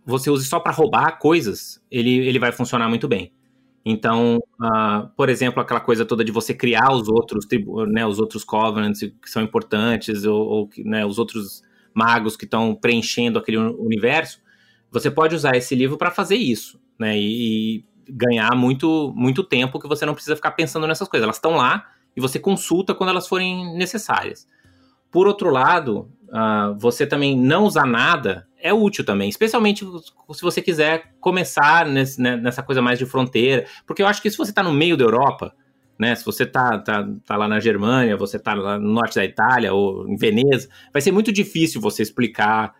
você 0.05 0.29
use 0.29 0.45
só 0.45 0.59
para 0.59 0.71
roubar 0.71 1.17
coisas, 1.17 1.81
ele, 1.89 2.27
ele 2.27 2.39
vai 2.39 2.51
funcionar 2.51 2.87
muito 2.87 3.07
bem. 3.07 3.33
Então, 3.83 4.37
uh, 4.59 5.07
por 5.15 5.29
exemplo, 5.29 5.61
aquela 5.61 5.79
coisa 5.79 6.05
toda 6.05 6.23
de 6.23 6.31
você 6.31 6.53
criar 6.53 6.91
os 6.91 7.07
outros, 7.07 7.45
né, 7.87 8.05
os 8.05 8.19
outros 8.19 8.43
covenants 8.43 8.99
que 8.99 9.29
são 9.29 9.43
importantes, 9.43 10.25
ou, 10.25 10.41
ou 10.41 10.69
né, 10.79 11.05
os 11.05 11.19
outros 11.19 11.61
magos 11.93 12.35
que 12.35 12.45
estão 12.45 12.73
preenchendo 12.73 13.37
aquele 13.37 13.57
universo, 13.57 14.39
você 14.91 15.11
pode 15.11 15.35
usar 15.35 15.55
esse 15.55 15.75
livro 15.75 15.97
para 15.97 16.09
fazer 16.09 16.35
isso, 16.35 16.79
né, 16.97 17.17
e, 17.17 17.77
e, 17.77 17.85
ganhar 18.09 18.55
muito, 18.55 19.13
muito 19.15 19.43
tempo 19.43 19.79
que 19.79 19.87
você 19.87 20.05
não 20.05 20.13
precisa 20.13 20.35
ficar 20.35 20.51
pensando 20.51 20.87
nessas 20.87 21.07
coisas. 21.07 21.23
Elas 21.23 21.37
estão 21.37 21.55
lá 21.55 21.87
e 22.15 22.21
você 22.21 22.39
consulta 22.39 22.93
quando 22.93 23.09
elas 23.09 23.27
forem 23.27 23.75
necessárias. 23.75 24.47
Por 25.11 25.27
outro 25.27 25.49
lado, 25.49 26.11
uh, 26.29 26.77
você 26.77 27.05
também 27.05 27.37
não 27.37 27.63
usar 27.63 27.85
nada 27.85 28.47
é 28.59 28.73
útil 28.73 29.05
também, 29.05 29.29
especialmente 29.29 29.85
se 29.85 30.41
você 30.41 30.61
quiser 30.61 31.13
começar 31.19 31.85
nesse, 31.85 32.19
né, 32.19 32.35
nessa 32.35 32.63
coisa 32.63 32.81
mais 32.81 32.97
de 32.97 33.05
fronteira, 33.05 33.65
porque 33.85 34.01
eu 34.01 34.07
acho 34.07 34.21
que 34.21 34.31
se 34.31 34.37
você 34.37 34.49
está 34.49 34.63
no 34.63 34.73
meio 34.73 34.97
da 34.97 35.03
Europa, 35.03 35.53
né, 35.99 36.15
se 36.15 36.25
você 36.25 36.45
tá, 36.45 36.79
tá, 36.79 37.07
tá 37.25 37.37
lá 37.37 37.47
na 37.47 37.59
Germânia, 37.59 38.17
você 38.17 38.39
tá 38.39 38.55
lá 38.55 38.79
no 38.79 38.91
norte 38.91 39.15
da 39.15 39.23
Itália 39.23 39.71
ou 39.71 40.07
em 40.07 40.17
Veneza, 40.17 40.67
vai 40.91 41.01
ser 41.01 41.11
muito 41.11 41.31
difícil 41.31 41.79
você 41.79 42.01
explicar, 42.01 42.73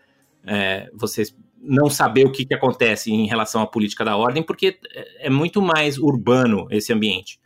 é, 0.43 0.89
você 0.93 1.23
não 1.61 1.89
saber 1.89 2.25
o 2.25 2.31
que, 2.31 2.45
que 2.45 2.53
acontece 2.53 3.11
em 3.11 3.27
relação 3.27 3.61
à 3.61 3.67
política 3.67 4.03
da 4.03 4.17
ordem, 4.17 4.41
porque 4.43 4.79
é 5.19 5.29
muito 5.29 5.61
mais 5.61 5.97
urbano 5.97 6.67
esse 6.71 6.91
ambiente. 6.91 7.39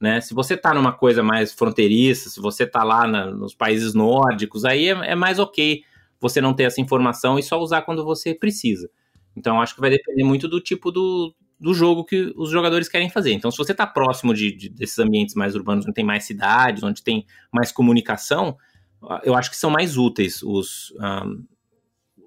Né? 0.00 0.20
Se 0.20 0.34
você 0.34 0.54
está 0.54 0.74
numa 0.74 0.92
coisa 0.92 1.22
mais 1.22 1.52
fronteiriça, 1.52 2.28
se 2.28 2.40
você 2.40 2.64
está 2.64 2.84
lá 2.84 3.06
na, 3.06 3.30
nos 3.30 3.54
países 3.54 3.94
nórdicos, 3.94 4.64
aí 4.64 4.88
é, 4.88 5.12
é 5.12 5.14
mais 5.14 5.38
ok 5.38 5.82
você 6.20 6.40
não 6.40 6.54
ter 6.54 6.64
essa 6.64 6.80
informação 6.80 7.38
e 7.38 7.42
só 7.42 7.58
usar 7.60 7.82
quando 7.82 8.04
você 8.04 8.34
precisa. 8.34 8.90
Então, 9.36 9.60
acho 9.60 9.74
que 9.74 9.80
vai 9.80 9.90
depender 9.90 10.24
muito 10.24 10.48
do 10.48 10.60
tipo 10.60 10.90
do, 10.90 11.34
do 11.60 11.74
jogo 11.74 12.04
que 12.04 12.32
os 12.36 12.50
jogadores 12.50 12.88
querem 12.88 13.10
fazer. 13.10 13.32
Então, 13.32 13.50
se 13.50 13.58
você 13.58 13.72
está 13.72 13.86
próximo 13.86 14.32
de, 14.32 14.52
de, 14.52 14.68
desses 14.68 14.98
ambientes 14.98 15.34
mais 15.34 15.54
urbanos, 15.54 15.84
onde 15.84 15.94
tem 15.94 16.04
mais 16.04 16.24
cidades, 16.24 16.82
onde 16.82 17.02
tem 17.02 17.26
mais 17.52 17.70
comunicação, 17.70 18.56
eu 19.24 19.34
acho 19.34 19.50
que 19.50 19.56
são 19.56 19.70
mais 19.70 19.96
úteis 19.96 20.42
os, 20.42 20.92
um, 20.98 21.44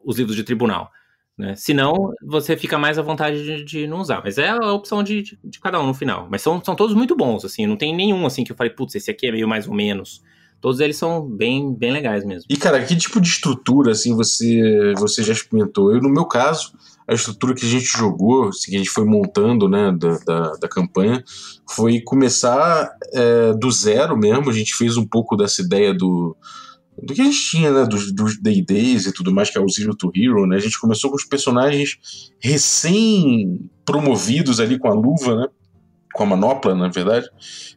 os 0.03 0.17
livros 0.17 0.35
de 0.35 0.43
tribunal. 0.43 0.91
Né? 1.39 1.55
Senão, 1.55 2.11
você 2.21 2.57
fica 2.57 2.77
mais 2.77 2.99
à 2.99 3.01
vontade 3.01 3.41
de, 3.41 3.63
de 3.63 3.87
não 3.87 4.01
usar. 4.01 4.21
Mas 4.21 4.37
é 4.37 4.49
a 4.49 4.73
opção 4.73 5.01
de, 5.01 5.21
de, 5.21 5.39
de, 5.41 5.57
cada 5.57 5.79
um 5.79 5.87
no 5.87 5.93
final. 5.93 6.27
Mas 6.29 6.41
são, 6.41 6.61
são 6.61 6.75
todos 6.75 6.93
muito 6.93 7.15
bons, 7.15 7.45
assim. 7.45 7.65
Não 7.65 7.77
tem 7.77 7.95
nenhum, 7.95 8.25
assim, 8.25 8.43
que 8.43 8.51
eu 8.51 8.57
falei, 8.57 8.73
putz, 8.73 8.95
esse 8.95 9.09
aqui 9.09 9.25
é 9.25 9.31
meio 9.31 9.47
mais 9.47 9.65
ou 9.65 9.73
menos. 9.73 10.21
Todos 10.59 10.81
eles 10.81 10.97
são 10.97 11.25
bem, 11.25 11.73
bem 11.73 11.93
legais 11.93 12.25
mesmo. 12.25 12.43
E, 12.49 12.57
cara, 12.57 12.83
que 12.83 12.93
tipo 12.93 13.21
de 13.21 13.29
estrutura, 13.29 13.93
assim, 13.93 14.13
você, 14.13 14.93
você 14.97 15.23
já 15.23 15.31
experimentou? 15.31 15.93
Eu, 15.93 16.01
no 16.01 16.09
meu 16.09 16.25
caso, 16.25 16.73
a 17.07 17.13
estrutura 17.13 17.55
que 17.55 17.65
a 17.65 17.69
gente 17.69 17.85
jogou, 17.85 18.49
assim, 18.49 18.71
que 18.71 18.75
a 18.75 18.79
gente 18.79 18.89
foi 18.89 19.05
montando, 19.05 19.69
né, 19.69 19.95
da, 19.97 20.17
da, 20.17 20.51
da 20.57 20.67
campanha, 20.67 21.23
foi 21.73 22.01
começar 22.01 22.91
é, 23.13 23.53
do 23.53 23.71
zero 23.71 24.17
mesmo. 24.17 24.49
A 24.49 24.53
gente 24.53 24.75
fez 24.75 24.97
um 24.97 25.05
pouco 25.07 25.37
dessa 25.37 25.61
ideia 25.61 25.93
do 25.93 26.35
do 27.03 27.13
que 27.13 27.21
a 27.21 27.25
gente 27.25 27.49
tinha, 27.49 27.71
né, 27.71 27.85
dos, 27.85 28.13
dos 28.13 28.41
D&Ds 28.41 29.07
e 29.07 29.13
tudo 29.13 29.33
mais, 29.33 29.49
que 29.49 29.57
é 29.57 29.61
o 29.61 29.69
Zero 29.69 29.95
to 29.95 30.11
Hero, 30.15 30.45
né, 30.45 30.57
a 30.57 30.59
gente 30.59 30.79
começou 30.79 31.09
com 31.09 31.15
os 31.15 31.25
personagens 31.25 31.97
recém-promovidos 32.39 34.59
ali 34.59 34.77
com 34.77 34.87
a 34.87 34.93
luva, 34.93 35.35
né, 35.35 35.47
com 36.19 36.25
a 36.25 36.27
manopla, 36.27 36.75
na 36.75 36.89
verdade, 36.89 37.29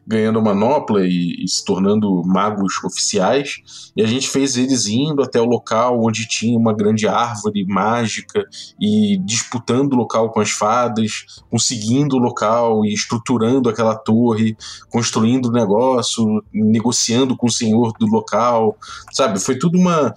ganhando 0.05 0.37
a 0.37 0.41
manopla 0.41 1.07
e, 1.07 1.45
e, 1.45 1.47
se 1.47 1.63
tornando 1.63 2.21
magos 2.25 2.83
oficiais. 2.83 3.61
E 3.95 4.03
a 4.03 4.05
gente 4.05 4.29
fez 4.29 4.57
eles 4.57 4.85
indo 4.85 5.23
até 5.23 5.39
o 5.39 5.45
local 5.45 6.03
onde 6.03 6.27
tinha 6.27 6.59
uma 6.59 6.73
grande 6.73 7.07
árvore 7.07 7.65
mágica 7.65 8.43
e 8.77 9.17
disputando 9.23 9.93
o 9.93 9.95
local 9.95 10.29
com 10.29 10.41
as 10.41 10.51
fadas, 10.51 11.25
conseguindo 11.49 12.17
o 12.17 12.19
local 12.19 12.83
e 12.83 12.93
estruturando 12.93 13.69
aquela 13.69 13.95
torre, 13.95 14.57
construindo 14.89 15.45
o 15.45 15.51
negócio, 15.53 16.43
negociando 16.53 17.37
com 17.37 17.47
o 17.47 17.51
senhor 17.51 17.93
do 17.97 18.07
local, 18.07 18.75
sabe? 19.13 19.39
Foi 19.39 19.57
tudo 19.57 19.79
uma 19.79 20.13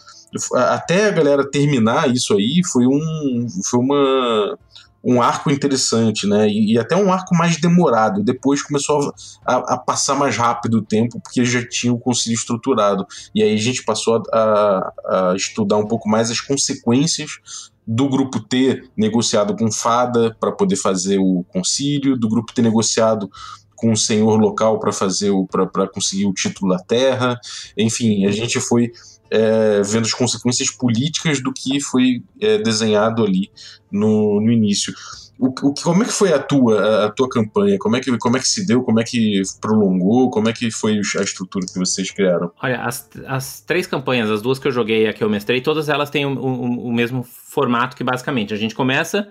até 0.52 1.06
a 1.06 1.12
galera 1.12 1.48
terminar 1.48 2.12
isso 2.12 2.34
aí 2.34 2.60
foi 2.70 2.84
um 2.86 3.46
foi 3.64 3.80
uma 3.80 4.58
um 5.06 5.22
arco 5.22 5.52
interessante, 5.52 6.26
né? 6.26 6.48
E, 6.48 6.72
e, 6.72 6.78
até 6.78 6.96
um 6.96 7.12
arco 7.12 7.34
mais 7.36 7.56
demorado. 7.58 8.24
Depois 8.24 8.60
começou 8.60 9.14
a, 9.46 9.74
a, 9.74 9.78
passar 9.78 10.16
mais 10.16 10.36
rápido 10.36 10.78
o 10.78 10.82
tempo, 10.82 11.20
porque 11.20 11.44
já 11.44 11.66
tinha 11.66 11.92
o 11.92 11.98
concílio 11.98 12.34
estruturado. 12.34 13.06
E 13.32 13.40
aí 13.40 13.54
a 13.54 13.58
gente 13.58 13.84
passou 13.84 14.20
a, 14.32 14.92
a, 15.06 15.34
estudar 15.36 15.76
um 15.76 15.86
pouco 15.86 16.08
mais 16.08 16.28
as 16.28 16.40
consequências 16.40 17.38
do 17.86 18.08
grupo 18.08 18.40
T 18.40 18.82
negociado 18.96 19.56
com 19.56 19.70
Fada 19.70 20.36
para 20.40 20.50
poder 20.50 20.74
fazer 20.74 21.18
o 21.18 21.44
concílio, 21.44 22.16
do 22.16 22.28
grupo 22.28 22.52
T 22.52 22.60
negociado 22.60 23.30
com 23.76 23.92
o 23.92 23.96
senhor 23.96 24.40
local 24.40 24.80
para 24.80 24.90
fazer 24.92 25.30
para 25.52 25.86
conseguir 25.86 26.26
o 26.26 26.34
título 26.34 26.72
da 26.72 26.82
terra. 26.82 27.38
Enfim, 27.76 28.26
a 28.26 28.32
gente 28.32 28.58
foi 28.58 28.90
é, 29.30 29.82
vendo 29.82 30.04
as 30.04 30.12
consequências 30.12 30.70
políticas 30.70 31.42
do 31.42 31.52
que 31.52 31.80
foi 31.80 32.22
é, 32.40 32.58
desenhado 32.58 33.24
ali 33.24 33.50
no, 33.90 34.40
no 34.40 34.50
início. 34.50 34.92
O, 35.38 35.48
o, 35.48 35.74
como 35.74 36.02
é 36.02 36.06
que 36.06 36.12
foi 36.12 36.32
a 36.32 36.38
tua, 36.38 37.06
a 37.06 37.10
tua 37.10 37.28
campanha? 37.28 37.76
Como 37.78 37.96
é, 37.96 38.00
que, 38.00 38.16
como 38.16 38.36
é 38.36 38.40
que 38.40 38.48
se 38.48 38.66
deu? 38.66 38.82
Como 38.82 38.98
é 38.98 39.04
que 39.04 39.42
prolongou? 39.60 40.30
Como 40.30 40.48
é 40.48 40.52
que 40.52 40.70
foi 40.70 40.98
a 40.98 41.22
estrutura 41.22 41.66
que 41.66 41.78
vocês 41.78 42.10
criaram? 42.10 42.50
Olha, 42.62 42.80
as, 42.82 43.08
as 43.26 43.60
três 43.60 43.86
campanhas, 43.86 44.30
as 44.30 44.40
duas 44.40 44.58
que 44.58 44.66
eu 44.66 44.72
joguei 44.72 45.04
e 45.04 45.08
a 45.08 45.12
que 45.12 45.22
eu 45.22 45.28
mestrei, 45.28 45.60
todas 45.60 45.88
elas 45.88 46.08
têm 46.08 46.24
o, 46.24 46.38
o, 46.38 46.88
o 46.88 46.92
mesmo 46.92 47.22
formato 47.22 47.96
que 47.96 48.04
basicamente 48.04 48.54
a 48.54 48.56
gente 48.56 48.74
começa 48.74 49.28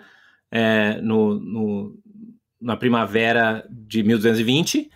é, 0.51 1.01
no, 1.01 1.39
no, 1.39 1.95
na 2.61 2.77
primavera 2.77 3.65
de 3.69 4.03
1220 4.03 4.89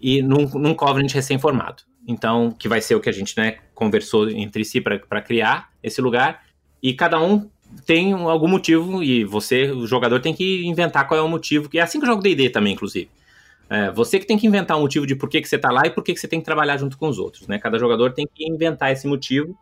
e 0.00 0.22
num, 0.22 0.48
num 0.50 0.74
Covenant 0.74 1.12
recém-formado. 1.12 1.82
Então, 2.06 2.50
que 2.50 2.68
vai 2.68 2.80
ser 2.80 2.94
o 2.94 3.00
que 3.00 3.08
a 3.08 3.12
gente 3.12 3.36
né, 3.36 3.58
conversou 3.74 4.28
entre 4.30 4.64
si 4.64 4.80
para 4.80 5.20
criar 5.20 5.70
esse 5.82 6.00
lugar. 6.00 6.42
E 6.82 6.94
cada 6.94 7.20
um 7.20 7.48
tem 7.86 8.12
algum 8.12 8.48
motivo, 8.48 9.02
e 9.02 9.24
você, 9.24 9.70
o 9.70 9.86
jogador, 9.86 10.20
tem 10.20 10.34
que 10.34 10.64
inventar 10.66 11.08
qual 11.08 11.18
é 11.18 11.22
o 11.22 11.28
motivo. 11.28 11.68
Que 11.68 11.78
é 11.78 11.82
assim 11.82 11.98
que 11.98 12.04
eu 12.04 12.10
jogo 12.10 12.22
DD 12.22 12.50
também, 12.50 12.74
inclusive. 12.74 13.08
É, 13.68 13.90
você 13.90 14.18
que 14.18 14.26
tem 14.26 14.36
que 14.36 14.46
inventar 14.46 14.76
um 14.76 14.82
motivo 14.82 15.06
de 15.06 15.16
por 15.16 15.28
que, 15.28 15.40
que 15.40 15.48
você 15.48 15.56
está 15.56 15.70
lá 15.70 15.82
e 15.86 15.90
por 15.90 16.04
que, 16.04 16.12
que 16.12 16.20
você 16.20 16.28
tem 16.28 16.38
que 16.38 16.44
trabalhar 16.44 16.76
junto 16.76 16.98
com 16.98 17.08
os 17.08 17.18
outros. 17.18 17.48
Né? 17.48 17.58
Cada 17.58 17.78
jogador 17.78 18.12
tem 18.12 18.28
que 18.32 18.46
inventar 18.46 18.92
esse 18.92 19.06
motivo. 19.06 19.56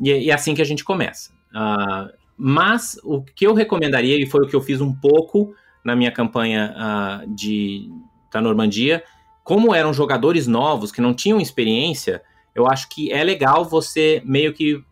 E, 0.00 0.10
e 0.10 0.30
é 0.30 0.34
assim 0.34 0.54
que 0.54 0.62
a 0.62 0.64
gente 0.64 0.84
começa. 0.84 1.32
Uh, 1.50 2.12
mas 2.36 2.98
o 3.02 3.22
que 3.22 3.46
eu 3.46 3.54
recomendaria, 3.54 4.20
e 4.20 4.26
foi 4.26 4.44
o 4.44 4.48
que 4.48 4.54
eu 4.54 4.60
fiz 4.60 4.80
um 4.80 4.92
pouco 4.92 5.54
na 5.84 5.96
minha 5.96 6.12
campanha 6.12 6.74
uh, 6.76 7.34
de, 7.34 7.90
da 8.32 8.40
Normandia, 8.40 9.02
como 9.42 9.74
eram 9.74 9.94
jogadores 9.94 10.46
novos 10.46 10.92
que 10.92 11.00
não 11.00 11.14
tinham 11.14 11.40
experiência, 11.40 12.22
eu 12.58 12.66
acho 12.66 12.88
que 12.88 13.12
é 13.12 13.22
legal 13.22 13.64
você 13.64 14.22
meio 14.24 14.52
que 14.52 14.82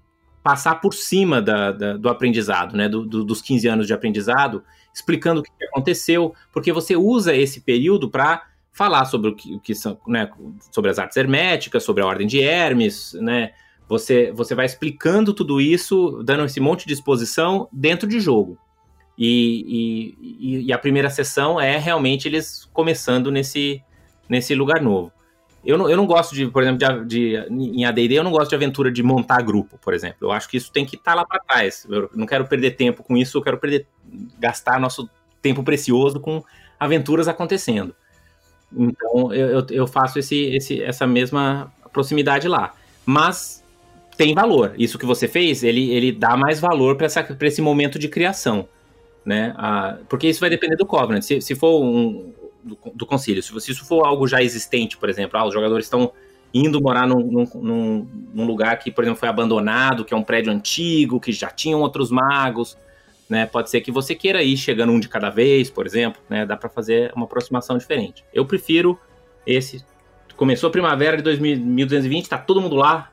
passar 0.42 0.76
por 0.76 0.94
cima 0.94 1.42
da, 1.42 1.72
da, 1.72 1.96
do 1.96 2.08
aprendizado, 2.08 2.76
né? 2.76 2.88
Do, 2.88 3.04
do, 3.04 3.24
dos 3.24 3.42
15 3.42 3.66
anos 3.66 3.86
de 3.86 3.92
aprendizado, 3.92 4.62
explicando 4.94 5.40
o 5.40 5.42
que 5.42 5.50
aconteceu, 5.64 6.34
porque 6.52 6.72
você 6.72 6.94
usa 6.94 7.34
esse 7.34 7.60
período 7.60 8.08
para 8.08 8.44
falar 8.72 9.06
sobre 9.06 9.30
o 9.30 9.34
que, 9.34 9.54
o 9.54 9.60
que, 9.60 9.74
são, 9.74 9.98
né? 10.06 10.30
Sobre 10.70 10.90
as 10.90 10.98
artes 10.98 11.16
herméticas, 11.16 11.82
sobre 11.82 12.02
a 12.02 12.06
ordem 12.06 12.26
de 12.26 12.40
Hermes, 12.40 13.14
né? 13.14 13.50
Você, 13.88 14.30
você 14.32 14.54
vai 14.54 14.66
explicando 14.66 15.34
tudo 15.34 15.60
isso, 15.60 16.22
dando 16.24 16.44
esse 16.44 16.60
monte 16.60 16.86
de 16.86 16.92
exposição 16.92 17.68
dentro 17.72 18.08
de 18.08 18.20
jogo. 18.20 18.58
E, 19.18 20.14
e, 20.38 20.66
e 20.66 20.72
a 20.72 20.78
primeira 20.78 21.08
sessão 21.08 21.60
é 21.60 21.78
realmente 21.78 22.28
eles 22.28 22.68
começando 22.72 23.30
nesse, 23.30 23.82
nesse 24.28 24.54
lugar 24.54 24.80
novo. 24.80 25.10
Eu 25.66 25.76
não, 25.76 25.90
eu 25.90 25.96
não 25.96 26.06
gosto 26.06 26.34
de, 26.34 26.46
por 26.46 26.62
exemplo, 26.62 26.78
de, 26.78 26.96
de 27.06 27.36
em 27.50 27.84
AD&D, 27.84 28.14
eu 28.14 28.22
não 28.22 28.30
gosto 28.30 28.50
de 28.50 28.54
aventura 28.54 28.90
de 28.90 29.02
montar 29.02 29.42
grupo, 29.42 29.76
por 29.78 29.92
exemplo. 29.92 30.18
Eu 30.20 30.32
acho 30.32 30.48
que 30.48 30.56
isso 30.56 30.70
tem 30.70 30.86
que 30.86 30.94
estar 30.94 31.10
tá 31.10 31.16
lá 31.16 31.26
para 31.26 31.40
trás. 31.40 31.86
Eu 31.90 32.08
não 32.14 32.24
quero 32.24 32.46
perder 32.46 32.72
tempo 32.72 33.02
com 33.02 33.16
isso, 33.16 33.36
eu 33.36 33.42
quero 33.42 33.58
perder, 33.58 33.86
gastar 34.38 34.78
nosso 34.78 35.10
tempo 35.42 35.64
precioso 35.64 36.20
com 36.20 36.42
aventuras 36.78 37.26
acontecendo. 37.26 37.94
Então, 38.72 39.32
eu, 39.34 39.66
eu 39.70 39.86
faço 39.86 40.18
esse, 40.18 40.54
esse, 40.54 40.82
essa 40.82 41.06
mesma 41.06 41.72
proximidade 41.92 42.46
lá. 42.46 42.74
Mas 43.04 43.64
tem 44.16 44.34
valor. 44.34 44.74
Isso 44.78 44.98
que 44.98 45.06
você 45.06 45.26
fez, 45.26 45.62
ele, 45.62 45.90
ele 45.90 46.12
dá 46.12 46.36
mais 46.36 46.60
valor 46.60 46.96
para 46.96 47.08
esse 47.42 47.60
momento 47.60 47.98
de 47.98 48.08
criação. 48.08 48.68
Né? 49.24 49.52
Ah, 49.56 49.98
porque 50.08 50.28
isso 50.28 50.40
vai 50.40 50.50
depender 50.50 50.76
do 50.76 50.86
Covenant. 50.86 51.22
Se, 51.22 51.40
se 51.40 51.54
for 51.54 51.82
um, 51.82 52.32
do, 52.66 52.78
do 52.94 53.06
concílio. 53.06 53.42
Se, 53.42 53.58
se 53.60 53.70
isso 53.70 53.84
for 53.84 54.04
algo 54.04 54.26
já 54.26 54.42
existente, 54.42 54.96
por 54.96 55.08
exemplo, 55.08 55.38
ah, 55.38 55.46
os 55.46 55.54
jogadores 55.54 55.86
estão 55.86 56.12
indo 56.52 56.80
morar 56.80 57.06
num, 57.06 57.46
num, 57.54 58.08
num, 58.34 58.46
lugar 58.46 58.78
que, 58.78 58.90
por 58.90 59.04
exemplo, 59.04 59.20
foi 59.20 59.28
abandonado, 59.28 60.04
que 60.04 60.14
é 60.14 60.16
um 60.16 60.22
prédio 60.22 60.52
antigo, 60.52 61.20
que 61.20 61.32
já 61.32 61.48
tinham 61.48 61.80
outros 61.80 62.10
magos, 62.10 62.76
né? 63.28 63.46
Pode 63.46 63.70
ser 63.70 63.80
que 63.80 63.90
você 63.90 64.14
queira 64.14 64.42
ir 64.42 64.56
chegando 64.56 64.92
um 64.92 65.00
de 65.00 65.08
cada 65.08 65.30
vez, 65.30 65.70
por 65.70 65.86
exemplo, 65.86 66.20
né? 66.28 66.46
Dá 66.46 66.56
para 66.56 66.68
fazer 66.68 67.12
uma 67.14 67.26
aproximação 67.26 67.76
diferente. 67.76 68.24
Eu 68.32 68.46
prefiro 68.46 68.98
esse. 69.46 69.84
Começou 70.36 70.68
a 70.68 70.70
primavera 70.70 71.16
de 71.16 71.22
2000, 71.22 71.58
1220, 71.58 72.28
tá 72.28 72.38
todo 72.38 72.60
mundo 72.60 72.76
lá. 72.76 73.10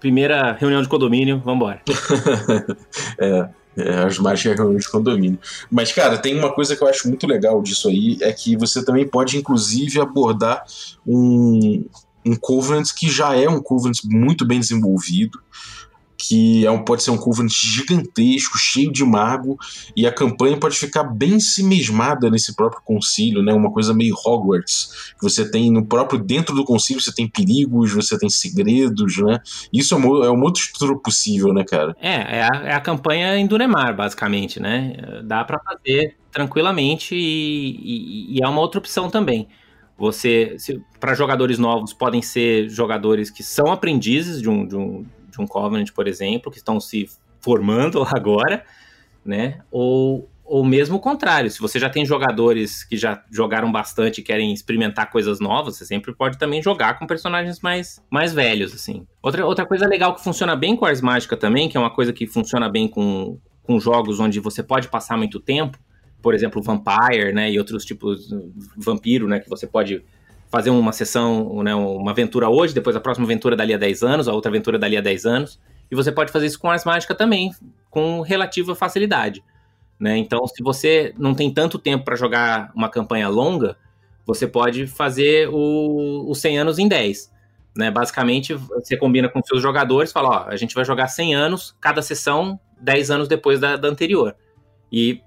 Primeira 0.00 0.52
reunião 0.52 0.82
de 0.82 0.88
condomínio, 0.88 1.38
vambora. 1.38 1.80
é. 3.18 3.48
É, 3.76 4.02
as 4.02 4.18
mágicas 4.18 4.76
de 4.76 4.88
condomínio. 4.90 5.38
Mas, 5.70 5.92
cara, 5.92 6.18
tem 6.18 6.38
uma 6.38 6.52
coisa 6.52 6.76
que 6.76 6.82
eu 6.82 6.88
acho 6.88 7.08
muito 7.08 7.26
legal 7.26 7.62
disso 7.62 7.88
aí, 7.88 8.18
é 8.20 8.30
que 8.30 8.54
você 8.56 8.84
também 8.84 9.08
pode, 9.08 9.38
inclusive, 9.38 9.98
abordar 9.98 10.62
um, 11.06 11.82
um 12.24 12.36
Covenant 12.36 12.88
que 12.94 13.10
já 13.10 13.34
é 13.34 13.48
um 13.48 13.62
Covenant 13.62 14.00
muito 14.04 14.44
bem 14.44 14.60
desenvolvido, 14.60 15.40
que 16.22 16.64
é 16.64 16.70
um, 16.70 16.84
pode 16.84 17.02
ser 17.02 17.10
um 17.10 17.16
Covenant 17.16 17.50
gigantesco, 17.52 18.56
cheio 18.56 18.92
de 18.92 19.04
mago, 19.04 19.58
e 19.96 20.06
a 20.06 20.12
campanha 20.12 20.56
pode 20.56 20.78
ficar 20.78 21.02
bem 21.02 21.36
mesmada 21.64 22.30
nesse 22.30 22.54
próprio 22.54 22.80
concílio, 22.84 23.42
né? 23.42 23.52
Uma 23.52 23.72
coisa 23.72 23.92
meio 23.92 24.14
Hogwarts, 24.14 25.14
você 25.20 25.50
tem 25.50 25.68
no 25.72 25.84
próprio 25.84 26.20
dentro 26.20 26.54
do 26.54 26.64
concílio 26.64 27.02
você 27.02 27.12
tem 27.12 27.28
perigos, 27.28 27.92
você 27.92 28.16
tem 28.16 28.30
segredos, 28.30 29.16
né? 29.18 29.40
Isso 29.72 29.94
é 29.94 29.96
uma, 29.96 30.26
é 30.26 30.30
uma 30.30 30.44
outra 30.44 30.62
estrutura 30.62 30.96
possível, 30.96 31.52
né, 31.52 31.64
cara? 31.64 31.96
É, 32.00 32.38
é 32.38 32.42
a, 32.42 32.62
é 32.66 32.72
a 32.72 32.80
campanha 32.80 33.36
em 33.36 33.46
Duremar, 33.46 33.96
basicamente, 33.96 34.60
né? 34.60 34.94
Dá 35.24 35.42
para 35.42 35.58
fazer 35.58 36.16
tranquilamente 36.30 37.16
e, 37.16 37.80
e, 37.82 38.36
e 38.36 38.44
é 38.44 38.48
uma 38.48 38.60
outra 38.60 38.78
opção 38.78 39.10
também. 39.10 39.48
Você, 39.98 40.56
para 41.00 41.14
jogadores 41.14 41.58
novos, 41.58 41.92
podem 41.92 42.22
ser 42.22 42.68
jogadores 42.68 43.28
que 43.28 43.42
são 43.42 43.72
aprendizes 43.72 44.40
de 44.40 44.48
um, 44.48 44.66
de 44.66 44.76
um 44.76 45.04
de 45.32 45.40
um 45.40 45.46
Covenant, 45.46 45.90
por 45.92 46.06
exemplo, 46.06 46.50
que 46.50 46.58
estão 46.58 46.78
se 46.78 47.08
formando 47.40 48.02
agora, 48.14 48.64
né? 49.24 49.60
Ou, 49.70 50.28
ou 50.44 50.64
mesmo 50.64 50.96
o 50.96 51.00
contrário, 51.00 51.50
se 51.50 51.60
você 51.60 51.78
já 51.78 51.88
tem 51.88 52.04
jogadores 52.04 52.84
que 52.84 52.96
já 52.96 53.22
jogaram 53.30 53.70
bastante 53.72 54.20
e 54.20 54.24
querem 54.24 54.52
experimentar 54.52 55.10
coisas 55.10 55.40
novas, 55.40 55.76
você 55.76 55.84
sempre 55.84 56.14
pode 56.14 56.38
também 56.38 56.62
jogar 56.62 56.98
com 56.98 57.06
personagens 57.06 57.60
mais, 57.60 58.02
mais 58.10 58.32
velhos, 58.32 58.74
assim. 58.74 59.06
Outra, 59.22 59.46
outra 59.46 59.66
coisa 59.66 59.86
legal 59.86 60.14
que 60.14 60.22
funciona 60.22 60.54
bem 60.54 60.76
com 60.76 60.84
Ars 60.84 61.00
Mágica 61.00 61.36
também, 61.36 61.68
que 61.68 61.76
é 61.76 61.80
uma 61.80 61.90
coisa 61.90 62.12
que 62.12 62.26
funciona 62.26 62.68
bem 62.68 62.86
com, 62.86 63.38
com 63.62 63.80
jogos 63.80 64.20
onde 64.20 64.40
você 64.40 64.62
pode 64.62 64.88
passar 64.88 65.16
muito 65.16 65.40
tempo, 65.40 65.78
por 66.20 66.34
exemplo, 66.34 66.62
Vampire, 66.62 67.32
né, 67.32 67.50
e 67.50 67.58
outros 67.58 67.84
tipos, 67.84 68.30
Vampiro, 68.76 69.26
né, 69.26 69.40
que 69.40 69.50
você 69.50 69.66
pode 69.66 70.04
fazer 70.52 70.68
uma 70.68 70.92
sessão, 70.92 71.62
né, 71.62 71.74
uma 71.74 72.10
aventura 72.10 72.50
hoje, 72.50 72.74
depois 72.74 72.94
a 72.94 73.00
próxima 73.00 73.24
aventura 73.24 73.56
dali 73.56 73.72
a 73.72 73.78
10 73.78 74.02
anos, 74.02 74.28
a 74.28 74.34
outra 74.34 74.50
aventura 74.50 74.78
dali 74.78 74.98
a 74.98 75.00
10 75.00 75.24
anos. 75.24 75.58
E 75.90 75.96
você 75.96 76.12
pode 76.12 76.30
fazer 76.30 76.44
isso 76.44 76.58
com 76.58 76.70
Ars 76.70 76.84
Mágica 76.84 77.14
também, 77.14 77.50
com 77.88 78.20
relativa 78.20 78.74
facilidade. 78.74 79.42
Né? 79.98 80.18
Então, 80.18 80.46
se 80.46 80.62
você 80.62 81.14
não 81.16 81.34
tem 81.34 81.50
tanto 81.50 81.78
tempo 81.78 82.04
para 82.04 82.16
jogar 82.16 82.70
uma 82.74 82.90
campanha 82.90 83.28
longa, 83.28 83.78
você 84.26 84.46
pode 84.46 84.86
fazer 84.86 85.48
o, 85.50 86.30
os 86.30 86.38
100 86.38 86.58
anos 86.58 86.78
em 86.78 86.86
10. 86.86 87.32
Né? 87.74 87.90
Basicamente, 87.90 88.52
você 88.52 88.94
combina 88.94 89.30
com 89.30 89.42
seus 89.42 89.62
jogadores, 89.62 90.12
fala, 90.12 90.28
ó, 90.28 90.48
a 90.48 90.56
gente 90.56 90.74
vai 90.74 90.84
jogar 90.84 91.08
100 91.08 91.34
anos, 91.34 91.74
cada 91.80 92.02
sessão 92.02 92.60
10 92.78 93.10
anos 93.10 93.28
depois 93.28 93.58
da, 93.58 93.76
da 93.76 93.88
anterior. 93.88 94.36
E 94.92 95.22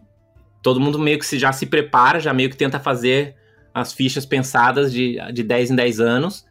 todo 0.61 0.79
mundo 0.79 0.99
meio 0.99 1.17
que 1.17 1.25
se, 1.25 1.39
já 1.39 1.51
se 1.51 1.65
prepara, 1.65 2.19
já 2.19 2.31
meio 2.31 2.49
que 2.49 2.57
tenta 2.57 2.79
fazer 2.79 3.35
as 3.75 3.91
fichas 3.91 4.25
pensadas 4.25 4.93
de, 4.93 5.17
de 5.33 5.43
10 5.43 5.71
em 5.71 5.75
10 5.75 5.99
anos 5.99 6.45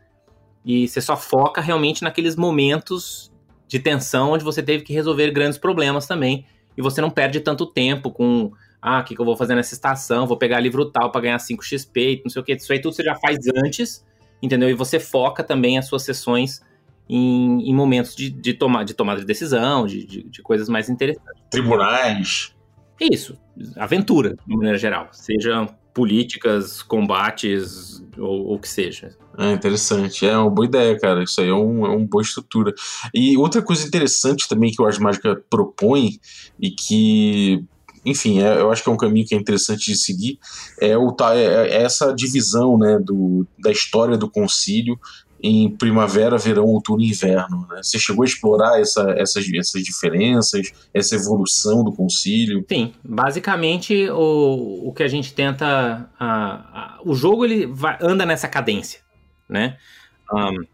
e 0.62 0.86
você 0.86 1.00
só 1.00 1.16
foca 1.16 1.62
realmente 1.62 2.02
naqueles 2.02 2.36
momentos 2.36 3.32
de 3.66 3.78
tensão 3.78 4.32
onde 4.32 4.44
você 4.44 4.62
teve 4.62 4.84
que 4.84 4.92
resolver 4.92 5.30
grandes 5.30 5.56
problemas 5.56 6.06
também 6.06 6.44
e 6.76 6.82
você 6.82 7.00
não 7.00 7.08
perde 7.08 7.40
tanto 7.40 7.64
tempo 7.64 8.10
com 8.10 8.52
ah, 8.80 9.00
o 9.00 9.04
que, 9.04 9.14
que 9.14 9.20
eu 9.22 9.24
vou 9.24 9.38
fazer 9.38 9.54
nessa 9.54 9.72
estação, 9.72 10.26
vou 10.26 10.36
pegar 10.36 10.60
livro 10.60 10.84
tal 10.84 11.10
para 11.10 11.22
ganhar 11.22 11.38
5 11.38 11.64
XP, 11.64 12.20
não 12.22 12.30
sei 12.30 12.42
o 12.42 12.44
que. 12.44 12.52
Isso 12.52 12.70
aí 12.70 12.78
tudo 12.78 12.94
você 12.94 13.02
já 13.02 13.14
faz 13.14 13.38
antes, 13.64 14.04
entendeu? 14.42 14.68
E 14.68 14.74
você 14.74 15.00
foca 15.00 15.42
também 15.42 15.78
as 15.78 15.86
suas 15.86 16.02
sessões 16.02 16.60
em, 17.08 17.70
em 17.70 17.74
momentos 17.74 18.14
de, 18.14 18.28
de, 18.28 18.52
toma, 18.52 18.84
de 18.84 18.92
tomada 18.92 19.20
de 19.20 19.26
decisão, 19.26 19.86
de, 19.86 20.04
de, 20.04 20.22
de 20.24 20.42
coisas 20.42 20.68
mais 20.68 20.90
interessantes. 20.90 21.42
Tribunais. 21.50 22.54
Isso, 23.00 23.38
aventura, 23.76 24.36
de 24.46 24.54
maneira 24.54 24.76
geral. 24.76 25.08
Sejam 25.10 25.74
políticas, 25.94 26.82
combates 26.82 28.02
ou 28.18 28.54
o 28.54 28.58
que 28.58 28.68
seja. 28.68 29.16
É 29.38 29.52
interessante, 29.52 30.26
é 30.26 30.36
uma 30.36 30.50
boa 30.50 30.66
ideia, 30.66 30.98
cara. 30.98 31.22
Isso 31.22 31.40
aí 31.40 31.48
é, 31.48 31.54
um, 31.54 31.86
é 31.86 31.88
uma 31.88 32.06
boa 32.06 32.22
estrutura. 32.22 32.74
E 33.14 33.36
outra 33.36 33.62
coisa 33.62 33.86
interessante 33.86 34.48
também 34.48 34.72
que 34.72 34.82
o 34.82 34.84
Ars 34.84 34.98
Mágica 34.98 35.42
propõe 35.48 36.18
e 36.60 36.70
que 36.70 37.64
enfim, 38.04 38.42
é, 38.42 38.60
eu 38.60 38.70
acho 38.70 38.82
que 38.82 38.88
é 38.90 38.92
um 38.92 38.98
caminho 38.98 39.26
que 39.26 39.34
é 39.34 39.38
interessante 39.38 39.90
de 39.90 39.96
seguir, 39.96 40.38
é, 40.78 40.96
o, 40.96 41.16
é, 41.32 41.70
é 41.70 41.82
essa 41.82 42.12
divisão 42.12 42.76
né, 42.76 42.98
do, 42.98 43.46
da 43.58 43.70
história 43.70 44.16
do 44.18 44.30
concílio 44.30 44.98
em 45.46 45.68
primavera, 45.68 46.38
verão, 46.38 46.64
outono 46.64 47.02
e 47.02 47.10
inverno. 47.10 47.66
Né? 47.68 47.82
Você 47.82 47.98
chegou 47.98 48.22
a 48.22 48.26
explorar 48.26 48.80
essa, 48.80 49.10
essas, 49.18 49.44
essas 49.52 49.82
diferenças, 49.82 50.72
essa 50.94 51.14
evolução 51.14 51.84
do 51.84 51.92
concílio? 51.92 52.64
Sim, 52.66 52.94
basicamente 53.04 54.08
o, 54.08 54.88
o 54.88 54.92
que 54.94 55.02
a 55.02 55.08
gente 55.08 55.34
tenta. 55.34 56.08
o 57.04 57.14
jogo 57.14 57.44
ele 57.44 57.66
vai, 57.66 57.98
anda 58.00 58.24
nessa 58.24 58.48
cadência, 58.48 59.00
né? 59.46 59.76
Um, 60.32 60.64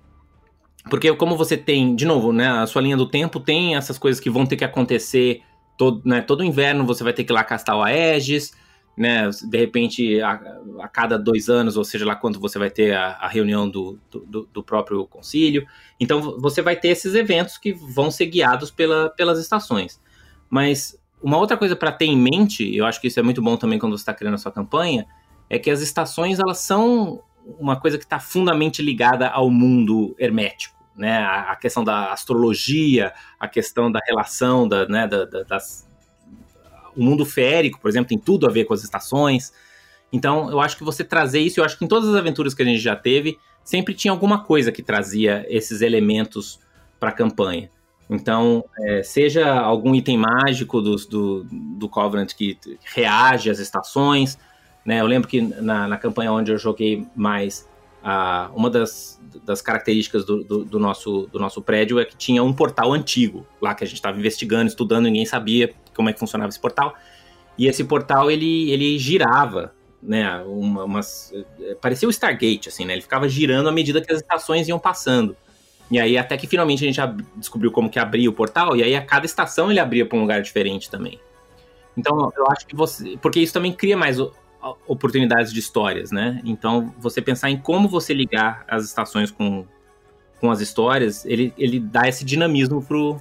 porque 0.89 1.13
como 1.17 1.37
você 1.37 1.57
tem, 1.57 1.97
de 1.97 2.05
novo, 2.05 2.33
né, 2.33 2.49
a 2.49 2.67
sua 2.67 2.81
linha 2.81 2.97
do 2.97 3.07
tempo 3.07 3.41
tem 3.41 3.75
essas 3.75 3.99
coisas 3.99 4.21
que 4.21 4.31
vão 4.31 4.47
ter 4.47 4.57
que 4.57 4.65
acontecer 4.65 5.43
todo, 5.77 6.01
né, 6.05 6.21
todo 6.21 6.45
inverno, 6.45 6.87
você 6.87 7.03
vai 7.03 7.13
ter 7.13 7.25
que 7.25 7.33
ir 7.33 7.35
lá 7.35 7.43
castar 7.43 7.77
o 7.77 7.83
Aegis, 7.83 8.53
né? 8.97 9.31
De 9.49 9.59
repente, 9.59 10.21
a, 10.21 10.41
a, 10.81 10.89
cada 10.89 11.19
dois 11.19 11.49
anos, 11.49 11.77
ou 11.77 11.85
seja 11.85 12.05
lá 12.05 12.15
quando 12.15 12.39
você 12.39 12.59
vai 12.59 12.71
ter 12.71 12.95
a, 12.95 13.13
a 13.13 13.29
reunião 13.29 13.69
do, 13.69 13.99
do, 14.11 14.49
do, 14.53 14.63
próprio 14.63 15.07
concílio. 15.07 15.67
Então, 15.99 16.39
você 16.39 16.61
vai 16.61 16.77
ter 16.77 16.89
esses 16.89 17.15
eventos 17.15 17.57
que 17.57 17.73
vão 17.73 18.11
ser 18.11 18.27
guiados 18.27 18.71
pela, 18.71 19.11
pelas 19.11 19.39
estações. 19.39 20.01
Mas 20.49 20.99
uma 21.23 21.39
outra 21.39 21.57
coisa 21.57 21.77
para 21.77 21.93
ter 21.93 22.07
em 22.07 22.17
mente, 22.17 22.75
eu 22.75 22.85
acho 22.85 23.01
que 23.01 23.07
isso 23.07 23.21
é 23.21 23.23
muito 23.23 23.43
bom 23.43 23.57
também 23.57 23.79
quando 23.79 23.97
você 23.97 24.03
está 24.03 24.15
criando 24.15 24.35
a 24.35 24.39
sua 24.39 24.53
campanha, 24.53 25.07
é 25.49 25.59
que 25.59 25.71
as 25.71 25.81
estações 25.81 26.39
elas 26.39 26.59
são 26.59 27.23
uma 27.59 27.79
coisa 27.79 27.99
que 27.99 28.05
está 28.05 28.19
fundamentalmente 28.19 28.83
ligada 28.83 29.29
ao 29.29 29.51
mundo 29.51 30.15
hermético. 30.19 30.79
Né, 30.97 31.17
a, 31.17 31.57
questão 31.57 31.83
da 31.83 32.13
astrologia, 32.13 33.15
a 33.39 33.49
questão 33.49 33.91
da 33.91 34.01
relação 34.07 34.69
da, 34.69 34.87
né, 34.87 35.07
da, 35.07 35.25
da, 35.25 35.45
das, 35.45 35.89
o 36.97 37.03
mundo 37.03 37.25
férico, 37.25 37.81
por 37.81 37.89
exemplo, 37.89 38.09
tem 38.09 38.19
tudo 38.19 38.47
a 38.47 38.51
ver 38.51 38.65
com 38.65 38.75
as 38.75 38.83
estações. 38.83 39.53
Então, 40.13 40.51
eu 40.51 40.61
acho 40.61 40.77
que 40.77 40.85
você 40.85 41.05
trazer 41.05 41.41
isso, 41.41 41.61
eu 41.61 41.65
acho 41.65 41.79
que 41.79 41.85
em 41.85 41.89
todas 41.89 42.09
as 42.09 42.17
aventuras 42.17 42.55
que 42.55 42.63
a 42.63 42.65
gente 42.65 42.81
já 42.81 42.97
teve, 42.97 43.39
sempre 43.65 43.95
tinha 43.95 44.11
alguma 44.11 44.43
coisa 44.45 44.73
que 44.73 44.83
trazia 44.83 45.47
esses 45.49 45.81
elementos 45.83 46.59
para 46.99 47.11
a 47.11 47.13
campanha. 47.13 47.71
Então, 48.09 48.65
é, 48.81 49.05
seja 49.05 49.55
algum 49.55 49.95
item 49.95 50.19
mágico 50.19 50.83
do, 50.83 50.97
do, 50.97 51.47
do 51.49 51.89
Covenant 51.89 52.35
que 52.35 52.59
reage 52.83 53.49
às 53.49 53.61
estações, 53.61 54.37
né? 54.85 55.01
Eu 55.01 55.07
lembro 55.07 55.29
que 55.29 55.41
na, 55.41 55.87
na 55.87 55.97
campanha 55.97 56.33
onde 56.33 56.51
eu 56.51 56.59
joguei 56.59 57.07
mais, 57.15 57.69
uh, 58.03 58.55
uma 58.55 58.71
das, 58.71 59.21
das 59.45 59.63
características 59.63 60.25
do, 60.25 60.43
do, 60.43 60.65
do, 60.65 60.79
nosso, 60.79 61.29
do 61.33 61.39
nosso 61.39 61.63
prédio 61.63 61.99
é 61.99 62.05
que 62.05 62.17
tinha 62.17 62.43
um 62.43 62.53
portal 62.53 62.93
antigo, 62.93 63.47
lá 63.61 63.75
que 63.75 63.85
a 63.85 63.87
gente 63.87 63.97
estava 63.97 64.19
investigando, 64.19 64.69
estudando, 64.69 65.05
ninguém 65.05 65.27
sabia 65.27 65.73
como 65.95 66.09
é 66.09 66.13
que 66.13 66.19
funcionava 66.19 66.49
esse 66.49 66.61
portal. 66.61 66.95
E 67.57 67.67
esse 67.67 67.85
portal, 67.85 68.31
ele, 68.31 68.71
ele 68.71 68.99
girava, 68.99 69.75
né, 70.03 70.43
uma, 70.47 70.85
umas, 70.85 71.33
parecia 71.81 72.09
o 72.09 72.11
Stargate, 72.11 72.69
assim, 72.69 72.85
né, 72.85 72.95
ele 72.95 73.03
ficava 73.03 73.29
girando 73.29 73.69
à 73.69 73.73
medida 73.73 74.01
que 74.01 74.13
as 74.13 74.21
estações 74.21 74.69
iam 74.69 74.79
passando. 74.79 75.37
E 75.91 75.99
aí, 75.99 76.17
até 76.17 76.37
que 76.37 76.47
finalmente 76.47 76.85
a 76.85 76.91
gente 76.91 77.25
descobriu 77.37 77.73
como 77.73 77.91
que 77.91 77.99
abria 77.99 78.31
o 78.31 78.33
portal, 78.33 78.77
e 78.77 78.83
aí 78.83 78.95
a 78.95 79.05
cada 79.05 79.27
estação 79.27 79.71
ele 79.71 79.81
abria 79.81 80.07
para 80.07 80.17
um 80.17 80.21
lugar 80.21 80.41
diferente 80.41 80.89
também. 80.89 81.21
Então, 81.97 82.33
eu 82.37 82.47
acho 82.51 82.67
que 82.67 82.77
você. 82.77 83.19
Porque 83.21 83.41
isso 83.41 83.53
também 83.53 83.73
cria 83.73 83.97
mais 83.97 84.19
oportunidades 84.87 85.53
de 85.53 85.59
histórias, 85.59 86.11
né? 86.11 86.41
Então, 86.45 86.95
você 86.99 87.23
pensar 87.23 87.51
em 87.51 87.57
como 87.59 87.89
você 87.89 88.13
ligar 88.13 88.65
as 88.69 88.85
estações 88.85 89.31
com, 89.31 89.65
com 90.41 90.51
as 90.51 90.61
histórias, 90.61 91.25
ele, 91.25 91.53
ele 91.57 91.81
dá 91.81 92.09
esse 92.09 92.25
dinamismo 92.25 92.83
pro, 92.83 93.21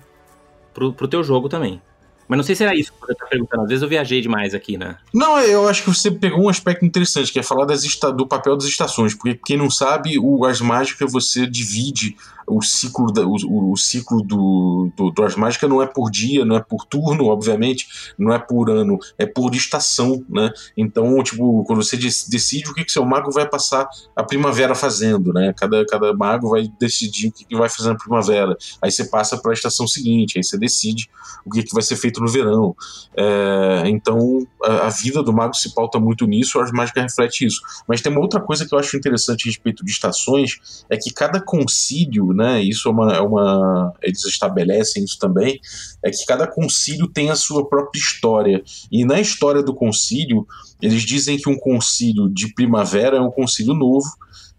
pro, 0.73 0.93
pro 0.93 1.07
teu 1.07 1.23
jogo 1.23 1.47
também. 1.47 1.81
Mas 2.29 2.37
não 2.37 2.43
sei 2.43 2.55
se 2.55 2.63
era 2.63 2.75
isso 2.75 2.93
que 2.93 2.99
você 2.99 3.15
tá 3.15 3.25
perguntando. 3.25 3.63
Às 3.63 3.69
vezes 3.69 3.81
eu 3.81 3.89
viajei 3.89 4.21
demais 4.21 4.53
aqui, 4.53 4.77
né? 4.77 4.97
Não, 5.11 5.39
eu 5.39 5.67
acho 5.67 5.83
que 5.83 5.89
você 5.89 6.11
pegou 6.11 6.43
um 6.45 6.49
aspecto 6.49 6.85
interessante, 6.85 7.33
que 7.33 7.39
é 7.39 7.43
falar 7.43 7.65
das 7.65 7.81
do 8.15 8.27
papel 8.27 8.55
das 8.55 8.67
estações. 8.67 9.15
Porque 9.15 9.33
quem 9.43 9.57
não 9.57 9.71
sabe, 9.71 10.19
o 10.19 10.45
Ars 10.45 10.61
Mágica 10.61 11.07
você 11.07 11.47
divide 11.47 12.15
o 12.49 12.61
ciclo, 12.61 13.11
da, 13.11 13.21
o, 13.25 13.71
o, 13.71 13.77
ciclo 13.77 14.21
do, 14.23 14.91
do, 14.95 15.11
do 15.11 15.23
Ars 15.23 15.35
Mágica 15.35 15.67
não 15.67 15.81
é 15.81 15.85
por 15.85 16.09
dia, 16.09 16.43
não 16.43 16.55
é 16.55 16.59
por 16.59 16.85
turno, 16.85 17.25
obviamente, 17.25 18.13
não 18.17 18.33
é 18.33 18.39
por 18.39 18.69
ano, 18.69 18.97
é 19.17 19.25
por 19.25 19.53
estação, 19.53 20.23
né? 20.27 20.51
Então, 20.75 21.21
tipo, 21.23 21.63
quando 21.65 21.83
você 21.83 21.95
decide 21.95 22.69
o 22.69 22.73
que, 22.73 22.83
que 22.83 22.91
seu 22.91 23.05
mago 23.05 23.31
vai 23.31 23.47
passar 23.47 23.87
a 24.15 24.23
primavera 24.23 24.73
fazendo, 24.73 25.31
né? 25.31 25.53
Cada, 25.55 25.85
cada 25.85 26.13
mago 26.13 26.49
vai 26.49 26.67
decidir 26.79 27.29
o 27.29 27.31
que, 27.31 27.45
que 27.45 27.55
vai 27.55 27.69
fazer 27.69 27.89
na 27.89 27.97
primavera. 27.97 28.57
Aí 28.81 28.91
você 28.91 29.05
passa 29.05 29.37
para 29.37 29.51
a 29.51 29.53
estação 29.53 29.87
seguinte, 29.87 30.37
aí 30.37 30.43
você 30.43 30.57
decide 30.57 31.09
o 31.45 31.51
que, 31.51 31.63
que 31.63 31.73
vai 31.73 31.83
ser 31.83 31.95
feito 31.95 32.18
no 32.21 32.27
verão. 32.27 32.75
É, 33.15 33.83
então, 33.87 34.45
a, 34.63 34.87
a, 34.87 34.89
vida 34.89 35.21
do 35.21 35.33
mago 35.33 35.53
se 35.53 35.73
pauta 35.73 35.99
muito 35.99 36.25
nisso, 36.25 36.57
o 36.57 36.61
Ars 36.61 36.71
Mágica 36.71 37.01
reflete 37.01 37.45
isso. 37.45 37.61
Mas 37.87 38.01
tem 38.01 38.11
uma 38.11 38.21
outra 38.21 38.39
coisa 38.39 38.65
que 38.65 38.73
eu 38.73 38.79
acho 38.79 38.95
interessante 38.95 39.47
a 39.47 39.49
respeito 39.49 39.83
de 39.83 39.91
estações, 39.91 40.85
é 40.89 40.97
que 40.97 41.11
cada 41.11 41.39
concílio 41.39 42.29
né? 42.33 42.61
Isso 42.61 42.87
é 42.87 42.91
uma, 42.91 43.13
é 43.13 43.21
uma, 43.21 43.93
eles 44.01 44.23
estabelecem 44.25 45.03
isso 45.03 45.17
também, 45.19 45.59
é 46.03 46.09
que 46.09 46.25
cada 46.25 46.47
concílio 46.47 47.07
tem 47.07 47.29
a 47.29 47.35
sua 47.35 47.67
própria 47.67 47.99
história. 47.99 48.63
E 48.91 49.05
na 49.05 49.19
história 49.19 49.63
do 49.63 49.73
concílio, 49.73 50.45
eles 50.81 51.03
dizem 51.03 51.37
que 51.37 51.49
um 51.49 51.57
concílio 51.57 52.29
de 52.29 52.53
primavera 52.53 53.17
é 53.17 53.21
um 53.21 53.31
concílio 53.31 53.73
novo, 53.73 54.07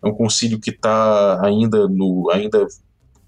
é 0.02 0.08
um 0.08 0.14
concílio 0.14 0.58
que 0.58 0.70
está 0.70 1.44
ainda 1.44 1.88
no 1.88 2.30
ainda 2.30 2.66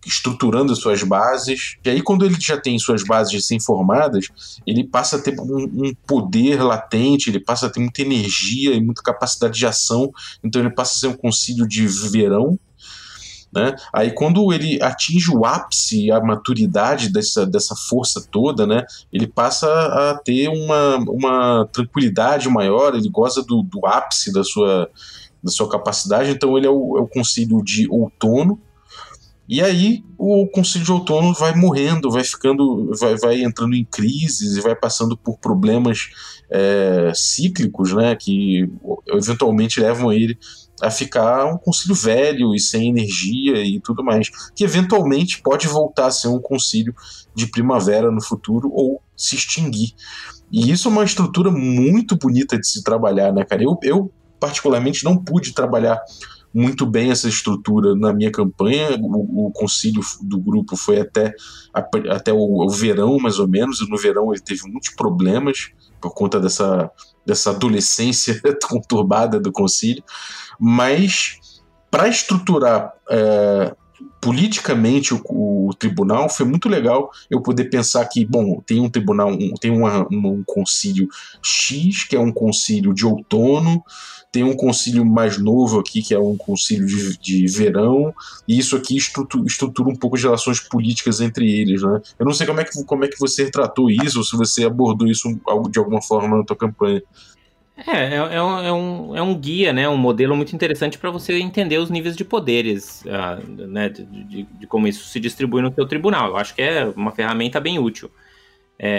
estruturando 0.07 0.74
suas 0.74 1.03
bases. 1.03 1.76
E 1.84 1.90
aí, 1.90 2.03
quando 2.03 2.24
ele 2.24 2.36
já 2.40 2.57
tem 2.57 2.78
suas 2.78 3.05
bases 3.05 3.44
assim 3.44 3.61
formadas, 3.61 4.26
ele 4.66 4.84
passa 4.84 5.16
a 5.16 5.20
ter 5.20 5.38
um, 5.40 5.64
um, 5.64 5.94
poder 6.07 6.62
latente, 6.62 7.30
ele 7.30 7.40
passa 7.40 7.66
a 7.66 7.70
ter 7.70 7.80
muita 7.80 8.03
energia 8.03 8.74
e 8.74 8.80
muita 8.80 9.03
capacidade 9.03 9.59
de 9.59 9.66
ação. 9.66 10.12
Então, 10.42 10.61
ele 10.61 10.70
passa 10.70 10.92
a 10.92 11.00
ser 11.00 11.07
um 11.09 11.16
concílio 11.16 11.66
de 11.66 11.86
verão, 11.86 12.59
né? 13.53 13.76
Aí 13.92 14.11
quando 14.11 14.50
ele 14.50 14.82
atinge 14.82 15.30
o 15.30 15.44
ápice, 15.44 16.11
a 16.11 16.20
maturidade 16.20 17.11
dessa, 17.11 17.44
dessa 17.44 17.76
força 17.76 18.26
toda, 18.30 18.66
né? 18.66 18.86
ele 19.12 19.26
passa 19.26 19.68
a 19.68 20.18
ter 20.24 20.48
uma, 20.48 20.96
uma 20.96 21.68
tranquilidade 21.70 22.48
maior, 22.48 22.94
ele 22.94 23.11
goza 23.11 23.42
do, 23.42 23.62
do 23.62 23.86
ápice 23.86 24.32
da 24.32 24.42
sua, 24.42 24.88
da 25.44 25.50
sua 25.50 25.68
capacidade, 25.68 26.30
então 26.30 26.57
ele 26.57 26.66
é 26.66 26.70
o, 26.70 26.96
é 26.96 27.00
o 27.03 27.07
concílio 27.07 27.62
de 27.62 27.86
outono, 27.90 28.59
e 29.53 29.61
aí 29.61 30.03
o 30.16 30.46
Conselho 30.46 30.82
de 30.82 30.92
Outono 30.92 31.34
vai 31.34 31.55
morrendo, 31.55 32.11
vai 32.11 32.24
ficando, 32.24 32.90
vai, 32.98 33.16
vai 33.18 33.42
entrando 33.42 33.74
em 33.74 33.84
crises 33.84 34.57
e 34.57 34.62
vai 34.62 34.74
passando 34.74 35.14
por 35.14 35.36
problemas 35.36 36.09
é, 36.50 37.12
cíclicos, 37.14 37.92
né, 37.92 38.16
que 38.16 38.66
eventualmente 39.09 39.78
levam 39.78 40.11
ele 40.11 40.38
a 40.80 40.90
ficar 40.90 41.44
um 41.44 41.59
concílio 41.59 41.94
velho 41.94 42.55
e 42.55 42.59
sem 42.59 42.88
energia 42.88 43.62
e 43.62 43.78
tudo 43.78 44.03
mais, 44.03 44.30
que 44.57 44.64
eventualmente 44.64 45.42
pode 45.42 45.68
voltar 45.68 46.07
a 46.07 46.11
ser 46.11 46.28
um 46.28 46.40
concílio 46.40 46.94
de 47.34 47.46
primavera 47.46 48.11
no 48.11 48.22
futuro 48.22 48.70
ou 48.72 49.03
se 49.14 49.36
extinguir. 49.36 49.92
E 50.50 50.70
isso 50.70 50.88
é 50.88 50.90
uma 50.90 51.05
estrutura 51.05 51.50
muito 51.50 52.16
bonita 52.16 52.59
de 52.59 52.66
se 52.66 52.82
trabalhar, 52.82 53.30
né, 53.34 53.44
cara? 53.44 53.62
Eu, 53.62 53.78
eu 53.82 54.11
particularmente 54.40 55.05
não 55.05 55.18
pude 55.18 55.53
trabalhar 55.53 56.00
muito 56.55 56.84
bem 56.84 57.11
essa 57.11 57.28
estrutura 57.28 57.94
na 57.94 58.12
minha 58.12 58.30
campanha. 58.30 58.98
O, 59.00 59.46
o 59.46 59.50
concílio 59.53 60.03
do 60.22 60.38
grupo 60.38 60.76
foi 60.76 61.00
até, 61.00 61.34
até 62.11 62.32
o, 62.32 62.66
o, 62.66 62.68
verão, 62.68 63.16
mais 63.18 63.38
ou 63.38 63.48
menos, 63.48 63.80
e 63.80 63.88
no 63.88 63.96
verão 63.96 64.32
ele 64.32 64.42
teve 64.42 64.62
muitos 64.68 64.90
problemas 64.90 65.70
por 66.00 66.14
conta 66.14 66.38
dessa, 66.40 66.90
dessa 67.24 67.50
adolescência 67.50 68.40
conturbada 68.68 69.40
do 69.40 69.53
concílio. 69.53 70.03
Mas 70.59 71.38
para 71.90 72.09
estruturar 72.09 72.92
é, 73.11 73.74
politicamente 74.20 75.12
o, 75.12 75.20
o, 75.24 75.74
tribunal 75.74 76.28
foi 76.28 76.46
muito 76.46 76.68
legal 76.68 77.11
eu 77.28 77.40
poder 77.40 77.64
pensar 77.64 78.05
que, 78.07 78.24
bom, 78.24 78.61
tem 78.64 78.80
um 78.80 78.88
tribunal, 78.88 79.30
um, 79.30 79.55
tem 79.55 79.70
uma, 79.70 80.07
um 80.12 80.44
concílio 80.44 81.09
X, 81.42 82.05
que 82.05 82.14
é 82.14 82.20
um 82.20 82.32
concílio 82.32 82.94
de 82.94 83.05
outono, 83.05 83.82
tem 84.30 84.44
um 84.44 84.55
concílio 84.55 85.05
mais 85.05 85.38
novo 85.38 85.78
aqui, 85.78 86.03
que 86.03 86.14
é 86.14 86.18
um 86.18 86.36
concílio 86.36 86.86
de, 86.86 87.18
de 87.18 87.46
verão, 87.46 88.14
e 88.48 88.59
isso 88.59 88.76
aqui 88.76 88.96
estrutura, 88.96 89.44
estrutura 89.44 89.90
um 89.90 89.96
pouco 89.96 90.16
as 90.16 90.22
relações 90.22 90.61
políticas 90.61 91.20
entre 91.20 91.50
eles, 91.61 91.82
né? 91.82 92.00
Eu 92.18 92.24
não 92.24 92.32
sei 92.32 92.46
como 92.46 92.61
é 92.61 92.64
que, 92.64 92.84
como 92.84 93.05
é 93.05 93.09
que 93.09 93.18
você 93.18 93.50
tratou 93.50 93.90
isso, 93.90 94.18
ou 94.18 94.24
se 94.24 94.36
você 94.36 94.64
abordou 94.64 95.07
isso 95.07 95.28
de 95.70 95.78
alguma 95.78 96.00
forma 96.00 96.38
na 96.38 96.44
tua 96.44 96.57
campanha. 96.57 97.03
É, 97.76 97.90
é, 97.90 98.14
é, 98.14 98.42
um, 98.42 98.58
é, 98.58 98.72
um, 98.72 99.16
é 99.16 99.22
um 99.22 99.34
guia, 99.34 99.72
né? 99.72 99.88
Um 99.88 99.96
modelo 99.96 100.36
muito 100.36 100.54
interessante 100.54 100.98
para 100.98 101.10
você 101.10 101.38
entender 101.38 101.78
os 101.78 101.90
níveis 101.90 102.14
de 102.14 102.24
poderes, 102.24 103.02
uh, 103.06 103.66
né? 103.66 103.88
De, 103.88 104.04
de, 104.04 104.42
de, 104.42 104.66
como 104.66 104.86
isso 104.86 105.06
se 105.06 105.18
distribui 105.18 105.62
no 105.62 105.72
seu 105.72 105.86
tribunal. 105.86 106.28
Eu 106.28 106.36
acho 106.36 106.54
que 106.54 106.62
é 106.62 106.84
uma 106.94 107.12
ferramenta 107.12 107.58
bem 107.58 107.78
útil. 107.78 108.10
É, 108.78 108.98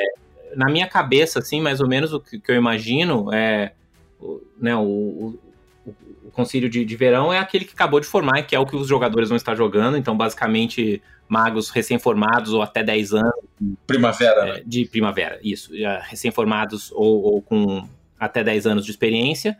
na 0.55 0.71
minha 0.71 0.87
cabeça, 0.87 1.39
assim, 1.39 1.61
mais 1.61 1.81
ou 1.81 1.87
menos 1.87 2.13
o 2.13 2.19
que, 2.19 2.39
que 2.39 2.51
eu 2.51 2.55
imagino 2.55 3.31
é, 3.31 3.73
né? 4.59 4.75
O, 4.75 4.81
o, 4.81 5.39
o 6.25 6.31
concílio 6.31 6.69
de, 6.69 6.83
de 6.83 6.95
verão 6.95 7.31
é 7.31 7.37
aquele 7.37 7.65
que 7.65 7.73
acabou 7.73 7.99
de 7.99 8.07
formar, 8.07 8.41
que 8.41 8.55
é 8.55 8.59
o 8.59 8.65
que 8.65 8.75
os 8.75 8.87
jogadores 8.87 9.29
vão 9.29 9.35
estar 9.35 9.53
jogando. 9.55 9.97
Então, 9.97 10.17
basicamente, 10.17 10.99
magos 11.29 11.69
recém-formados 11.69 12.53
ou 12.53 12.61
até 12.63 12.83
10 12.83 13.13
anos. 13.13 13.33
Primavera, 13.85 14.57
é, 14.57 14.63
De 14.65 14.85
primavera, 14.85 15.39
isso. 15.43 15.71
Recém-formados 16.09 16.91
ou, 16.91 17.21
ou 17.21 17.41
com 17.41 17.87
até 18.25 18.43
10 18.43 18.67
anos 18.67 18.85
de 18.85 18.91
experiência. 18.91 19.57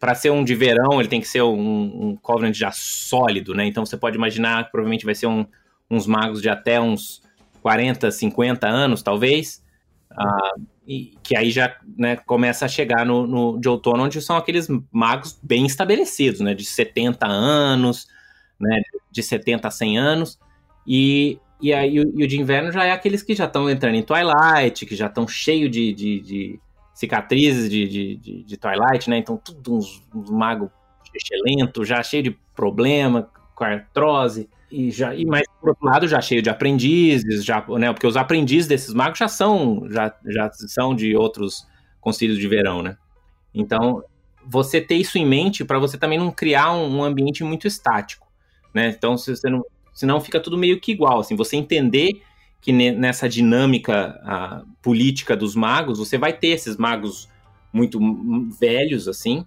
Para 0.00 0.14
ser 0.14 0.30
um 0.30 0.42
de 0.42 0.54
verão, 0.54 1.00
ele 1.00 1.08
tem 1.08 1.20
que 1.20 1.28
ser 1.28 1.42
um, 1.42 2.08
um 2.08 2.16
Covenant 2.16 2.54
já 2.54 2.72
sólido, 2.72 3.54
né? 3.54 3.64
Então 3.66 3.86
você 3.86 3.96
pode 3.96 4.16
imaginar 4.16 4.64
que 4.64 4.72
provavelmente 4.72 5.04
vai 5.04 5.14
ser 5.14 5.26
um, 5.26 5.46
uns 5.90 6.06
magos 6.06 6.42
de 6.42 6.48
até 6.48 6.80
uns 6.80 7.22
40, 7.62 8.10
50 8.10 8.66
anos, 8.66 9.02
talvez. 9.02 9.62
Uh, 10.10 10.62
e, 10.86 11.16
que 11.22 11.36
aí 11.36 11.50
já 11.50 11.76
né, 11.96 12.16
começa 12.16 12.64
a 12.64 12.68
chegar 12.68 13.04
no, 13.04 13.26
no, 13.26 13.60
de 13.60 13.68
outono, 13.68 14.04
onde 14.04 14.20
são 14.22 14.36
aqueles 14.36 14.66
magos 14.90 15.38
bem 15.42 15.66
estabelecidos, 15.66 16.40
né? 16.40 16.54
De 16.54 16.64
70 16.64 17.26
anos, 17.26 18.08
né? 18.58 18.80
De 19.10 19.22
70 19.22 19.68
a 19.68 19.70
100 19.70 19.98
anos. 19.98 20.38
E, 20.86 21.38
e 21.60 21.72
aí 21.72 22.00
o, 22.00 22.18
e 22.18 22.24
o 22.24 22.26
de 22.26 22.40
inverno 22.40 22.72
já 22.72 22.84
é 22.84 22.90
aqueles 22.90 23.22
que 23.22 23.34
já 23.34 23.44
estão 23.44 23.68
entrando 23.68 23.96
em 23.96 24.02
Twilight, 24.02 24.86
que 24.86 24.96
já 24.96 25.06
estão 25.06 25.28
cheios 25.28 25.70
de, 25.70 25.92
de, 25.92 26.20
de 26.20 26.60
cicatrizes 26.98 27.70
de, 27.70 27.86
de, 27.86 28.16
de, 28.16 28.42
de 28.42 28.56
Twilight, 28.56 29.08
né? 29.08 29.18
Então, 29.18 29.36
tudo 29.36 29.76
uns, 29.76 30.02
uns 30.12 30.28
magos 30.30 30.68
excelentes, 31.14 31.86
já 31.86 32.02
cheio 32.02 32.24
de 32.24 32.30
problema, 32.56 33.30
com 33.54 33.62
artrose. 33.62 34.50
E, 34.68 34.90
já, 34.90 35.14
e 35.14 35.24
mais 35.24 35.46
por 35.60 35.68
outro 35.68 35.86
lado, 35.86 36.08
já 36.08 36.20
cheio 36.20 36.42
de 36.42 36.50
aprendizes, 36.50 37.44
já, 37.44 37.64
né? 37.68 37.92
Porque 37.92 38.06
os 38.06 38.16
aprendizes 38.16 38.66
desses 38.66 38.92
magos 38.92 39.16
já 39.16 39.28
são, 39.28 39.88
já, 39.88 40.12
já 40.26 40.50
são 40.52 40.92
de 40.92 41.16
outros 41.16 41.68
concílios 42.00 42.36
de 42.36 42.48
verão, 42.48 42.82
né? 42.82 42.96
Então, 43.54 44.02
você 44.44 44.80
ter 44.80 44.96
isso 44.96 45.18
em 45.18 45.24
mente 45.24 45.64
para 45.64 45.78
você 45.78 45.96
também 45.96 46.18
não 46.18 46.32
criar 46.32 46.72
um, 46.72 46.96
um, 46.96 47.04
ambiente 47.04 47.44
muito 47.44 47.68
estático, 47.68 48.26
né? 48.74 48.88
Então, 48.88 49.16
se 49.16 49.36
você 49.36 49.48
não, 49.48 49.64
senão 49.94 50.20
fica 50.20 50.40
tudo 50.40 50.58
meio 50.58 50.80
que 50.80 50.90
igual, 50.90 51.20
assim, 51.20 51.36
você 51.36 51.54
entender 51.54 52.22
que 52.60 52.72
nessa 52.72 53.28
dinâmica 53.28 54.20
uh, 54.24 54.68
política 54.82 55.36
dos 55.36 55.54
magos, 55.54 55.98
você 55.98 56.18
vai 56.18 56.32
ter 56.32 56.48
esses 56.48 56.76
magos 56.76 57.28
muito 57.72 58.00
velhos, 58.58 59.06
assim, 59.06 59.44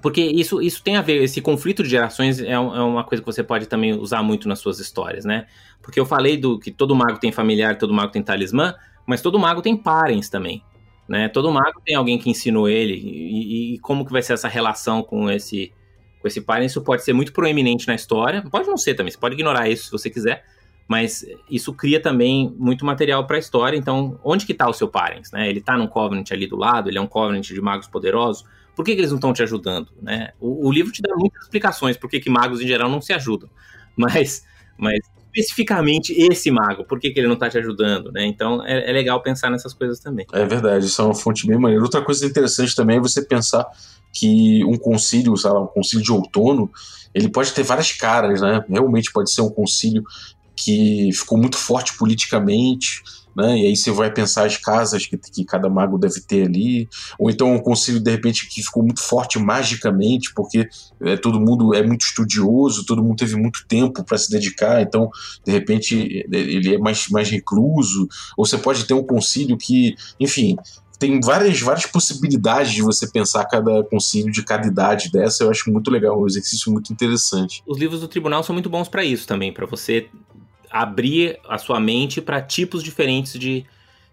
porque 0.00 0.20
isso, 0.20 0.62
isso 0.62 0.82
tem 0.82 0.96
a 0.96 1.02
ver, 1.02 1.22
esse 1.22 1.40
conflito 1.40 1.82
de 1.82 1.88
gerações 1.88 2.40
é, 2.40 2.52
é, 2.52 2.58
uma 2.58 3.04
coisa 3.04 3.22
que 3.22 3.26
você 3.26 3.42
pode 3.42 3.66
também 3.66 3.92
usar 3.92 4.22
muito 4.22 4.48
nas 4.48 4.58
suas 4.60 4.78
histórias, 4.78 5.24
né? 5.24 5.46
Porque 5.82 5.98
eu 5.98 6.06
falei 6.06 6.36
do 6.36 6.58
que 6.58 6.70
todo 6.70 6.94
mago 6.94 7.18
tem 7.18 7.32
familiar, 7.32 7.76
todo 7.78 7.92
mago 7.92 8.12
tem 8.12 8.22
talismã, 8.22 8.74
mas 9.06 9.20
todo 9.20 9.38
mago 9.38 9.60
tem 9.60 9.76
parents 9.76 10.28
também, 10.28 10.62
né? 11.08 11.28
Todo 11.28 11.50
mago 11.50 11.80
tem 11.84 11.96
alguém 11.96 12.18
que 12.18 12.30
ensinou 12.30 12.68
ele, 12.68 12.94
e, 12.94 13.74
e 13.74 13.78
como 13.80 14.04
que 14.04 14.12
vai 14.12 14.22
ser 14.22 14.34
essa 14.34 14.48
relação 14.48 15.02
com 15.02 15.30
esse 15.30 15.72
com 16.20 16.26
esse 16.26 16.40
parent, 16.40 16.68
isso 16.68 16.82
pode 16.82 17.04
ser 17.04 17.12
muito 17.12 17.32
proeminente 17.32 17.86
na 17.86 17.94
história, 17.94 18.42
pode 18.50 18.66
não 18.66 18.76
ser 18.76 18.94
também, 18.94 19.12
você 19.12 19.18
pode 19.18 19.36
ignorar 19.36 19.68
isso 19.68 19.84
se 19.84 19.92
você 19.92 20.10
quiser, 20.10 20.44
mas 20.88 21.24
isso 21.50 21.74
cria 21.74 22.00
também 22.00 22.52
muito 22.58 22.82
material 22.82 23.26
para 23.26 23.36
a 23.36 23.38
história. 23.38 23.76
Então, 23.76 24.18
onde 24.24 24.46
que 24.46 24.52
está 24.52 24.66
o 24.66 24.72
seu 24.72 24.88
Parents? 24.88 25.30
Né? 25.30 25.46
Ele 25.46 25.58
está 25.58 25.76
num 25.76 25.86
Covenant 25.86 26.32
ali 26.32 26.46
do 26.46 26.56
lado, 26.56 26.88
ele 26.88 26.96
é 26.96 27.00
um 27.00 27.06
Covenant 27.06 27.46
de 27.46 27.60
magos 27.60 27.86
poderosos. 27.86 28.44
Por 28.74 28.84
que, 28.84 28.94
que 28.94 29.00
eles 29.02 29.10
não 29.10 29.18
estão 29.18 29.32
te 29.34 29.42
ajudando? 29.42 29.88
Né? 30.00 30.30
O, 30.40 30.66
o, 30.66 30.72
livro 30.72 30.90
te 30.90 31.02
dá 31.02 31.14
muitas 31.14 31.42
explicações 31.42 31.96
por 31.96 32.08
que, 32.08 32.18
que 32.18 32.30
magos 32.30 32.62
em 32.62 32.66
geral 32.66 32.88
não 32.88 33.02
se 33.02 33.12
ajudam. 33.12 33.50
Mas, 33.98 34.46
mas 34.76 35.00
especificamente 35.34 36.12
esse 36.12 36.52
mago, 36.52 36.84
por 36.84 37.00
que, 37.00 37.10
que 37.10 37.18
ele 37.18 37.26
não 37.26 37.34
está 37.34 37.50
te 37.50 37.58
ajudando? 37.58 38.12
Né? 38.12 38.24
Então, 38.26 38.64
é, 38.64 38.88
é, 38.88 38.92
legal 38.92 39.20
pensar 39.20 39.50
nessas 39.50 39.74
coisas 39.74 39.98
também. 39.98 40.24
É 40.32 40.44
verdade, 40.44 40.86
isso 40.86 41.02
é 41.02 41.04
uma 41.04 41.16
fonte 41.16 41.44
bem 41.48 41.58
maneira. 41.58 41.82
Outra 41.82 42.00
coisa 42.00 42.24
interessante 42.24 42.76
também 42.76 42.98
é 42.98 43.00
você 43.00 43.20
pensar 43.20 43.66
que 44.12 44.64
um 44.64 44.78
concílio, 44.78 45.36
sei 45.36 45.50
lá, 45.50 45.60
um 45.60 45.66
concílio 45.66 46.04
de 46.04 46.12
outono, 46.12 46.70
ele 47.12 47.28
pode 47.28 47.52
ter 47.52 47.64
várias 47.64 47.90
caras, 47.90 48.40
né? 48.40 48.64
Realmente 48.68 49.12
pode 49.12 49.32
ser 49.32 49.42
um 49.42 49.50
concílio 49.50 50.04
que 50.58 51.10
ficou 51.12 51.38
muito 51.38 51.56
forte 51.56 51.96
politicamente, 51.96 53.02
né? 53.36 53.56
E 53.56 53.66
aí 53.66 53.76
você 53.76 53.92
vai 53.92 54.12
pensar 54.12 54.46
as 54.46 54.56
casas 54.56 55.06
que, 55.06 55.16
que 55.16 55.44
cada 55.44 55.68
mago 55.68 55.96
deve 55.96 56.20
ter 56.20 56.46
ali, 56.46 56.88
ou 57.18 57.30
então 57.30 57.54
um 57.54 57.60
conselho 57.60 58.00
de 58.00 58.10
repente 58.10 58.48
que 58.48 58.62
ficou 58.62 58.82
muito 58.82 59.00
forte 59.00 59.38
magicamente, 59.38 60.32
porque 60.34 60.68
é, 61.00 61.16
todo 61.16 61.40
mundo 61.40 61.72
é 61.72 61.86
muito 61.86 62.04
estudioso, 62.04 62.84
todo 62.84 63.02
mundo 63.02 63.16
teve 63.16 63.36
muito 63.36 63.64
tempo 63.68 64.02
para 64.02 64.18
se 64.18 64.28
dedicar, 64.28 64.82
então 64.82 65.08
de 65.44 65.52
repente 65.52 66.26
ele 66.32 66.74
é 66.74 66.78
mais, 66.78 67.08
mais 67.08 67.30
recluso, 67.30 68.08
ou 68.36 68.44
você 68.44 68.58
pode 68.58 68.84
ter 68.84 68.94
um 68.94 69.04
concílio 69.04 69.56
que, 69.56 69.94
enfim, 70.18 70.56
tem 70.98 71.20
várias, 71.20 71.60
várias 71.60 71.86
possibilidades 71.86 72.72
de 72.72 72.82
você 72.82 73.08
pensar 73.08 73.44
cada 73.44 73.84
concílio 73.84 74.32
de 74.32 74.42
cada 74.42 74.66
idade 74.66 75.12
dessa. 75.12 75.44
Eu 75.44 75.50
acho 75.50 75.70
muito 75.70 75.92
legal, 75.92 76.20
um 76.20 76.26
exercício 76.26 76.72
muito 76.72 76.92
interessante. 76.92 77.62
Os 77.64 77.78
livros 77.78 78.00
do 78.00 78.08
tribunal 78.08 78.42
são 78.42 78.52
muito 78.52 78.68
bons 78.68 78.88
para 78.88 79.04
isso 79.04 79.24
também, 79.24 79.52
para 79.52 79.64
você 79.64 80.08
abrir 80.70 81.38
a 81.48 81.58
sua 81.58 81.80
mente 81.80 82.20
para 82.20 82.40
tipos 82.40 82.82
diferentes 82.82 83.32
de, 83.34 83.64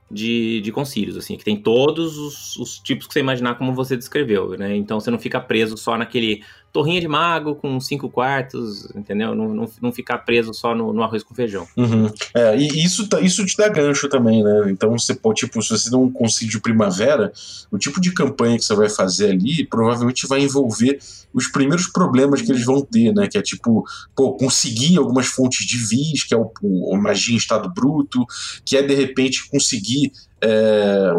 de, 0.09 0.61
de 0.61 0.71
concílios, 0.71 1.17
assim, 1.17 1.37
que 1.37 1.43
tem 1.43 1.57
todos 1.57 2.17
os, 2.17 2.55
os, 2.57 2.79
tipos 2.79 3.07
que 3.07 3.13
você 3.13 3.19
imaginar 3.19 3.55
como 3.55 3.73
você 3.73 3.97
descreveu, 3.97 4.57
né? 4.57 4.75
Então 4.75 4.99
você 4.99 5.11
não 5.11 5.19
fica 5.19 5.39
preso 5.39 5.77
só 5.77 5.97
naquele 5.97 6.43
torrinha 6.75 6.99
de 6.99 7.07
mago 7.07 7.55
com 7.55 7.79
cinco 7.79 8.09
quartos, 8.09 8.93
entendeu? 8.93 9.33
Não, 9.33 9.47
não, 9.53 9.71
não 9.81 9.93
ficar 9.93 10.17
preso 10.17 10.53
só 10.53 10.75
no, 10.75 10.91
no 10.91 11.01
arroz 11.03 11.23
com 11.23 11.33
feijão. 11.33 11.65
Uhum. 11.77 12.11
É, 12.33 12.57
e 12.57 12.83
isso, 12.83 13.07
tá, 13.07 13.21
isso 13.21 13.45
te 13.45 13.55
dá 13.55 13.69
gancho 13.69 14.09
também, 14.09 14.43
né? 14.43 14.69
Então 14.69 14.91
você 14.91 15.15
pode, 15.15 15.39
tipo, 15.39 15.61
se 15.61 15.69
você 15.69 15.89
der 15.89 15.95
um 15.95 16.11
concílio 16.11 16.51
de 16.51 16.59
primavera, 16.59 17.31
o 17.71 17.77
tipo 17.77 18.01
de 18.01 18.11
campanha 18.11 18.57
que 18.57 18.65
você 18.65 18.75
vai 18.75 18.89
fazer 18.89 19.31
ali 19.31 19.65
provavelmente 19.65 20.27
vai 20.27 20.41
envolver 20.41 20.99
os 21.33 21.47
primeiros 21.47 21.87
problemas 21.87 22.41
que 22.41 22.51
eles 22.51 22.65
vão 22.65 22.81
ter, 22.81 23.13
né? 23.13 23.25
Que 23.29 23.37
é 23.37 23.41
tipo, 23.41 23.85
pô, 24.13 24.33
conseguir 24.33 24.97
algumas 24.97 25.27
fontes 25.27 25.65
de 25.65 25.77
vis, 25.77 26.25
que 26.25 26.33
é 26.33 26.37
o, 26.37 26.51
o 26.61 26.97
magia 26.97 27.35
em 27.35 27.37
estado 27.37 27.73
bruto, 27.73 28.25
que 28.65 28.75
é 28.75 28.81
de 28.81 28.93
repente 28.93 29.49
conseguir. 29.49 30.11
É, 30.41 31.13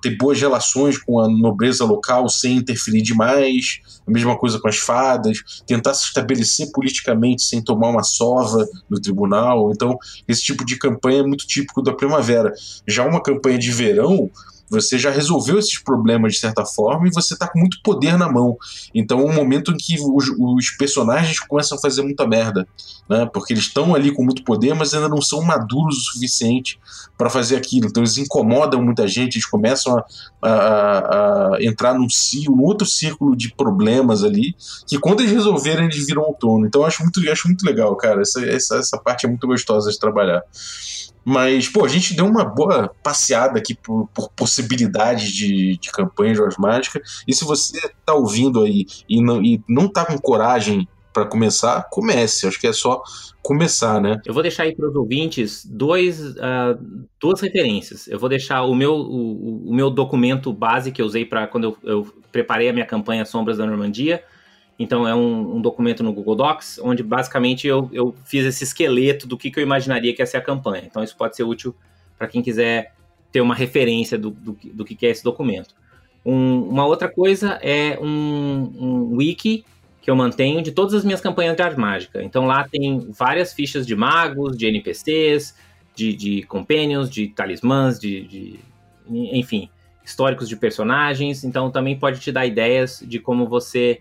ter 0.00 0.16
boas 0.16 0.40
relações 0.40 0.98
com 0.98 1.20
a 1.20 1.28
nobreza 1.28 1.84
local 1.84 2.28
sem 2.28 2.58
interferir 2.58 3.02
demais, 3.02 3.80
a 4.06 4.10
mesma 4.10 4.36
coisa 4.36 4.58
com 4.58 4.68
as 4.68 4.78
fadas, 4.78 5.38
tentar 5.66 5.94
se 5.94 6.06
estabelecer 6.06 6.70
politicamente 6.72 7.42
sem 7.42 7.62
tomar 7.62 7.90
uma 7.90 8.02
sova 8.02 8.66
no 8.88 9.00
tribunal. 9.00 9.70
Então, 9.72 9.98
esse 10.28 10.42
tipo 10.42 10.64
de 10.64 10.78
campanha 10.78 11.20
é 11.20 11.26
muito 11.26 11.46
típico 11.46 11.82
da 11.82 11.92
primavera. 11.92 12.52
Já 12.86 13.06
uma 13.06 13.22
campanha 13.22 13.58
de 13.58 13.70
verão, 13.70 14.30
você 14.72 14.98
já 14.98 15.10
resolveu 15.10 15.58
esses 15.58 15.78
problemas 15.78 16.32
de 16.32 16.38
certa 16.38 16.64
forma 16.64 17.06
e 17.06 17.12
você 17.12 17.34
está 17.34 17.46
com 17.46 17.58
muito 17.58 17.78
poder 17.82 18.16
na 18.16 18.30
mão. 18.30 18.56
Então 18.94 19.20
é 19.20 19.24
um 19.24 19.34
momento 19.34 19.70
em 19.72 19.76
que 19.76 19.96
os, 20.00 20.28
os 20.38 20.70
personagens 20.70 21.38
começam 21.40 21.76
a 21.76 21.80
fazer 21.80 22.02
muita 22.02 22.26
merda, 22.26 22.66
né? 23.08 23.28
Porque 23.32 23.52
eles 23.52 23.64
estão 23.64 23.94
ali 23.94 24.12
com 24.12 24.24
muito 24.24 24.42
poder, 24.42 24.74
mas 24.74 24.94
ainda 24.94 25.08
não 25.08 25.20
são 25.20 25.42
maduros 25.42 25.98
o 25.98 26.12
suficiente 26.12 26.80
para 27.18 27.28
fazer 27.28 27.56
aquilo. 27.56 27.86
Então 27.86 28.02
eles 28.02 28.16
incomodam 28.16 28.82
muita 28.82 29.06
gente, 29.06 29.34
eles 29.36 29.46
começam 29.46 29.98
a, 29.98 30.48
a, 30.48 31.56
a 31.56 31.62
entrar 31.62 31.94
num, 31.94 32.06
outro 32.60 32.86
círculo 32.86 33.36
de 33.36 33.54
problemas 33.54 34.24
ali, 34.24 34.54
que 34.86 34.98
quando 34.98 35.20
eles 35.20 35.32
resolverem, 35.32 35.84
eles 35.84 36.06
viram 36.06 36.22
outono. 36.22 36.66
Então 36.66 36.80
eu 36.80 36.86
acho 36.86 37.02
muito, 37.02 37.22
eu 37.22 37.32
acho 37.32 37.46
muito 37.46 37.64
legal, 37.64 37.94
cara. 37.96 38.22
Essa, 38.22 38.44
essa, 38.46 38.76
essa 38.76 38.98
parte 38.98 39.26
é 39.26 39.28
muito 39.28 39.46
gostosa 39.46 39.90
de 39.90 39.98
trabalhar. 39.98 40.42
Mas, 41.24 41.68
pô, 41.68 41.84
a 41.84 41.88
gente 41.88 42.14
deu 42.14 42.26
uma 42.26 42.44
boa 42.44 42.92
passeada 43.02 43.58
aqui 43.58 43.74
por, 43.74 44.08
por 44.12 44.28
possibilidades 44.30 45.30
de, 45.30 45.76
de 45.76 45.90
campanha 45.90 46.34
de 46.34 46.40
Mágica. 46.58 47.00
E 47.26 47.34
se 47.34 47.44
você 47.44 47.90
tá 48.04 48.14
ouvindo 48.14 48.62
aí 48.62 48.86
e 49.08 49.22
não, 49.22 49.42
e 49.42 49.62
não 49.68 49.88
tá 49.88 50.04
com 50.04 50.18
coragem 50.18 50.88
para 51.12 51.26
começar, 51.26 51.88
comece. 51.90 52.46
Acho 52.46 52.58
que 52.58 52.66
é 52.66 52.72
só 52.72 53.02
começar, 53.42 54.00
né? 54.00 54.20
Eu 54.24 54.32
vou 54.32 54.42
deixar 54.42 54.64
aí 54.64 54.74
para 54.74 54.88
os 54.88 54.96
ouvintes 54.96 55.64
dois, 55.64 56.20
uh, 56.20 56.78
duas 57.20 57.40
referências. 57.40 58.08
Eu 58.08 58.18
vou 58.18 58.28
deixar 58.28 58.62
o 58.62 58.74
meu, 58.74 58.94
o, 58.94 59.68
o 59.68 59.74
meu 59.74 59.90
documento 59.90 60.52
base 60.52 60.90
que 60.90 61.02
eu 61.02 61.06
usei 61.06 61.24
para 61.24 61.46
quando 61.46 61.64
eu, 61.64 61.76
eu, 61.82 62.14
preparei 62.30 62.68
a 62.68 62.72
minha 62.72 62.86
campanha 62.86 63.24
Sombras 63.24 63.58
da 63.58 63.66
Normandia. 63.66 64.24
Então 64.82 65.06
é 65.06 65.14
um, 65.14 65.56
um, 65.56 65.60
documento 65.60 66.02
no 66.02 66.12
Google 66.12 66.34
Docs, 66.34 66.80
onde 66.82 67.04
basicamente 67.04 67.68
eu, 67.68 67.88
eu 67.92 68.12
fiz 68.24 68.44
esse 68.44 68.64
esqueleto 68.64 69.28
do 69.28 69.38
que, 69.38 69.48
que 69.48 69.60
eu 69.60 69.62
imaginaria 69.62 70.12
que 70.12 70.20
ia 70.20 70.26
ser 70.26 70.38
a 70.38 70.40
campanha. 70.40 70.82
Então 70.84 71.04
isso 71.04 71.16
pode 71.16 71.36
ser 71.36 71.44
útil 71.44 71.72
para 72.18 72.26
quem 72.26 72.42
quiser 72.42 72.92
ter 73.30 73.40
uma 73.40 73.54
referência 73.54 74.18
do, 74.18 74.30
do, 74.30 74.58
do 74.60 74.84
que, 74.84 74.96
que 74.96 75.06
é 75.06 75.10
esse 75.10 75.22
documento. 75.22 75.74
Um, 76.26 76.62
uma 76.68 76.84
outra 76.84 77.08
coisa 77.08 77.60
é 77.62 77.96
um, 78.00 78.72
um, 78.76 79.16
wiki 79.16 79.64
que 80.00 80.10
eu 80.10 80.16
mantenho 80.16 80.60
de 80.60 80.72
todas 80.72 80.94
as 80.94 81.04
minhas 81.04 81.20
campanhas 81.20 81.54
de 81.54 81.62
arte 81.62 81.78
mágica. 81.78 82.20
Então 82.20 82.44
lá 82.44 82.66
tem 82.68 83.08
várias 83.10 83.52
fichas 83.52 83.86
de 83.86 83.94
magos, 83.94 84.56
de 84.56 84.66
NPCs, 84.66 85.56
de, 85.94 86.12
de 86.12 86.42
companions, 86.42 87.08
de 87.08 87.28
talismãs, 87.28 88.00
de, 88.00 88.22
de 88.22 88.60
enfim, 89.08 89.70
históricos 90.04 90.48
de 90.48 90.56
personagens. 90.56 91.44
Então 91.44 91.70
também 91.70 91.96
pode 91.96 92.18
te 92.18 92.32
dar 92.32 92.46
ideias 92.46 93.00
de 93.06 93.20
como 93.20 93.46
você 93.46 94.00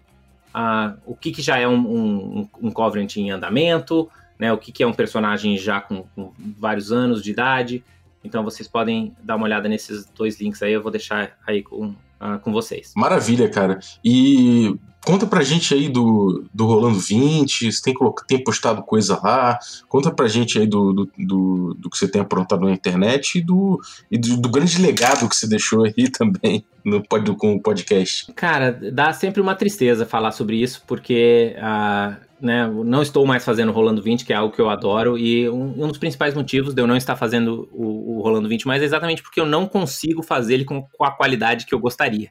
o 1.06 1.16
que, 1.16 1.32
que 1.32 1.42
já 1.42 1.58
é 1.58 1.68
um, 1.68 1.80
um, 1.80 2.50
um 2.62 2.72
Covenant 2.72 3.16
em 3.18 3.32
andamento, 3.32 4.10
né? 4.38 4.52
O 4.52 4.58
que, 4.58 4.72
que 4.72 4.84
é 4.84 4.88
um 4.88 4.94
personagem 4.94 5.58
já 5.58 5.80
com, 5.80 6.04
com 6.16 6.34
vários 6.58 6.92
anos 6.92 7.24
de 7.24 7.32
idade. 7.32 7.84
Então 8.24 8.44
vocês 8.44 8.68
podem 8.68 9.16
dar 9.24 9.36
uma 9.36 9.46
olhada 9.46 9.68
nesses 9.68 10.06
dois 10.06 10.40
links 10.40 10.62
aí, 10.62 10.74
eu 10.74 10.82
vou 10.82 10.92
deixar 10.92 11.38
aí 11.46 11.64
com, 11.64 11.88
uh, 11.88 12.40
com 12.42 12.52
vocês. 12.52 12.94
Maravilha, 12.96 13.50
cara. 13.50 13.80
E 14.04 14.76
Conta 15.04 15.26
pra 15.26 15.44
gente 15.44 15.74
aí 15.74 15.90
do, 15.90 16.46
do 16.54 16.66
Rolando 16.66 17.00
20, 17.00 17.72
você 17.72 17.82
tem, 17.82 17.96
tem 18.28 18.44
postado 18.44 18.84
coisa 18.84 19.20
lá. 19.22 19.58
Conta 19.90 20.12
pra 20.12 20.28
gente 20.28 20.60
aí 20.60 20.68
do, 20.68 20.94
do, 20.94 21.12
do, 21.18 21.74
do 21.74 21.90
que 21.90 21.98
você 21.98 22.08
tem 22.08 22.22
aprontado 22.22 22.66
na 22.66 22.72
internet 22.72 23.40
e 23.40 23.42
do, 23.42 23.82
e 24.12 24.18
do, 24.18 24.38
do, 24.38 24.50
grande 24.50 24.80
legado 24.80 25.28
que 25.28 25.36
você 25.36 25.48
deixou 25.48 25.86
aí 25.86 26.10
também 26.12 26.64
no, 26.86 27.04
com 27.36 27.56
o 27.56 27.62
podcast. 27.62 28.32
Cara, 28.34 28.72
dá 28.72 29.12
sempre 29.12 29.42
uma 29.42 29.56
tristeza 29.56 30.06
falar 30.06 30.32
sobre 30.32 30.62
isso, 30.62 30.84
porque 30.86 31.56
uh, 31.58 32.16
né, 32.40 32.68
não 32.68 33.02
estou 33.02 33.26
mais 33.26 33.44
fazendo 33.44 33.72
Rolando 33.72 34.04
20, 34.04 34.24
que 34.24 34.34
é 34.34 34.36
algo 34.36 34.54
que 34.54 34.62
eu 34.62 34.70
adoro, 34.70 35.18
e 35.18 35.50
um, 35.50 35.84
um 35.84 35.88
dos 35.88 35.98
principais 35.98 36.36
motivos 36.36 36.76
de 36.76 36.82
eu 36.82 36.86
não 36.86 36.96
estar 36.96 37.16
fazendo 37.16 37.68
o, 37.72 38.18
o 38.18 38.22
Rolando 38.22 38.48
20 38.48 38.68
mais 38.68 38.84
é 38.84 38.86
exatamente 38.86 39.24
porque 39.24 39.40
eu 39.40 39.48
não 39.48 39.66
consigo 39.66 40.22
fazer 40.22 40.56
ele 40.56 40.66
com, 40.66 40.84
com 40.84 41.04
a 41.04 41.12
qualidade 41.12 41.66
que 41.66 41.74
eu 41.74 41.80
gostaria. 41.80 42.30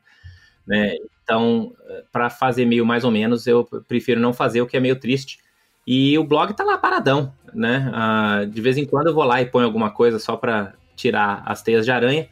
Né? 0.66 0.96
Então, 1.22 1.72
para 2.12 2.28
fazer 2.28 2.64
meio 2.64 2.84
mais 2.84 3.04
ou 3.04 3.10
menos, 3.10 3.46
eu 3.46 3.64
prefiro 3.86 4.20
não 4.20 4.32
fazer, 4.32 4.60
o 4.60 4.66
que 4.66 4.76
é 4.76 4.80
meio 4.80 4.98
triste. 4.98 5.38
E 5.86 6.18
o 6.18 6.24
blog 6.24 6.52
tá 6.54 6.62
lá 6.62 6.76
paradão, 6.76 7.32
né? 7.54 7.90
Uh, 7.90 8.46
de 8.46 8.60
vez 8.60 8.76
em 8.76 8.84
quando 8.84 9.08
eu 9.08 9.14
vou 9.14 9.24
lá 9.24 9.40
e 9.40 9.46
ponho 9.46 9.64
alguma 9.64 9.90
coisa 9.90 10.18
só 10.18 10.36
para 10.36 10.74
tirar 10.94 11.42
as 11.46 11.62
teias 11.62 11.84
de 11.84 11.90
aranha. 11.90 12.28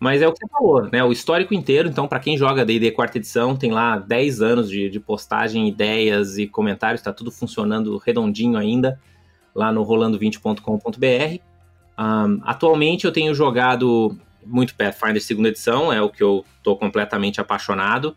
Mas 0.00 0.22
é 0.22 0.28
o 0.28 0.32
que 0.32 0.38
você 0.38 0.48
falou, 0.48 0.88
né? 0.92 1.02
O 1.02 1.10
histórico 1.10 1.54
inteiro, 1.54 1.88
então, 1.88 2.06
para 2.06 2.20
quem 2.20 2.36
joga 2.36 2.64
D&D 2.64 2.92
quarta 2.92 3.18
edição, 3.18 3.56
tem 3.56 3.72
lá 3.72 3.98
10 3.98 4.42
anos 4.42 4.70
de, 4.70 4.88
de 4.88 5.00
postagem, 5.00 5.68
ideias 5.68 6.38
e 6.38 6.46
comentários, 6.46 7.02
tá 7.02 7.12
tudo 7.12 7.32
funcionando 7.32 7.96
redondinho 7.98 8.56
ainda, 8.56 9.00
lá 9.54 9.72
no 9.72 9.84
rolando20.com.br. 9.84 11.40
Um, 11.98 12.40
atualmente 12.44 13.06
eu 13.06 13.12
tenho 13.12 13.34
jogado 13.34 14.16
muito 14.44 14.74
Pathfinder 14.74 15.22
segunda 15.22 15.48
edição, 15.48 15.92
é 15.92 16.00
o 16.00 16.08
que 16.08 16.22
eu 16.22 16.44
tô 16.62 16.76
completamente 16.76 17.40
apaixonado. 17.40 18.16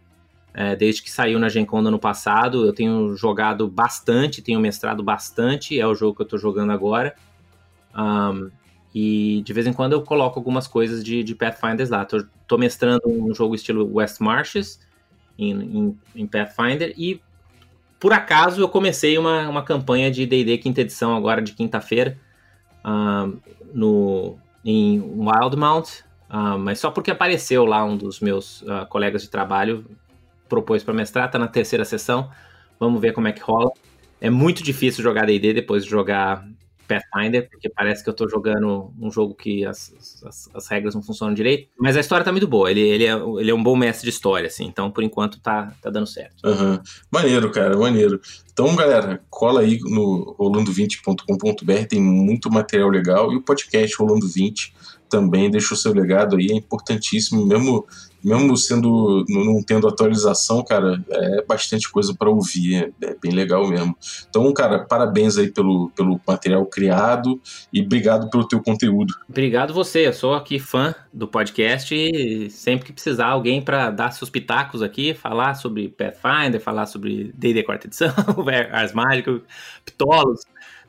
É, 0.53 0.76
desde 0.76 1.01
que 1.01 1.09
saiu 1.09 1.39
na 1.39 1.47
Gen 1.47 1.65
no 1.65 1.99
passado, 1.99 2.65
eu 2.65 2.74
tenho 2.74 3.15
jogado 3.15 3.67
bastante, 3.67 4.41
tenho 4.41 4.59
mestrado 4.59 5.01
bastante, 5.01 5.80
é 5.80 5.88
o 5.88 5.95
jogo 5.95 6.15
que 6.15 6.22
eu 6.24 6.28
tô 6.28 6.38
jogando 6.38 6.72
agora. 6.72 7.15
Um, 7.95 8.51
e 8.93 9.41
de 9.45 9.53
vez 9.53 9.65
em 9.65 9.74
quando 9.74 9.93
eu 9.93 10.01
coloco 10.01 10.38
algumas 10.38 10.67
coisas 10.67 11.03
de, 11.03 11.24
de 11.24 11.34
Pathfinders 11.34 11.89
lá. 11.89 12.03
Tô, 12.03 12.26
tô 12.45 12.57
mestrando 12.57 13.03
um 13.05 13.34
jogo 13.34 13.55
estilo 13.55 13.89
West 13.93 14.19
Marches 14.19 14.80
em, 15.38 15.51
em, 15.51 15.99
em, 16.15 16.28
Pathfinder 16.28 16.93
e 16.97 17.22
por 17.97 18.11
acaso 18.11 18.61
eu 18.61 18.67
comecei 18.67 19.17
uma, 19.17 19.47
uma 19.47 19.63
campanha 19.63 20.11
de 20.11 20.26
D&D 20.26 20.57
quinta 20.57 20.82
edição 20.82 21.15
agora 21.15 21.41
de 21.41 21.53
quinta-feira 21.53 22.17
no 23.74 24.38
em 24.63 24.99
Wildmount, 25.01 26.03
uh, 26.32 26.57
mas 26.57 26.79
só 26.79 26.89
porque 26.89 27.11
apareceu 27.11 27.65
lá 27.65 27.84
um 27.84 27.95
dos 27.95 28.19
meus 28.19 28.61
uh, 28.61 28.86
colegas 28.89 29.21
de 29.21 29.29
trabalho 29.29 29.86
propôs 30.49 30.84
para 30.84 30.93
mestrar, 30.93 31.32
tá 31.32 31.39
na 31.39 31.47
terceira 31.47 31.86
sessão. 31.86 32.29
Vamos 32.79 32.99
ver 32.99 33.13
como 33.13 33.27
é 33.27 33.32
que 33.32 33.41
rola. 33.41 33.71
É 34.19 34.29
muito 34.29 34.61
difícil 34.61 35.01
jogar 35.01 35.25
D&D 35.25 35.53
depois 35.53 35.84
de 35.84 35.89
jogar 35.89 36.45
Pathfinder, 36.91 37.49
porque 37.49 37.69
parece 37.69 38.03
que 38.03 38.09
eu 38.09 38.13
tô 38.13 38.27
jogando 38.27 38.93
um 38.99 39.09
jogo 39.09 39.34
que 39.34 39.65
as, 39.65 39.93
as, 40.25 40.49
as, 40.53 40.67
regras 40.67 40.93
não 40.93 41.01
funcionam 41.01 41.34
direito. 41.34 41.69
Mas 41.79 41.95
a 41.95 42.01
história 42.01 42.25
tá 42.25 42.32
muito 42.32 42.47
boa. 42.47 42.69
Ele, 42.69 42.82
ele, 42.82 43.05
é, 43.05 43.13
ele 43.13 43.49
é 43.49 43.53
um 43.53 43.63
bom 43.63 43.77
mestre 43.77 44.03
de 44.03 44.13
história, 44.13 44.47
assim. 44.47 44.65
Então, 44.65 44.91
por 44.91 45.03
enquanto, 45.03 45.39
tá, 45.39 45.73
tá 45.82 45.89
dando 45.89 46.07
certo. 46.07 46.45
Uhum. 46.45 46.79
Maneiro, 47.09 47.49
cara, 47.51 47.77
maneiro. 47.77 48.19
Então, 48.51 48.75
galera, 48.75 49.23
cola 49.29 49.61
aí 49.61 49.79
no 49.79 50.36
rolando20.com.br, 50.38 51.88
tem 51.88 52.01
muito 52.01 52.51
material 52.51 52.89
legal. 52.89 53.32
E 53.32 53.38
o 53.38 53.41
podcast 53.41 53.95
Rolando 53.95 54.27
20 54.27 54.73
também 55.12 55.51
deixa 55.51 55.74
o 55.74 55.78
seu 55.78 55.93
legado 55.93 56.38
aí, 56.38 56.47
é 56.51 56.55
importantíssimo, 56.55 57.45
mesmo 57.45 57.86
mesmo 58.24 58.55
sendo 58.55 59.26
não 59.28 59.64
tendo 59.64 59.88
atualização, 59.88 60.64
cara, 60.64 61.03
é 61.09 61.43
bastante 61.43 61.91
coisa 61.91 62.14
para 62.14 62.30
ouvir, 62.30 62.76
é, 62.76 63.07
é, 63.07 63.16
bem 63.22 63.32
legal 63.32 63.68
mesmo. 63.68 63.95
Então, 64.30 64.53
cara, 64.53 64.86
parabéns 64.86 65.38
aí 65.38 65.51
pelo, 65.51 65.89
pelo 65.95 66.22
material 66.28 66.66
criado 66.66 67.41
e 67.74 67.82
obrigado 67.82 68.30
pelo 68.30 68.47
teu 68.47 68.62
conteúdo. 68.62 69.16
Obrigado 69.28 69.74
você, 69.74 70.07
eu 70.07 70.14
sou 70.14 70.36
aqui 70.36 70.59
fã 70.59 70.93
do 71.12 71.28
podcast 71.28 71.95
e 71.95 72.49
sempre 72.49 72.86
que 72.86 72.93
precisar 72.93 73.28
alguém 73.28 73.62
para 73.62 73.89
dar 73.89 74.12
seus 74.12 74.30
pitacos 74.30 74.82
aqui, 74.82 75.14
falar 75.14 75.55
sobre 75.55 75.89
Pathfinder, 75.89 76.62
falar 76.62 76.86
sobre 76.86 77.32
D&D 77.34 77.64
quarta 77.64 77.88
edição, 77.88 78.14
Ars 78.72 78.93
Mágicas, 78.93 79.41
Ptolos, 79.84 80.41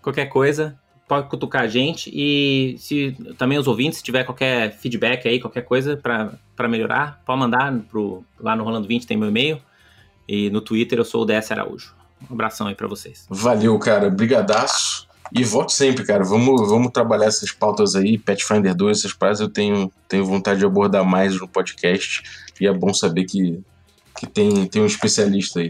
qualquer 0.03 0.27
coisa, 0.27 0.79
pode 1.13 1.29
cutucar 1.29 1.65
a 1.65 1.67
gente 1.67 2.11
e 2.11 2.75
se 2.79 3.15
também 3.37 3.59
os 3.59 3.69
ouvintes, 3.69 3.99
se 3.99 4.03
tiver 4.03 4.25
qualquer 4.25 4.73
feedback 4.73 5.29
aí, 5.29 5.39
qualquer 5.39 5.61
coisa 5.61 5.95
para 5.95 6.69
melhorar, 6.71 7.21
pode 7.27 7.39
mandar 7.39 7.71
pro, 7.91 8.25
lá 8.41 8.57
no 8.57 8.65
Rolando 8.65 8.89
20 8.89 9.07
tem 9.07 9.15
meu 9.15 9.29
e-mail 9.29 9.61
e 10.27 10.49
no 10.49 10.63
Twitter 10.63 10.99
eu 10.99 11.05
sou 11.05 11.21
o 11.21 11.25
DS 11.27 11.53
Araújo. 11.53 11.95
Um 12.31 12.33
abração 12.33 12.67
aí 12.67 12.75
para 12.75 12.89
vocês. 12.89 13.27
Valeu, 13.29 13.79
cara. 13.79 14.09
Brigadaço. 14.09 15.07
E 15.31 15.45
volte 15.45 15.75
sempre, 15.75 16.03
cara. 16.03 16.25
Vamos, 16.25 16.71
vamos 16.71 16.91
trabalhar 16.91 17.27
essas 17.27 17.53
pautas 17.53 17.95
aí, 17.95 18.17
Pathfinder 18.17 18.75
2, 18.75 18.99
essas 18.99 19.13
paradas 19.13 19.41
eu 19.41 19.51
tenho, 19.51 19.93
tenho 20.09 20.25
vontade 20.25 20.61
de 20.61 20.65
abordar 20.65 21.05
mais 21.05 21.39
no 21.39 21.47
podcast. 21.47 22.23
E 22.59 22.67
é 22.67 22.73
bom 22.73 22.95
saber 22.95 23.25
que 23.25 23.61
que 24.23 24.31
tem, 24.31 24.66
tem 24.66 24.81
um 24.81 24.87
especialista 24.87 25.59
aí. 25.59 25.68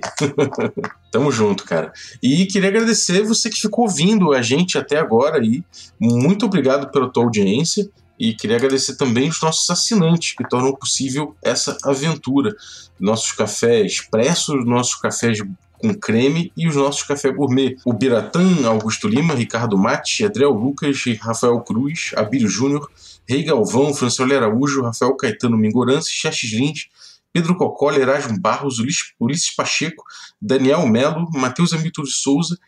Tamo 1.11 1.33
junto, 1.33 1.65
cara. 1.65 1.91
E 2.23 2.45
queria 2.45 2.69
agradecer 2.69 3.23
você 3.23 3.49
que 3.49 3.59
ficou 3.59 3.85
ouvindo 3.85 4.35
a 4.35 4.43
gente 4.43 4.77
até 4.77 4.99
agora 4.99 5.41
aí. 5.41 5.65
Muito 5.99 6.45
obrigado 6.45 6.91
pela 6.93 7.11
tua 7.11 7.25
audiência. 7.25 7.89
E 8.19 8.35
queria 8.35 8.57
agradecer 8.57 8.97
também 8.97 9.31
os 9.31 9.41
nossos 9.41 9.69
assinantes 9.71 10.35
que 10.37 10.47
tornam 10.47 10.75
possível 10.75 11.35
essa 11.43 11.79
aventura. 11.83 12.55
Nossos 13.01 13.33
cafés 13.33 13.93
expressos, 13.93 14.67
nossos 14.67 14.97
cafés 14.97 15.39
com 15.79 15.95
creme 15.95 16.53
e 16.55 16.69
os 16.69 16.77
nossos 16.77 17.05
café 17.05 17.33
gourmet. 17.33 17.75
O 17.87 17.93
Biratã, 17.95 18.45
Augusto 18.67 19.09
Lima, 19.09 19.35
Ricardo 19.35 19.79
Mate, 19.79 20.27
Adriel 20.27 20.53
Lucas, 20.53 21.03
Rafael 21.21 21.59
Cruz, 21.61 22.11
Abílio 22.15 22.49
Júnior, 22.49 22.91
Rei 23.27 23.43
Galvão, 23.43 23.95
Francioli 23.95 24.35
Araújo, 24.35 24.83
Rafael 24.83 25.17
Caetano 25.17 25.57
Mingorance, 25.57 26.11
Chestes 26.11 26.53
Lins, 26.53 26.89
Pedro 27.33 27.57
Cocola, 27.57 27.99
Erasmo 27.99 28.39
Barros, 28.39 28.77
Ulisses 29.19 29.55
Pacheco, 29.55 30.05
Daniel 30.41 30.87
Melo, 30.87 31.29
Matheus 31.33 31.73
Amito 31.73 32.03
de 32.03 32.13
Souza, 32.13 32.59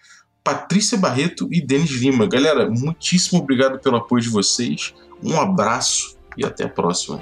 Patrícia 0.42 0.98
Barreto 0.98 1.48
e 1.50 1.60
Denis 1.60 1.90
Lima. 1.90 2.26
Galera, 2.26 2.68
muitíssimo 2.70 3.40
obrigado 3.40 3.80
pelo 3.80 3.96
apoio 3.96 4.22
de 4.22 4.28
vocês. 4.28 4.94
Um 5.22 5.40
abraço 5.40 6.18
e 6.36 6.44
até 6.44 6.64
a 6.64 6.68
próxima. 6.68 7.20